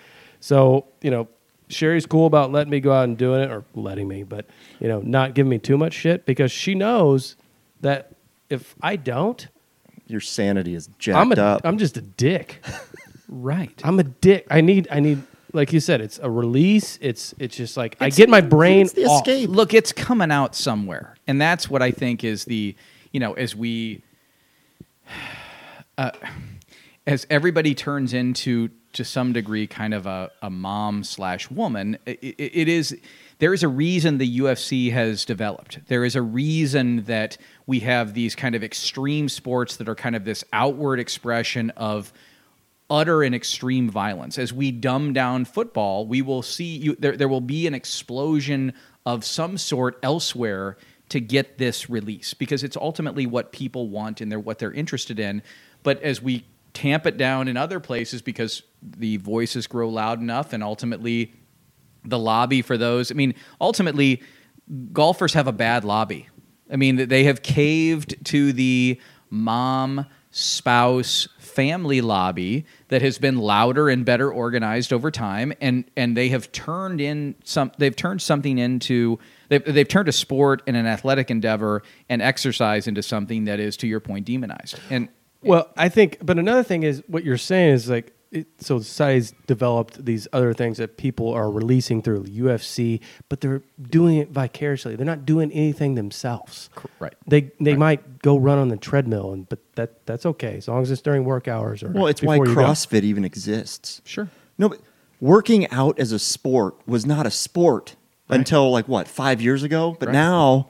So 0.40 0.86
you 1.02 1.10
know, 1.10 1.28
Sherry's 1.68 2.06
cool 2.06 2.26
about 2.26 2.52
letting 2.52 2.70
me 2.70 2.80
go 2.80 2.92
out 2.92 3.04
and 3.04 3.16
doing 3.18 3.42
it, 3.42 3.50
or 3.50 3.64
letting 3.74 4.06
me, 4.08 4.22
but 4.22 4.46
you 4.80 4.88
know, 4.88 5.00
not 5.00 5.34
giving 5.34 5.50
me 5.50 5.58
too 5.58 5.76
much 5.76 5.92
shit 5.94 6.24
because 6.26 6.52
she 6.52 6.74
knows 6.74 7.36
that 7.80 8.12
if 8.48 8.74
I 8.80 8.96
don't, 8.96 9.48
Your 10.06 10.20
sanity 10.20 10.74
is 10.74 10.88
jacked 10.98 11.18
I'm 11.18 11.32
a 11.32 11.34
up. 11.42 11.66
am 11.66 11.78
just 11.78 11.96
a 11.96 12.02
dick. 12.02 12.64
Right. 13.28 13.80
I'm 13.82 13.98
a 13.98 14.04
dick. 14.04 14.46
I 14.52 14.60
need 14.60 14.86
I 14.88 15.00
need 15.00 15.20
like 15.52 15.72
you 15.72 15.80
said, 15.80 16.00
it's 16.00 16.20
a 16.22 16.30
release. 16.30 16.96
It's 17.02 17.34
it's 17.40 17.56
just 17.56 17.76
like 17.76 17.96
I 18.00 18.04
It's- 18.06 18.16
get 18.16 18.28
my 18.28 18.40
brain 18.40 18.82
it's 18.82 18.92
the 18.92 19.06
off. 19.06 19.26
escape. 19.26 19.50
Look, 19.50 19.74
it's 19.74 19.90
coming 19.92 20.30
out 20.30 20.54
somewhere, 20.54 21.16
and 21.26 21.40
that's 21.40 21.68
what 21.68 21.82
I 21.82 21.90
think 21.90 22.22
is 22.22 22.44
the 22.44 22.76
you 23.10 23.18
know 23.18 23.32
as 23.32 23.56
we 23.56 24.00
uh, 25.98 26.10
as 27.06 27.26
everybody 27.30 27.74
turns 27.74 28.12
into 28.14 28.68
to 28.96 29.04
some 29.04 29.32
degree 29.32 29.66
kind 29.66 29.94
of 29.94 30.06
a, 30.06 30.30
a 30.42 30.50
mom 30.50 31.04
slash 31.04 31.50
woman 31.50 31.96
i 32.06 32.10
i 32.10 32.34
it 32.38 32.68
is 32.68 32.96
there 33.38 33.52
is 33.52 33.62
a 33.62 33.68
reason 33.68 34.16
the 34.16 34.38
UFC 34.38 34.90
has 34.92 35.24
developed. 35.24 35.80
There 35.88 36.04
is 36.04 36.16
a 36.16 36.22
reason 36.22 37.02
that 37.04 37.36
we 37.66 37.80
have 37.80 38.14
these 38.14 38.34
kind 38.34 38.54
of 38.54 38.64
extreme 38.64 39.28
sports 39.28 39.76
that 39.76 39.88
are 39.88 39.94
kind 39.94 40.16
of 40.16 40.24
this 40.24 40.42
outward 40.52 40.98
expression 40.98 41.70
of 41.70 42.12
utter 42.88 43.22
and 43.22 43.34
extreme 43.34 43.90
violence. 43.90 44.38
As 44.38 44.52
we 44.52 44.70
dumb 44.70 45.12
down 45.12 45.44
football, 45.44 46.06
we 46.06 46.22
will 46.22 46.42
see 46.42 46.76
you, 46.76 46.96
there, 46.98 47.16
there 47.16 47.28
will 47.28 47.42
be 47.42 47.66
an 47.66 47.74
explosion 47.74 48.72
of 49.04 49.24
some 49.24 49.58
sort 49.58 49.98
elsewhere 50.02 50.78
to 51.10 51.20
get 51.20 51.58
this 51.58 51.90
release 51.90 52.32
because 52.32 52.64
it's 52.64 52.76
ultimately 52.76 53.26
what 53.26 53.52
people 53.52 53.88
want 53.88 54.20
and 54.20 54.32
they're 54.32 54.40
what 54.40 54.58
they're 54.58 54.72
interested 54.72 55.20
in. 55.20 55.42
But 55.82 56.02
as 56.02 56.22
we 56.22 56.46
tamp 56.72 57.06
it 57.06 57.16
down 57.16 57.48
in 57.48 57.56
other 57.56 57.80
places 57.80 58.22
because 58.22 58.62
the 58.86 59.16
voices 59.18 59.66
grow 59.66 59.88
loud 59.88 60.20
enough 60.20 60.52
and 60.52 60.62
ultimately 60.62 61.32
the 62.04 62.18
lobby 62.18 62.62
for 62.62 62.78
those, 62.78 63.10
I 63.10 63.14
mean, 63.14 63.34
ultimately 63.60 64.22
golfers 64.92 65.34
have 65.34 65.46
a 65.46 65.52
bad 65.52 65.84
lobby. 65.84 66.28
I 66.70 66.76
mean, 66.76 67.08
they 67.08 67.24
have 67.24 67.42
caved 67.42 68.24
to 68.26 68.52
the 68.52 69.00
mom, 69.30 70.06
spouse, 70.30 71.28
family 71.38 72.00
lobby 72.00 72.66
that 72.88 73.02
has 73.02 73.18
been 73.18 73.38
louder 73.38 73.88
and 73.88 74.04
better 74.04 74.30
organized 74.30 74.92
over 74.92 75.10
time, 75.10 75.52
and 75.60 75.84
and 75.96 76.16
they 76.16 76.28
have 76.28 76.50
turned 76.52 77.00
in 77.00 77.36
some. 77.44 77.72
They've 77.78 77.94
turned 77.94 78.20
something 78.20 78.58
into. 78.58 79.18
They've, 79.48 79.64
they've 79.64 79.86
turned 79.86 80.08
a 80.08 80.12
sport 80.12 80.62
and 80.66 80.76
an 80.76 80.86
athletic 80.86 81.30
endeavor 81.30 81.82
and 82.08 82.20
exercise 82.20 82.88
into 82.88 83.00
something 83.00 83.44
that 83.44 83.60
is, 83.60 83.76
to 83.76 83.86
your 83.86 84.00
point, 84.00 84.26
demonized. 84.26 84.80
And 84.90 85.08
Well, 85.40 85.70
I 85.76 85.88
think, 85.88 86.18
but 86.20 86.36
another 86.36 86.64
thing 86.64 86.82
is 86.82 87.02
what 87.06 87.24
you're 87.24 87.38
saying 87.38 87.74
is 87.74 87.88
like, 87.88 88.12
it, 88.36 88.46
so 88.58 88.78
society's 88.78 89.32
developed 89.46 90.04
these 90.04 90.28
other 90.32 90.52
things 90.54 90.78
that 90.78 90.96
people 90.96 91.32
are 91.32 91.50
releasing 91.50 92.02
through 92.02 92.24
UFC, 92.24 93.00
but 93.28 93.40
they're 93.40 93.62
doing 93.90 94.16
it 94.16 94.30
vicariously. 94.30 94.96
They're 94.96 95.06
not 95.06 95.24
doing 95.26 95.50
anything 95.52 95.94
themselves. 95.94 96.70
right. 97.00 97.14
They 97.26 97.50
they 97.60 97.74
might 97.76 98.20
go 98.22 98.36
run 98.36 98.58
on 98.58 98.68
the 98.68 98.76
treadmill, 98.76 99.32
and 99.32 99.48
but 99.48 99.58
that 99.74 100.06
that's 100.06 100.24
okay 100.26 100.56
as 100.58 100.68
long 100.68 100.82
as 100.82 100.90
it's 100.90 101.02
during 101.02 101.24
work 101.24 101.48
hours 101.48 101.82
or 101.82 101.90
well, 101.90 102.06
it's 102.06 102.22
why 102.22 102.34
before 102.38 102.48
you 102.48 102.54
go. 102.54 102.62
CrossFit 102.62 103.02
even 103.02 103.24
exists. 103.24 104.00
Sure. 104.04 104.28
No, 104.58 104.68
but 104.68 104.80
working 105.20 105.68
out 105.70 105.98
as 105.98 106.12
a 106.12 106.18
sport 106.18 106.74
was 106.86 107.04
not 107.06 107.26
a 107.26 107.30
sport 107.30 107.96
until 108.28 108.70
like 108.70 108.86
what 108.88 109.08
five 109.08 109.40
years 109.40 109.62
ago. 109.62 109.96
But 109.98 110.06
Right. 110.08 110.12
now, 110.14 110.68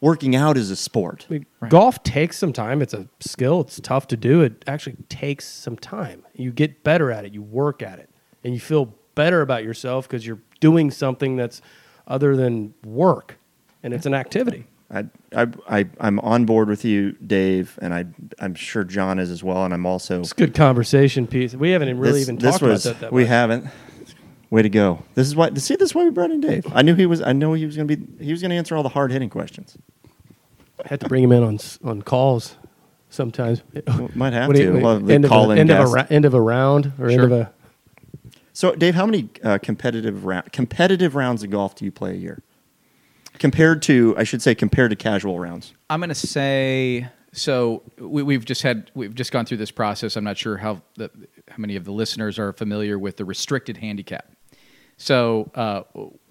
working 0.00 0.36
out 0.36 0.56
is 0.56 0.70
a 0.70 0.76
sport. 0.76 1.26
I 1.28 1.32
mean, 1.34 1.46
Golf 1.68 2.02
takes 2.02 2.38
some 2.38 2.52
time. 2.52 2.82
It's 2.82 2.94
a 2.94 3.08
skill. 3.20 3.60
It's 3.60 3.80
tough 3.80 4.06
to 4.08 4.16
do. 4.16 4.42
It 4.42 4.64
actually 4.66 4.96
takes 5.08 5.46
some 5.46 5.76
time. 5.76 6.24
You 6.34 6.52
get 6.52 6.84
better 6.84 7.10
at 7.10 7.24
it. 7.24 7.32
You 7.34 7.42
work 7.42 7.82
at 7.82 7.98
it, 7.98 8.10
and 8.44 8.54
you 8.54 8.60
feel 8.60 8.94
better 9.14 9.40
about 9.40 9.64
yourself 9.64 10.06
because 10.08 10.26
you're 10.26 10.40
doing 10.60 10.90
something 10.90 11.36
that's 11.36 11.60
other 12.06 12.36
than 12.36 12.74
work, 12.84 13.38
and 13.82 13.92
it's 13.92 14.06
an 14.06 14.14
activity. 14.14 14.66
I, 14.90 15.04
I, 15.36 15.46
I, 15.68 15.86
I'm 16.00 16.18
on 16.20 16.46
board 16.46 16.68
with 16.68 16.82
you, 16.82 17.12
Dave, 17.12 17.78
and 17.82 17.92
I, 17.92 18.06
I'm 18.38 18.54
sure 18.54 18.84
John 18.84 19.18
is 19.18 19.30
as 19.30 19.44
well. 19.44 19.64
And 19.66 19.74
I'm 19.74 19.84
also 19.84 20.20
It's 20.20 20.32
a 20.32 20.34
good 20.34 20.54
conversation 20.54 21.26
piece. 21.26 21.54
We 21.54 21.70
haven't 21.72 21.98
really 21.98 22.20
this, 22.20 22.22
even 22.22 22.36
this 22.38 22.52
talked 22.52 22.62
was 22.62 22.86
about 22.86 22.94
that. 22.94 23.06
that 23.08 23.12
we 23.12 23.24
much. 23.24 23.28
haven't. 23.28 23.66
Way 24.50 24.62
to 24.62 24.68
go! 24.70 25.02
This 25.14 25.26
is 25.26 25.36
why. 25.36 25.50
See, 25.54 25.76
this 25.76 25.90
is 25.90 25.94
why 25.94 26.04
we 26.04 26.10
brought 26.10 26.30
in 26.30 26.40
Dave. 26.40 26.66
I 26.72 26.80
knew 26.82 26.94
he 26.94 27.04
was. 27.04 27.20
I 27.20 27.32
know 27.32 27.52
he 27.52 27.66
was 27.66 27.76
going 27.76 27.86
to 27.86 27.96
be. 27.96 28.24
He 28.24 28.30
was 28.32 28.40
going 28.40 28.50
to 28.50 28.56
answer 28.56 28.74
all 28.76 28.82
the 28.82 28.88
hard 28.88 29.12
hitting 29.12 29.28
questions. 29.28 29.76
I 30.84 30.88
had 30.88 31.00
to 31.00 31.08
bring 31.08 31.22
him 31.22 31.32
in 31.32 31.42
on 31.42 31.58
on 31.84 32.00
calls 32.02 32.56
sometimes. 33.10 33.62
might 34.14 34.32
have 34.32 34.48
What 34.48 34.56
to. 34.56 34.62
you- 34.62 34.78
Well, 34.80 35.10
end, 35.10 35.24
of 35.26 35.30
a, 35.32 35.34
end, 35.58 35.70
of 35.70 35.78
a, 35.80 35.86
ra- 35.92 36.06
end 36.08 36.24
of 36.24 36.32
a 36.34 36.40
round 36.40 36.92
or 36.98 37.08
end 37.08 37.20
of 37.22 37.32
a. 37.32 37.52
So, 38.54 38.74
Dave, 38.74 38.94
how 38.94 39.04
many 39.06 39.28
uh, 39.44 39.58
competitive 39.58 40.24
ra- 40.24 40.42
competitive 40.50 41.14
rounds 41.14 41.42
of 41.42 41.50
golf 41.50 41.74
do 41.74 41.84
you 41.84 41.92
play 41.92 42.12
a 42.12 42.16
year? 42.16 42.42
Compared 43.38 43.82
to, 43.82 44.14
I 44.18 44.24
should 44.24 44.42
say, 44.42 44.54
compared 44.54 44.90
to 44.90 44.96
casual 44.96 45.38
rounds. 45.38 45.74
I'm 45.90 46.00
going 46.00 46.08
to 46.08 46.14
say 46.14 47.06
so. 47.32 47.82
We, 47.98 48.22
we've 48.22 48.44
just 48.44 48.62
had 48.62 48.90
we've 48.94 49.14
just 49.14 49.30
gone 49.30 49.44
through 49.44 49.58
this 49.58 49.70
process. 49.70 50.16
I'm 50.16 50.24
not 50.24 50.38
sure 50.38 50.56
how 50.56 50.80
the, 50.96 51.10
how 51.48 51.56
many 51.58 51.76
of 51.76 51.84
the 51.84 51.92
listeners 51.92 52.38
are 52.38 52.52
familiar 52.52 52.98
with 52.98 53.16
the 53.18 53.24
restricted 53.26 53.76
handicap. 53.76 54.26
So 54.98 55.50
uh, 55.54 55.82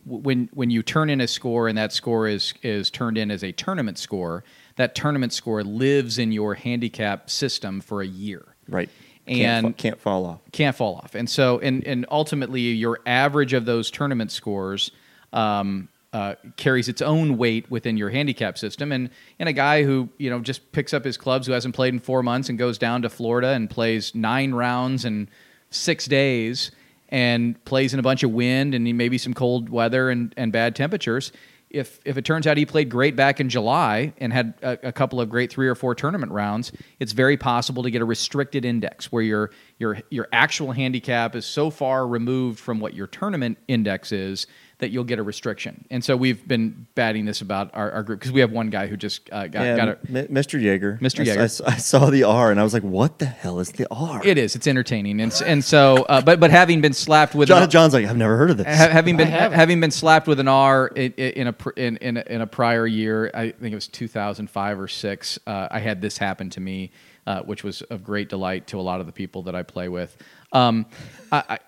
when 0.06 0.50
when 0.54 0.70
you 0.70 0.84
turn 0.84 1.10
in 1.10 1.20
a 1.22 1.28
score 1.28 1.68
and 1.68 1.78
that 1.78 1.92
score 1.92 2.28
is 2.28 2.54
is 2.62 2.92
turned 2.92 3.18
in 3.18 3.32
as 3.32 3.44
a 3.44 3.52
tournament 3.52 3.98
score, 3.98 4.44
that 4.76 4.94
tournament 4.94 5.34
score 5.34 5.64
lives 5.64 6.20
in 6.20 6.32
your 6.32 6.54
handicap 6.54 7.30
system 7.30 7.82
for 7.82 8.02
a 8.02 8.08
year. 8.08 8.46
Right. 8.70 8.90
And 9.26 9.66
can't, 9.66 9.76
fa- 9.76 9.82
can't 9.82 10.00
fall 10.00 10.26
off. 10.26 10.40
can't 10.52 10.76
fall 10.76 10.96
off. 10.96 11.16
And 11.16 11.30
so, 11.30 11.60
and 11.60 11.84
and 11.86 12.06
ultimately, 12.10 12.62
your 12.62 13.00
average 13.06 13.54
of 13.54 13.66
those 13.66 13.92
tournament 13.92 14.32
scores 14.32 14.92
um, 15.34 15.90
uh, 16.14 16.36
carries 16.56 16.88
its 16.88 17.02
own 17.02 17.38
weight 17.38 17.70
within 17.70 17.98
your 17.98 18.10
handicap 18.10 18.58
system. 18.58 18.92
And 18.94 19.10
and 19.40 19.50
a 19.50 19.54
guy 19.54 19.84
who 19.84 20.10
you 20.18 20.30
know 20.30 20.40
just 20.40 20.72
picks 20.72 20.94
up 20.94 21.04
his 21.04 21.18
clubs, 21.18 21.48
who 21.48 21.54
hasn't 21.54 21.76
played 21.76 21.94
in 21.94 22.00
four 22.00 22.24
months, 22.24 22.48
and 22.48 22.58
goes 22.58 22.78
down 22.78 23.02
to 23.02 23.10
Florida 23.10 23.50
and 23.50 23.70
plays 23.70 24.16
nine 24.16 24.54
rounds 24.54 25.04
in 25.04 25.28
six 25.70 26.06
days, 26.06 26.72
and 27.10 27.64
plays 27.66 27.94
in 27.94 28.00
a 28.00 28.04
bunch 28.04 28.24
of 28.24 28.32
wind 28.32 28.74
and 28.74 28.86
maybe 28.98 29.18
some 29.18 29.34
cold 29.34 29.70
weather 29.70 30.10
and 30.10 30.34
and 30.38 30.52
bad 30.52 30.76
temperatures. 30.76 31.32
If, 31.70 32.00
if 32.06 32.18
it 32.18 32.24
turns 32.24 32.48
out 32.48 32.56
he 32.56 32.66
played 32.66 32.90
great 32.90 33.18
back 33.18 33.42
in 33.42 33.50
July 33.50 34.14
and 34.20 34.32
had 34.32 34.54
a, 34.62 34.88
a 34.88 34.92
couple 34.94 35.20
of 35.20 35.30
great 35.30 35.52
three 35.52 35.68
or 35.68 35.76
four 35.76 35.96
tournament 35.96 36.32
rounds, 36.32 36.72
it's 37.02 37.12
very 37.12 37.36
possible 37.36 37.84
to 37.84 37.92
get 37.92 38.02
a 38.02 38.06
restricted 38.06 38.64
index 38.64 39.12
where 39.12 39.22
your 39.22 39.52
your 39.78 39.98
your 40.10 40.30
actual 40.32 40.72
handicap 40.72 41.36
is 41.36 41.46
so 41.46 41.70
far 41.70 42.08
removed 42.08 42.58
from 42.58 42.80
what 42.80 42.94
your 42.94 43.08
tournament 43.08 43.58
index 43.68 44.14
is 44.14 44.48
that 44.80 44.92
you'll 44.92 45.04
get 45.04 45.18
a 45.18 45.24
restriction. 45.24 45.86
And 45.90 46.04
so 46.04 46.16
we've 46.16 46.48
been 46.48 46.86
batting 46.94 47.26
this 47.26 47.42
about 47.42 47.72
our, 47.74 47.92
our 47.92 48.04
group 48.04 48.20
because 48.20 48.32
we 48.32 48.42
have 48.42 48.52
one 48.52 48.70
guy 48.70 48.86
who 48.86 48.96
just 48.96 49.28
uh, 49.32 49.48
got, 49.48 49.64
Yeah, 49.64 49.76
got 49.76 49.88
a. 49.88 49.98
M- 50.08 50.28
Mr. 50.28 50.62
Jaeger. 50.62 51.00
Mr. 51.02 51.20
I 51.28 51.44
s- 51.44 51.60
Jaeger. 51.60 51.72
I, 51.74 51.78
saw 51.78 52.10
the 52.12 52.24
R 52.24 52.52
and 52.52 52.60
I 52.60 52.64
was 52.64 52.74
like, 52.74 52.84
what 52.84 53.18
the 53.18 53.26
hell 53.26 53.60
is 53.60 53.72
the 53.72 53.88
R? 53.90 54.22
It 54.24 54.38
is. 54.38 54.56
It's 54.56 54.68
entertaining, 54.68 55.20
and 55.20 55.34
and 55.46 55.64
so, 55.64 56.04
uh, 56.04 56.22
but 56.22 56.40
but 56.40 56.52
having 56.52 56.82
been 56.82 56.94
slapped 56.94 57.34
with 57.34 57.48
John, 57.48 57.64
an, 57.64 57.70
John's 57.72 57.94
like, 57.96 58.06
I've 58.06 58.18
never 58.18 58.38
heard 58.38 58.52
of 58.52 58.58
this. 58.58 58.68
Ha- 58.68 58.90
having 58.90 59.18
been 59.18 59.28
haven't. 59.28 59.58
having 59.58 59.80
been 59.82 59.92
slapped 59.92 60.28
with 60.28 60.40
an 60.40 60.48
R 60.48 60.88
in, 60.90 61.12
in 61.14 61.48
a 61.48 61.56
in, 61.76 61.98
in 61.98 62.18
a 62.18 62.24
in 62.28 62.42
a 62.42 62.48
prior 62.48 62.86
year, 62.86 63.32
I 63.34 63.50
think 63.52 63.72
it 63.72 63.76
was 63.76 63.88
2005 63.88 64.80
or 64.80 64.88
six. 64.88 65.40
Uh, 65.48 65.68
I 65.72 65.80
had 65.80 66.02
this 66.02 66.20
happen 66.20 66.52
to 66.52 66.60
me, 66.60 66.92
uh, 67.26 67.42
which 67.42 67.64
was 67.64 67.82
of 67.84 68.04
great 68.04 68.30
delight 68.30 68.68
to 68.68 68.80
a 68.80 68.82
lot 68.84 69.00
of 69.00 69.08
the 69.08 69.12
people 69.12 69.42
that 69.44 69.56
I 69.56 69.64
play 69.64 69.90
with. 69.90 70.16
Um, 70.54 70.86
I, 71.32 71.44
I, 71.50 71.60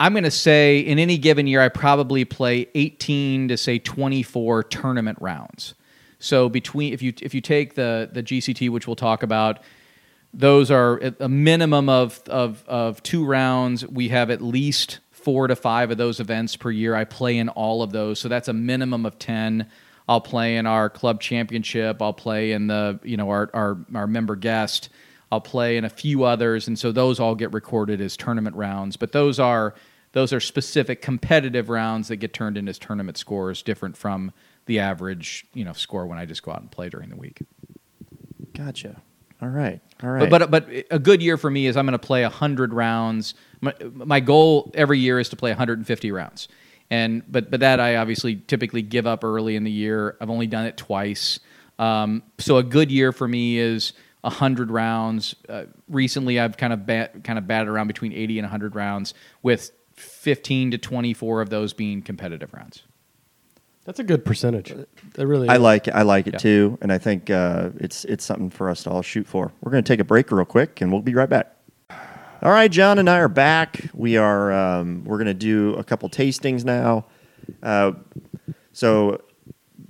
I'm 0.00 0.12
going 0.12 0.24
to 0.24 0.30
say 0.30 0.78
in 0.78 0.98
any 0.98 1.18
given 1.18 1.46
year, 1.46 1.60
I 1.60 1.68
probably 1.68 2.24
play 2.24 2.68
18 2.74 3.48
to 3.48 3.56
say 3.56 3.78
24 3.78 4.62
tournament 4.64 5.18
rounds. 5.20 5.74
So 6.20 6.48
between 6.48 6.92
if 6.92 7.02
you 7.02 7.12
if 7.22 7.34
you 7.34 7.40
take 7.40 7.74
the 7.74 8.08
the 8.12 8.22
GCT, 8.22 8.70
which 8.70 8.86
we'll 8.86 8.96
talk 8.96 9.22
about, 9.22 9.60
those 10.32 10.70
are 10.70 10.98
a 11.20 11.28
minimum 11.28 11.88
of, 11.88 12.20
of, 12.28 12.64
of 12.66 13.02
two 13.02 13.24
rounds. 13.24 13.86
We 13.86 14.08
have 14.08 14.30
at 14.30 14.42
least 14.42 14.98
four 15.10 15.46
to 15.46 15.56
five 15.56 15.90
of 15.90 15.96
those 15.96 16.20
events 16.20 16.56
per 16.56 16.70
year. 16.70 16.94
I 16.94 17.04
play 17.04 17.38
in 17.38 17.48
all 17.48 17.82
of 17.82 17.92
those, 17.92 18.18
so 18.18 18.28
that's 18.28 18.48
a 18.48 18.52
minimum 18.52 19.06
of 19.06 19.18
ten. 19.18 19.68
I'll 20.08 20.20
play 20.20 20.56
in 20.56 20.66
our 20.66 20.88
club 20.88 21.20
championship. 21.20 22.00
I'll 22.02 22.12
play 22.12 22.52
in 22.52 22.66
the 22.66 22.98
you 23.02 23.16
know 23.16 23.30
our 23.30 23.50
our, 23.54 23.78
our 23.94 24.06
member 24.06 24.36
guest. 24.36 24.88
I'll 25.30 25.40
play 25.40 25.76
in 25.76 25.84
a 25.84 25.90
few 25.90 26.24
others, 26.24 26.68
and 26.68 26.78
so 26.78 26.90
those 26.90 27.20
all 27.20 27.34
get 27.34 27.52
recorded 27.52 28.00
as 28.00 28.16
tournament 28.16 28.56
rounds. 28.56 28.96
But 28.96 29.12
those 29.12 29.38
are 29.38 29.74
those 30.12 30.32
are 30.32 30.40
specific 30.40 31.02
competitive 31.02 31.68
rounds 31.68 32.08
that 32.08 32.16
get 32.16 32.32
turned 32.32 32.56
in 32.58 32.68
as 32.68 32.78
tournament 32.78 33.18
scores, 33.18 33.62
different 33.62 33.96
from 33.96 34.32
the 34.66 34.78
average 34.80 35.46
you 35.54 35.64
know 35.64 35.72
score 35.72 36.06
when 36.06 36.18
I 36.18 36.24
just 36.26 36.42
go 36.42 36.52
out 36.52 36.60
and 36.60 36.70
play 36.70 36.88
during 36.88 37.10
the 37.10 37.16
week. 37.16 37.42
Gotcha. 38.54 39.00
All 39.40 39.48
right. 39.48 39.80
All 40.02 40.10
right. 40.10 40.28
But, 40.28 40.50
but 40.50 40.66
but 40.66 40.86
a 40.90 40.98
good 40.98 41.22
year 41.22 41.36
for 41.36 41.50
me 41.50 41.66
is 41.66 41.76
I'm 41.76 41.86
going 41.86 41.92
to 41.92 42.06
play 42.06 42.22
100 42.22 42.74
rounds. 42.74 43.34
My, 43.60 43.74
my 43.92 44.20
goal 44.20 44.72
every 44.74 44.98
year 44.98 45.20
is 45.20 45.28
to 45.30 45.36
play 45.36 45.50
150 45.50 46.10
rounds. 46.12 46.48
and 46.90 47.22
but 47.30 47.50
but 47.50 47.60
that 47.60 47.80
I 47.80 47.96
obviously 47.96 48.36
typically 48.36 48.82
give 48.82 49.06
up 49.06 49.22
early 49.24 49.56
in 49.56 49.64
the 49.64 49.70
year. 49.70 50.16
I've 50.20 50.30
only 50.30 50.46
done 50.48 50.66
it 50.66 50.76
twice. 50.76 51.38
Um, 51.78 52.24
so 52.38 52.56
a 52.56 52.62
good 52.64 52.90
year 52.90 53.12
for 53.12 53.28
me 53.28 53.58
is 53.58 53.92
hundred 54.24 54.70
rounds. 54.70 55.34
Uh, 55.48 55.64
recently, 55.88 56.38
I've 56.38 56.56
kind 56.56 56.72
of 56.72 56.84
bat, 56.84 57.24
kind 57.24 57.38
of 57.38 57.46
batted 57.46 57.68
around 57.68 57.86
between 57.86 58.12
eighty 58.12 58.38
and 58.38 58.46
hundred 58.46 58.74
rounds, 58.74 59.14
with 59.42 59.70
fifteen 59.98 60.70
to 60.70 60.78
twenty 60.78 61.12
four 61.14 61.40
of 61.40 61.50
those 61.50 61.72
being 61.72 62.02
competitive 62.02 62.52
rounds. 62.54 62.82
That's 63.84 63.98
a 64.00 64.04
good 64.04 64.24
percentage. 64.24 64.74
That 65.14 65.26
really. 65.26 65.48
I 65.48 65.54
is. 65.54 65.60
like 65.60 65.88
it. 65.88 65.94
I 65.94 66.02
like 66.02 66.26
it 66.26 66.34
Yeah. 66.34 66.38
too, 66.38 66.78
and 66.82 66.92
I 66.92 66.98
think 66.98 67.30
uh, 67.30 67.70
it's 67.76 68.04
it's 68.04 68.24
something 68.24 68.50
for 68.50 68.68
us 68.68 68.82
to 68.82 68.90
all 68.90 69.00
shoot 69.02 69.26
for. 69.26 69.50
We're 69.62 69.72
going 69.72 69.82
to 69.82 69.88
take 69.88 70.00
a 70.00 70.04
break 70.04 70.30
real 70.30 70.44
quick, 70.44 70.80
and 70.80 70.92
we'll 70.92 71.00
be 71.00 71.14
right 71.14 71.28
back. 71.28 71.54
All 72.42 72.50
right, 72.52 72.70
John 72.70 72.98
and 72.98 73.08
I 73.08 73.18
are 73.18 73.28
back. 73.28 73.80
We 73.94 74.16
are 74.16 74.52
um, 74.52 75.04
we're 75.04 75.16
going 75.16 75.26
to 75.26 75.34
do 75.34 75.74
a 75.74 75.84
couple 75.84 76.08
tastings 76.10 76.64
now. 76.64 77.06
Uh, 77.62 77.92
so 78.72 79.22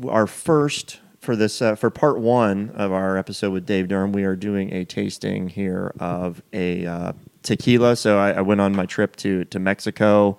our 0.09 0.27
first 0.29 1.01
for 1.21 1.35
this 1.35 1.61
uh, 1.61 1.75
for 1.75 1.91
part 1.91 2.21
one 2.21 2.71
of 2.71 2.93
our 2.93 3.19
episode 3.19 3.53
with 3.53 3.67
Dave 3.67 3.89
Durham, 3.89 4.13
we 4.13 4.23
are 4.25 4.37
doing 4.37 4.73
a 4.73 4.85
tasting 4.85 5.49
here 5.49 5.93
of 5.99 6.41
a 6.53 6.87
uh, 6.87 7.13
tequila. 7.49 7.97
So 7.97 8.19
I, 8.19 8.33
I 8.33 8.41
went 8.43 8.61
on 8.61 8.77
my 8.77 8.87
trip 8.87 9.17
to 9.17 9.45
to 9.47 9.59
Mexico. 9.59 10.39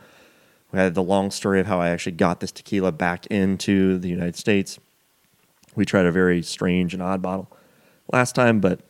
We 0.71 0.79
had 0.79 0.93
the 0.93 1.03
long 1.03 1.31
story 1.31 1.59
of 1.59 1.65
how 1.65 1.81
I 1.81 1.89
actually 1.89 2.11
got 2.13 2.39
this 2.39 2.51
tequila 2.51 2.91
back 2.91 3.25
into 3.27 3.97
the 3.97 4.07
United 4.07 4.35
States. 4.35 4.79
We 5.75 5.83
tried 5.83 6.05
a 6.05 6.11
very 6.11 6.43
strange 6.43 6.93
and 6.93 7.01
odd 7.01 7.21
bottle 7.21 7.51
last 8.13 8.35
time, 8.35 8.59
but 8.59 8.81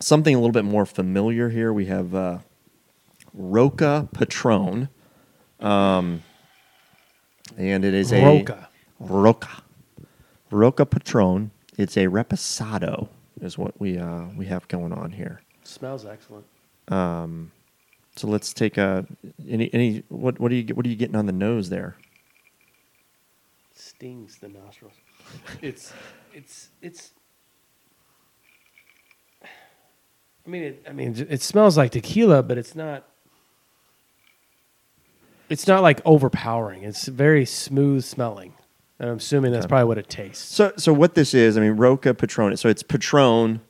something 0.00 0.34
a 0.34 0.38
little 0.38 0.52
bit 0.52 0.64
more 0.64 0.84
familiar 0.84 1.48
here. 1.50 1.72
We 1.72 1.86
have 1.86 2.14
uh, 2.14 2.38
Roca 3.32 4.08
Patron, 4.12 4.88
um, 5.60 6.22
and 7.56 7.84
it 7.84 7.94
is 7.94 8.12
a 8.12 8.24
Roca. 8.24 8.68
Roca 8.98 9.62
Roca 10.50 10.84
Patron. 10.84 11.52
It's 11.78 11.96
a 11.96 12.06
reposado, 12.06 13.08
is 13.40 13.56
what 13.56 13.80
we 13.80 13.96
uh, 13.96 14.24
we 14.36 14.46
have 14.46 14.66
going 14.66 14.92
on 14.92 15.12
here. 15.12 15.40
Smells 15.62 16.04
excellent. 16.04 16.44
Um, 16.90 17.52
so 18.16 18.26
let's 18.26 18.52
take 18.52 18.76
a 18.76 19.06
any 19.48 19.72
any 19.72 20.02
what 20.08 20.38
what 20.40 20.52
are 20.52 20.54
you 20.56 20.74
what 20.74 20.84
are 20.84 20.88
you 20.88 20.96
getting 20.96 21.16
on 21.16 21.26
the 21.26 21.32
nose 21.32 21.70
there? 21.70 21.96
Stings 23.74 24.38
the 24.38 24.48
nostrils. 24.48 24.94
It's 25.62 25.92
it's 26.34 26.70
it's. 26.82 27.12
I 30.46 30.50
mean, 30.50 30.62
it, 30.62 30.86
I 30.88 30.92
mean, 30.92 31.26
it 31.28 31.42
smells 31.42 31.76
like 31.76 31.92
tequila, 31.92 32.42
but 32.42 32.58
it's 32.58 32.74
not. 32.74 33.06
It's 35.48 35.68
not 35.68 35.82
like 35.82 36.00
overpowering. 36.04 36.82
It's 36.82 37.06
very 37.06 37.44
smooth 37.44 38.02
smelling, 38.02 38.54
and 38.98 39.10
I'm 39.10 39.16
assuming 39.18 39.52
that's 39.52 39.66
probably 39.66 39.86
what 39.86 39.98
it 39.98 40.08
tastes. 40.08 40.52
So, 40.52 40.72
so 40.76 40.92
what 40.92 41.14
this 41.14 41.34
is, 41.34 41.56
I 41.56 41.60
mean, 41.60 41.72
Roca 41.72 42.14
Patron. 42.14 42.56
So 42.56 42.68
it's 42.68 42.82
Patron. 42.82 43.60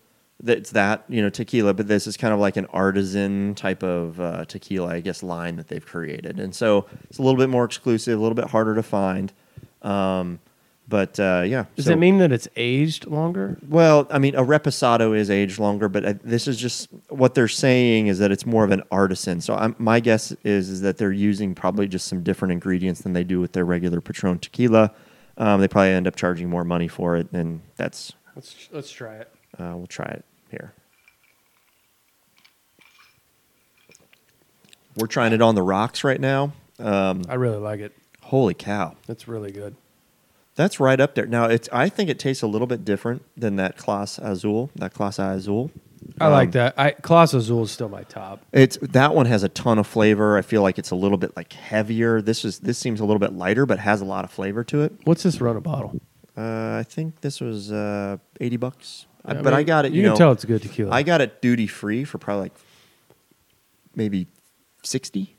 That's 0.42 0.70
that 0.70 1.04
you 1.08 1.20
know 1.20 1.28
tequila, 1.28 1.74
but 1.74 1.86
this 1.86 2.06
is 2.06 2.16
kind 2.16 2.32
of 2.32 2.40
like 2.40 2.56
an 2.56 2.66
artisan 2.72 3.54
type 3.54 3.82
of 3.82 4.18
uh, 4.20 4.44
tequila, 4.46 4.94
I 4.94 5.00
guess, 5.00 5.22
line 5.22 5.56
that 5.56 5.68
they've 5.68 5.84
created, 5.84 6.40
and 6.40 6.54
so 6.54 6.86
it's 7.10 7.18
a 7.18 7.22
little 7.22 7.38
bit 7.38 7.50
more 7.50 7.64
exclusive, 7.64 8.18
a 8.18 8.22
little 8.22 8.34
bit 8.34 8.46
harder 8.46 8.74
to 8.74 8.82
find. 8.82 9.32
Um, 9.82 10.40
but 10.88 11.20
uh, 11.20 11.44
yeah, 11.46 11.66
Does 11.76 11.84
so- 11.84 11.92
it 11.92 11.98
mean 11.98 12.18
that 12.18 12.32
it's 12.32 12.48
aged 12.56 13.06
longer? 13.06 13.58
Well, 13.68 14.08
I 14.10 14.18
mean, 14.18 14.34
a 14.34 14.42
reposado 14.42 15.14
is 15.16 15.30
aged 15.30 15.58
longer, 15.58 15.88
but 15.88 16.04
uh, 16.04 16.14
this 16.24 16.48
is 16.48 16.56
just 16.56 16.88
what 17.10 17.34
they're 17.34 17.46
saying 17.46 18.08
is 18.08 18.18
that 18.18 18.32
it's 18.32 18.44
more 18.46 18.64
of 18.64 18.70
an 18.72 18.82
artisan. 18.90 19.40
So 19.40 19.54
I'm, 19.54 19.76
my 19.78 20.00
guess 20.00 20.32
is 20.42 20.68
is 20.68 20.80
that 20.80 20.96
they're 20.98 21.12
using 21.12 21.54
probably 21.54 21.86
just 21.86 22.08
some 22.08 22.22
different 22.22 22.52
ingredients 22.52 23.02
than 23.02 23.12
they 23.12 23.24
do 23.24 23.40
with 23.40 23.52
their 23.52 23.64
regular 23.64 24.00
Patron 24.00 24.38
tequila. 24.38 24.92
Um, 25.36 25.60
they 25.60 25.68
probably 25.68 25.90
end 25.90 26.06
up 26.08 26.16
charging 26.16 26.48
more 26.50 26.64
money 26.64 26.88
for 26.88 27.16
it, 27.16 27.28
and 27.32 27.60
that's 27.76 28.14
Let's 28.34 28.68
let's 28.72 28.90
try 28.90 29.14
it. 29.16 29.32
uh, 29.58 29.74
we'll 29.76 29.86
try 29.86 30.06
it 30.06 30.24
here. 30.50 30.72
We're 34.96 35.06
trying 35.06 35.32
it 35.32 35.40
on 35.40 35.54
the 35.54 35.62
rocks 35.62 36.04
right 36.04 36.20
now. 36.20 36.52
Um, 36.78 37.22
I 37.28 37.34
really 37.34 37.58
like 37.58 37.80
it. 37.80 37.92
holy 38.22 38.54
cow! 38.54 38.96
It's 39.08 39.28
really 39.28 39.52
good. 39.52 39.76
That's 40.56 40.80
right 40.80 41.00
up 41.00 41.14
there. 41.14 41.26
Now, 41.26 41.44
it's. 41.44 41.68
I 41.72 41.88
think 41.88 42.10
it 42.10 42.18
tastes 42.18 42.42
a 42.42 42.46
little 42.46 42.66
bit 42.66 42.84
different 42.84 43.22
than 43.36 43.56
that 43.56 43.76
Clase 43.76 44.18
Azul. 44.22 44.70
That 44.76 44.92
Clase 44.92 45.18
Azul. 45.18 45.70
I 46.20 46.26
like 46.28 46.48
Um, 46.48 46.52
that. 46.52 46.74
I 46.78 46.90
Clase 46.92 47.34
Azul 47.34 47.62
is 47.62 47.70
still 47.70 47.88
my 47.88 48.02
top. 48.04 48.44
It's 48.52 48.76
that 48.78 49.14
one 49.14 49.26
has 49.26 49.42
a 49.42 49.48
ton 49.48 49.78
of 49.78 49.86
flavor. 49.86 50.36
I 50.36 50.42
feel 50.42 50.62
like 50.62 50.78
it's 50.78 50.90
a 50.90 50.96
little 50.96 51.18
bit 51.18 51.36
like 51.36 51.52
heavier. 51.52 52.20
This 52.20 52.44
is 52.44 52.58
this 52.58 52.78
seems 52.78 53.00
a 53.00 53.04
little 53.04 53.20
bit 53.20 53.32
lighter, 53.34 53.64
but 53.66 53.78
has 53.78 54.00
a 54.00 54.04
lot 54.04 54.24
of 54.24 54.30
flavor 54.30 54.64
to 54.64 54.82
it. 54.82 54.92
What's 55.04 55.22
this 55.22 55.40
Rona 55.40 55.60
bottle? 55.60 56.00
Uh, 56.36 56.76
I 56.80 56.84
think 56.86 57.20
this 57.20 57.40
was 57.40 57.70
uh, 57.70 58.16
eighty 58.40 58.56
bucks, 58.56 59.06
I- 59.24 59.32
I 59.38 59.42
but 59.42 59.52
I 59.54 59.62
got 59.62 59.84
it. 59.84 59.92
You, 59.92 59.98
You, 59.98 60.02
can 60.04 60.10
know, 60.12 60.16
tell 60.16 60.32
it's 60.32 60.44
good 60.44 60.62
tequila. 60.62 60.92
I 60.92 61.02
got 61.02 61.20
it 61.20 61.40
duty 61.42 61.66
free 61.66 62.04
for 62.04 62.18
probably 62.18 62.42
like 62.44 62.54
maybe 63.94 64.26
sixty. 64.82 65.36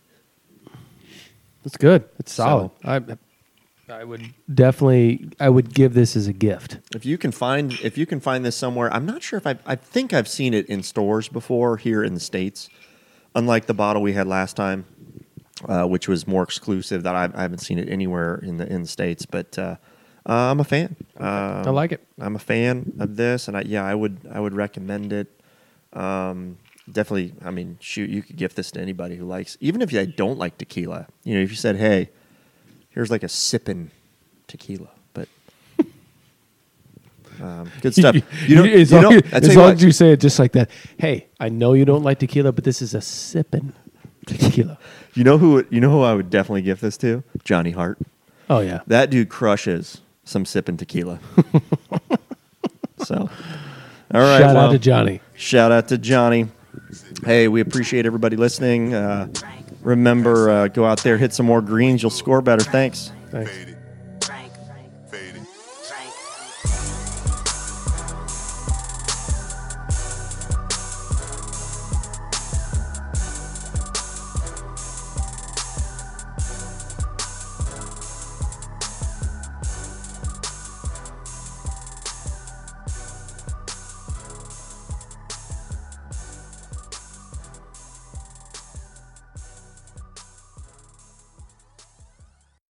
It's 1.65 1.77
good. 1.77 2.05
It's 2.19 2.33
So- 2.33 2.43
solid. 2.43 2.71
I 3.09 3.17
I 3.93 4.05
would 4.05 4.33
definitely 4.53 5.29
I 5.39 5.49
would 5.49 5.73
give 5.73 5.93
this 5.93 6.15
as 6.15 6.25
a 6.27 6.33
gift. 6.33 6.77
If 6.95 7.05
you 7.05 7.17
can 7.17 7.31
find 7.31 7.73
if 7.83 7.97
you 7.97 8.05
can 8.05 8.19
find 8.19 8.45
this 8.45 8.55
somewhere, 8.55 8.91
I'm 8.93 9.05
not 9.05 9.21
sure 9.21 9.37
if 9.37 9.45
I 9.45 9.57
I 9.65 9.75
think 9.75 10.13
I've 10.13 10.27
seen 10.29 10.53
it 10.53 10.65
in 10.67 10.81
stores 10.81 11.27
before 11.27 11.77
here 11.77 12.03
in 12.03 12.13
the 12.13 12.19
states. 12.19 12.69
Unlike 13.35 13.65
the 13.65 13.73
bottle 13.73 14.01
we 14.01 14.13
had 14.13 14.27
last 14.27 14.55
time, 14.57 14.85
uh, 15.67 15.85
which 15.85 16.07
was 16.07 16.27
more 16.27 16.43
exclusive, 16.43 17.03
that 17.03 17.15
I, 17.15 17.29
I 17.33 17.41
haven't 17.43 17.59
seen 17.59 17.79
it 17.79 17.87
anywhere 17.89 18.35
in 18.35 18.57
the 18.57 18.71
in 18.71 18.81
the 18.83 18.87
states. 18.87 19.25
But 19.25 19.57
uh, 19.59 19.75
uh, 20.27 20.33
I'm 20.51 20.59
a 20.59 20.63
fan. 20.63 20.95
I 21.19 21.61
Um, 21.65 21.75
like 21.75 21.91
it. 21.91 22.05
I'm 22.19 22.35
a 22.35 22.39
fan 22.39 22.93
of 22.99 23.15
this, 23.15 23.47
and 23.47 23.57
I 23.57 23.61
yeah, 23.65 23.83
I 23.85 23.95
would 23.95 24.17
I 24.31 24.39
would 24.39 24.53
recommend 24.53 25.11
it. 25.13 25.27
Um, 25.93 26.57
definitely, 26.91 27.33
I 27.43 27.51
mean, 27.51 27.77
shoot, 27.81 28.09
you 28.09 28.21
could 28.21 28.37
gift 28.37 28.55
this 28.55 28.71
to 28.71 28.79
anybody 28.81 29.15
who 29.15 29.25
likes, 29.25 29.57
even 29.59 29.81
if 29.81 29.91
you 29.91 30.05
don't 30.05 30.37
like 30.37 30.57
tequila. 30.57 31.07
You 31.23 31.35
know, 31.35 31.41
if 31.41 31.49
you 31.49 31.55
said, 31.57 31.75
"Hey, 31.77 32.09
here's 32.91 33.09
like 33.11 33.23
a 33.23 33.29
sipping 33.29 33.91
tequila," 34.47 34.89
but 35.13 35.27
um, 37.41 37.71
good 37.81 37.93
stuff. 37.93 38.15
You 38.47 38.55
don't, 38.55 38.69
as 38.69 38.91
you 38.91 39.01
long, 39.01 39.13
don't- 39.13 39.33
as 39.33 39.47
you 39.53 39.59
long 39.59 39.71
as 39.73 39.83
you 39.83 39.91
say 39.91 40.11
it 40.13 40.19
just 40.19 40.39
like 40.39 40.51
that. 40.53 40.69
Hey, 40.97 41.27
I 41.39 41.49
know 41.49 41.73
you 41.73 41.85
don't 41.85 42.03
like 42.03 42.19
tequila, 42.19 42.51
but 42.51 42.63
this 42.63 42.81
is 42.81 42.93
a 42.93 43.01
sipping 43.01 43.73
tequila. 44.25 44.77
you 45.13 45.23
know 45.23 45.37
who 45.37 45.65
you 45.69 45.79
know 45.81 45.89
who 45.89 46.01
I 46.01 46.13
would 46.13 46.29
definitely 46.29 46.61
gift 46.61 46.81
this 46.81 46.97
to? 46.97 47.23
Johnny 47.43 47.71
Hart. 47.71 47.97
Oh 48.49 48.59
yeah. 48.59 48.81
That 48.87 49.09
dude 49.09 49.29
crushes 49.29 50.01
some 50.23 50.45
sipping 50.45 50.77
tequila. 50.77 51.19
so, 52.99 53.29
all 54.13 54.21
right. 54.21 54.39
Shout 54.39 54.55
well, 54.55 54.57
out 54.57 54.71
to 54.71 54.79
Johnny. 54.79 55.21
Shout 55.35 55.71
out 55.71 55.87
to 55.89 55.97
Johnny. 55.97 56.47
Hey, 57.25 57.47
we 57.47 57.61
appreciate 57.61 58.05
everybody 58.05 58.35
listening. 58.35 58.93
Uh, 58.93 59.27
remember, 59.81 60.49
uh, 60.49 60.67
go 60.67 60.85
out 60.85 61.03
there, 61.03 61.17
hit 61.17 61.33
some 61.33 61.45
more 61.45 61.61
greens. 61.61 62.01
You'll 62.01 62.09
score 62.09 62.41
better. 62.41 62.63
Thanks. 62.63 63.11
Thanks. 63.29 63.51